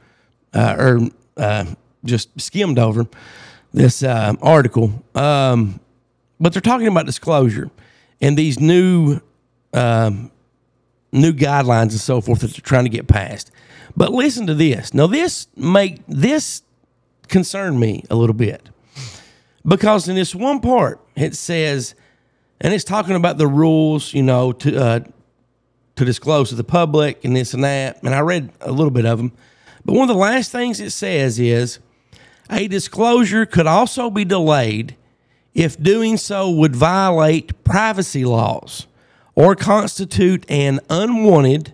[0.53, 0.99] uh, or
[1.35, 1.65] uh,
[2.05, 3.07] just skimmed over
[3.73, 5.03] this uh, article.
[5.15, 5.79] Um,
[6.39, 7.69] but they're talking about disclosure
[8.21, 9.19] and these new
[9.73, 10.31] um,
[11.11, 13.51] new guidelines and so forth that they're trying to get passed.
[13.95, 14.93] But listen to this.
[14.93, 16.61] Now this make this
[17.27, 18.69] concern me a little bit.
[19.65, 21.95] Because in this one part it says
[22.59, 24.99] and it's talking about the rules, you know, to uh,
[25.95, 28.01] to disclose to the public and this and that.
[28.03, 29.31] And I read a little bit of them.
[29.85, 31.79] But one of the last things it says is
[32.49, 34.95] a disclosure could also be delayed
[35.53, 38.85] if doing so would violate privacy laws
[39.33, 41.73] or constitute an unwanted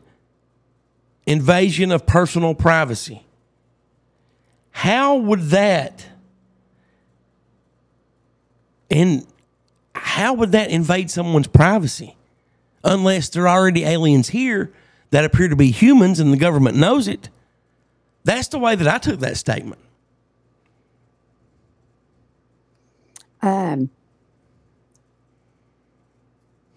[1.26, 3.26] invasion of personal privacy.
[4.72, 6.08] How would that
[8.94, 9.26] and
[9.96, 12.16] how would that invade someone's privacy
[12.84, 14.72] unless there are already aliens here
[15.10, 17.30] that appear to be humans and the government knows it?
[18.24, 19.82] That's the way that I took that statement.
[23.42, 23.90] um,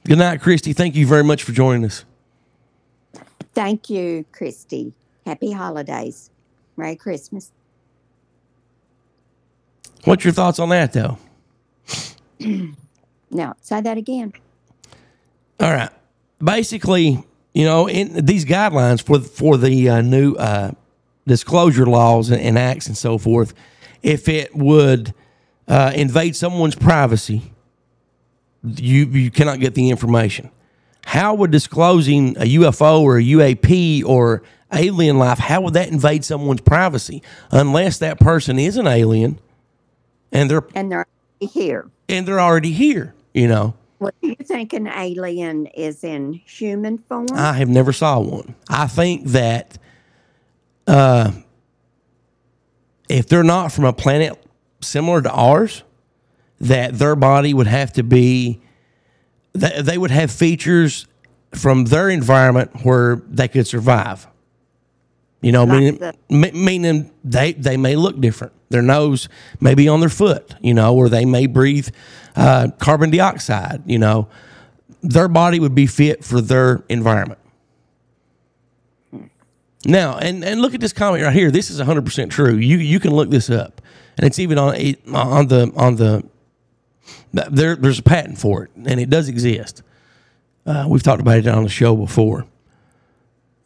[0.06, 0.72] Good night, Christy.
[0.72, 2.04] Thank you very much for joining us.
[3.54, 4.92] thank you, Christy.
[5.24, 6.30] Happy holidays.
[6.76, 7.52] Merry Christmas.
[10.04, 11.18] What's your thoughts on that, though?
[13.30, 14.32] Now, say that again.
[15.58, 15.90] All right.
[16.42, 20.72] Basically, you know, in these guidelines for for the uh, new uh,
[21.26, 23.54] disclosure laws and, and acts and so forth,
[24.02, 25.14] if it would
[25.66, 27.52] uh, invade someone's privacy,
[28.62, 30.50] you you cannot get the information.
[31.06, 34.42] How would disclosing a UFO or a UAP or
[34.72, 39.38] alien life, how would that invade someone's privacy unless that person is an alien
[40.32, 41.06] and they're And they're
[41.40, 41.90] here.
[42.08, 43.74] And they're already here, you know?
[43.98, 47.28] Well, do you think an alien is in human form?
[47.32, 48.54] I have never saw one.
[48.68, 49.78] I think that
[50.86, 51.32] uh,
[53.08, 54.38] if they're not from a planet
[54.80, 55.82] similar to ours,
[56.60, 58.60] that their body would have to be
[59.56, 61.06] they would have features
[61.54, 64.26] from their environment where they could survive.
[65.46, 68.52] You know, Like meaning, me- meaning they they may look different.
[68.68, 69.28] Their nose
[69.60, 71.88] may be on their foot, you know, or they may breathe
[72.34, 73.84] uh, carbon dioxide.
[73.86, 74.26] You know,
[75.02, 77.38] their body would be fit for their environment.
[79.84, 81.52] Now, and, and look at this comment right here.
[81.52, 82.56] This is 100% true.
[82.56, 83.80] You you can look this up.
[84.18, 84.74] And it's even on
[85.14, 86.24] on the on the
[87.32, 89.84] there there's a patent for it and it does exist.
[90.66, 92.46] Uh, we've talked about it on the show before.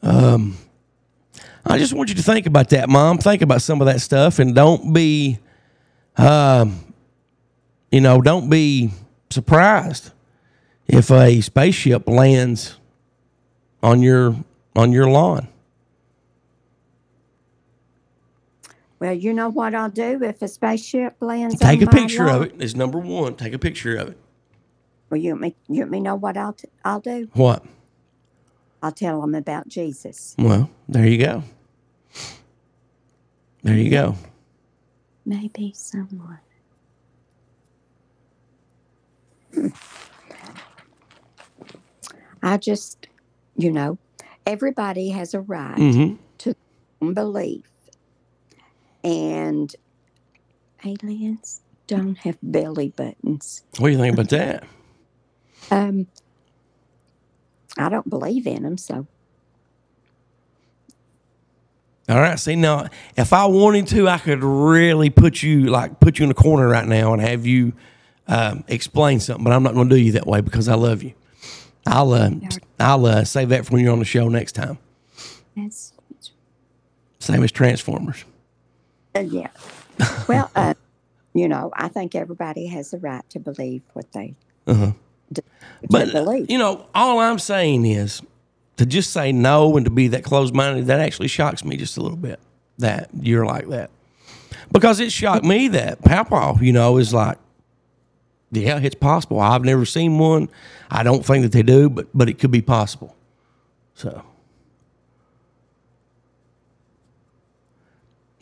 [0.02, 0.58] Um
[1.64, 3.18] I just want you to think about that, mom.
[3.18, 5.38] Think about some of that stuff and don't be
[6.16, 6.80] um
[7.90, 8.90] you know, don't be
[9.30, 10.12] surprised
[10.86, 12.76] if a spaceship lands
[13.82, 14.36] on your
[14.76, 15.48] on your lawn.
[19.00, 22.44] Well, you know what I'll do if a spaceship lands Take a picture of lawn?
[22.44, 22.62] it.
[22.62, 23.34] Is number one.
[23.34, 24.18] Take a picture of it.
[25.08, 27.28] Well, you want me, you want me know what I'll, t- I'll do?
[27.32, 27.64] What?
[28.82, 30.34] I'll tell them about Jesus.
[30.38, 31.42] Well, there you go.
[33.62, 34.16] There you go.
[35.26, 36.40] Maybe someone.
[42.42, 43.06] I just,
[43.56, 43.98] you know,
[44.46, 46.18] everybody has a right Mhm.
[46.38, 46.54] to
[47.12, 47.70] belief.
[49.04, 49.74] And
[50.84, 53.62] aliens don't have belly buttons.
[53.78, 54.64] What do you think about that?
[55.70, 56.06] Um,
[57.78, 59.06] I don't believe in them, so
[62.08, 62.38] All right.
[62.38, 66.30] See now, if I wanted to, I could really put you like put you in
[66.32, 67.72] a corner right now and have you
[68.26, 69.44] um, explain something.
[69.44, 71.14] But I'm not going to do you that way because I love you.
[71.86, 72.30] I'll uh,
[72.80, 74.78] I'll uh, save that for when you're on the show next time.
[75.56, 75.92] that's
[77.20, 78.24] Same as Transformers.
[79.14, 79.48] uh, yeah.
[80.28, 80.74] Well, uh,
[81.34, 84.34] you know, I think everybody has the right to believe what they
[84.66, 84.92] Uh-huh.
[85.88, 88.22] But uh, you know, all I'm saying is
[88.76, 90.86] to just say no and to be that closed minded.
[90.86, 92.40] That actually shocks me just a little bit.
[92.78, 93.90] That you're like that
[94.72, 97.38] because it shocked me that Papa, you know, is like,
[98.52, 99.40] yeah, it's possible.
[99.40, 100.48] I've never seen one.
[100.90, 103.16] I don't think that they do, but but it could be possible.
[103.94, 104.24] So.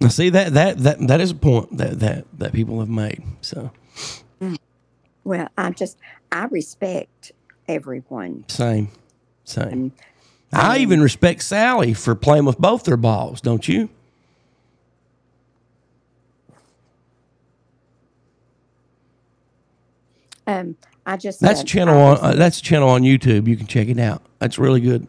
[0.01, 3.23] Now, see that that that that is a point that that that people have made.
[3.41, 3.71] So
[5.25, 5.99] Well, I'm just
[6.31, 7.33] I respect
[7.67, 8.45] everyone.
[8.49, 8.91] same,
[9.45, 9.93] same.
[10.53, 13.41] I even respect Sally for playing with both their balls.
[13.41, 13.91] Don't you?
[20.47, 23.47] Um, I just That's a uh, channel I on uh, that's a channel on YouTube.
[23.47, 24.23] You can check it out.
[24.39, 25.07] That's really good.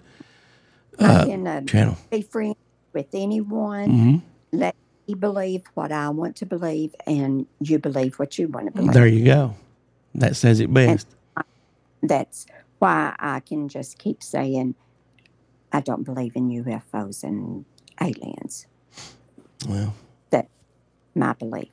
[1.00, 1.98] I uh, can uh, channel.
[2.10, 2.58] be friends
[2.94, 3.90] with anyone.
[3.90, 4.22] Mhm.
[4.52, 4.76] Let
[5.08, 8.94] me believe what I want to believe, and you believe what you want to believe.
[8.94, 9.56] There you go.
[10.16, 11.08] That says it best.
[12.02, 12.46] That's
[12.80, 14.76] why I can just keep saying
[15.72, 17.66] I don't believe in UFOs and
[18.02, 18.66] aliens.
[19.68, 19.94] Well,
[20.32, 20.48] That
[21.16, 21.70] my belief.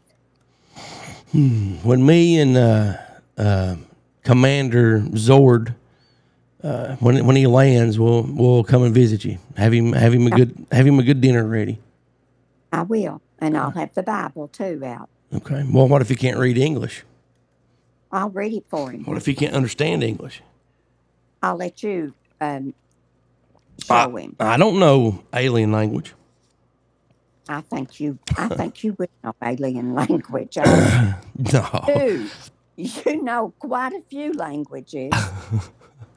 [1.32, 2.96] when me and uh,
[3.38, 3.76] uh,
[4.24, 5.74] Commander Zord,
[6.62, 9.38] uh, when when he lands, we'll we'll come and visit you.
[9.56, 11.78] Have him have him a good have him a good dinner ready.
[12.72, 15.08] I will, and I'll have the Bible too out.
[15.34, 15.64] Okay.
[15.70, 17.04] Well, what if he can't read English?
[18.16, 19.04] I'll read it for him.
[19.04, 20.42] What if he can't understand English?
[21.42, 22.74] I'll let you um,
[23.84, 24.36] show I, him.
[24.40, 26.14] I don't know alien language.
[27.48, 28.18] I think you.
[28.36, 30.56] I think you would know alien language.
[30.64, 31.16] I
[31.52, 31.84] No.
[31.86, 32.28] do.
[32.78, 35.12] You know quite a few languages,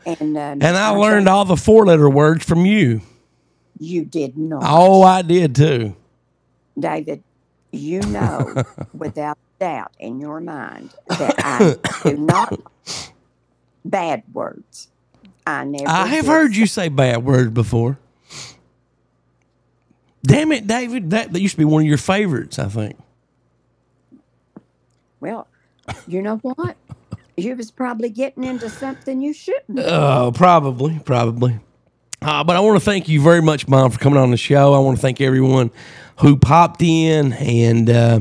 [0.05, 3.01] and um, And I I learned all the four letter words from you.
[3.79, 4.63] you did not.
[4.65, 5.95] Oh, I did too.
[6.77, 7.23] David,
[7.71, 8.63] you know
[8.93, 12.59] without doubt in your mind that I do not
[13.85, 14.87] bad words.
[15.45, 15.87] I never.
[15.87, 17.97] I have heard you say bad words before.
[20.23, 21.11] Damn it, David.
[21.11, 22.97] That, that used to be one of your favorites, I think.
[25.19, 25.47] Well,
[26.07, 26.75] you know what?
[27.35, 29.79] You was probably getting into something you shouldn't.
[29.79, 31.59] Oh, probably, probably.
[32.21, 34.73] Uh, but I want to thank you very much, Mom, for coming on the show.
[34.73, 35.71] I want to thank everyone
[36.19, 38.19] who popped in and, uh,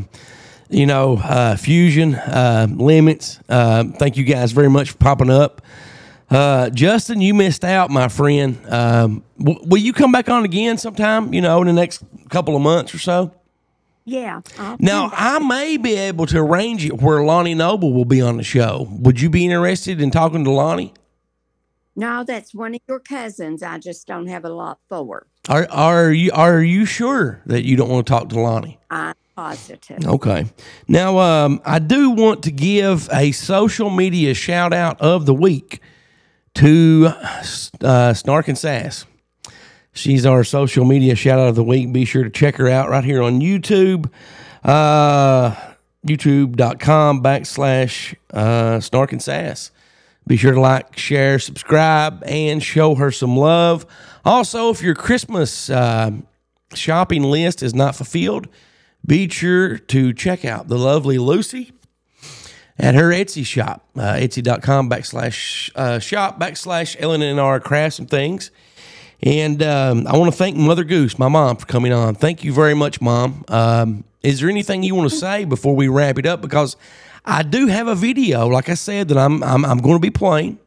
[0.71, 3.41] you know, uh, Fusion, uh, Limits.
[3.49, 5.63] Uh, thank you guys very much for popping up.
[6.31, 8.59] Uh, Justin, you missed out, my friend.
[8.69, 12.55] Um, w- will you come back on again sometime, you know, in the next couple
[12.55, 13.33] of months or so?
[14.05, 14.41] Yeah.
[14.59, 18.37] I'll Now, I may be able to arrange it where Lonnie Noble will be on
[18.37, 18.89] the show.
[18.91, 20.95] Would you be interested in talking to Lonnie?
[21.97, 23.63] No, that's one of your cousins.
[23.63, 25.27] I just don't have a lot for.
[25.49, 28.79] Are are you are you sure that you don't want to talk to Lonnie?
[28.91, 30.05] I'm positive.
[30.05, 30.47] Okay.
[30.89, 35.81] Now, um, I do want to give a social media shout out of the week
[36.55, 37.13] to
[37.81, 39.07] uh, Snark and Sass.
[39.93, 41.93] She's our social media shout out of the week.
[41.93, 44.11] Be sure to check her out right here on YouTube.
[44.65, 45.55] Uh,
[46.05, 49.71] YouTube.com backslash uh, Snark and Sass.
[50.27, 53.87] Be sure to like, share, subscribe, and show her some love.
[54.25, 56.11] Also, if your Christmas uh,
[56.75, 58.49] shopping list is not fulfilled,
[59.07, 61.73] be sure to check out the lovely Lucy
[62.79, 68.51] at her Etsy shop, uh, etsy.com backslash uh, shop backslash LNNR crafts and things.
[69.21, 72.15] And um, I want to thank Mother Goose, my mom, for coming on.
[72.15, 73.45] Thank you very much, Mom.
[73.49, 76.41] Um, is there anything you want to say before we wrap it up?
[76.41, 76.77] Because
[77.25, 80.11] I do have a video, like I said, that I'm I'm, I'm going to be
[80.11, 80.59] playing,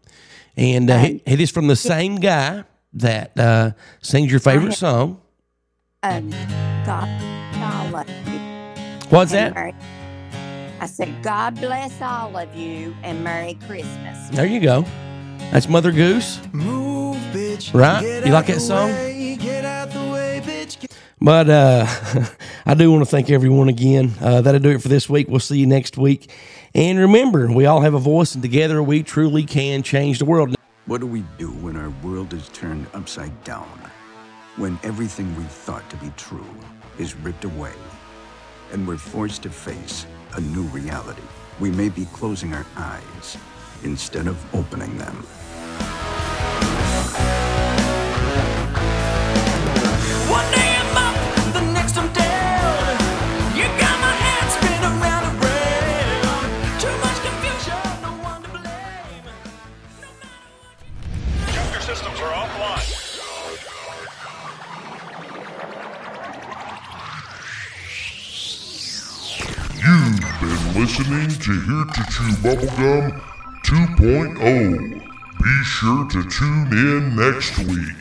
[0.57, 3.71] and uh, it, it is from the same guy that uh,
[4.01, 5.21] sings your favorite song.
[6.03, 6.31] Um,
[6.85, 7.07] God,
[7.71, 8.39] all of you.
[9.09, 9.55] What's that?
[9.55, 9.75] Merry-
[10.79, 14.29] I said, God bless all of you and Merry Christmas.
[14.29, 14.83] There you go.
[15.51, 16.37] That's Mother Goose.
[16.37, 18.25] bitch Right?
[18.25, 18.89] You like that song?
[21.23, 21.85] But uh,
[22.65, 24.13] I do want to thank everyone again.
[24.19, 25.27] Uh, that'll do it for this week.
[25.27, 26.31] We'll see you next week.
[26.73, 30.55] And remember, we all have a voice, and together we truly can change the world.
[30.87, 33.67] What do we do when our world is turned upside down?
[34.55, 36.43] When everything we thought to be true
[36.97, 37.73] is ripped away,
[38.71, 41.23] and we're forced to face a new reality?
[41.59, 43.37] We may be closing our eyes
[43.83, 45.25] instead of opening them.
[69.83, 73.19] You've been listening to Here to Chew Bubblegum
[73.63, 75.01] 2.0.
[75.41, 78.00] Be sure to tune in next week.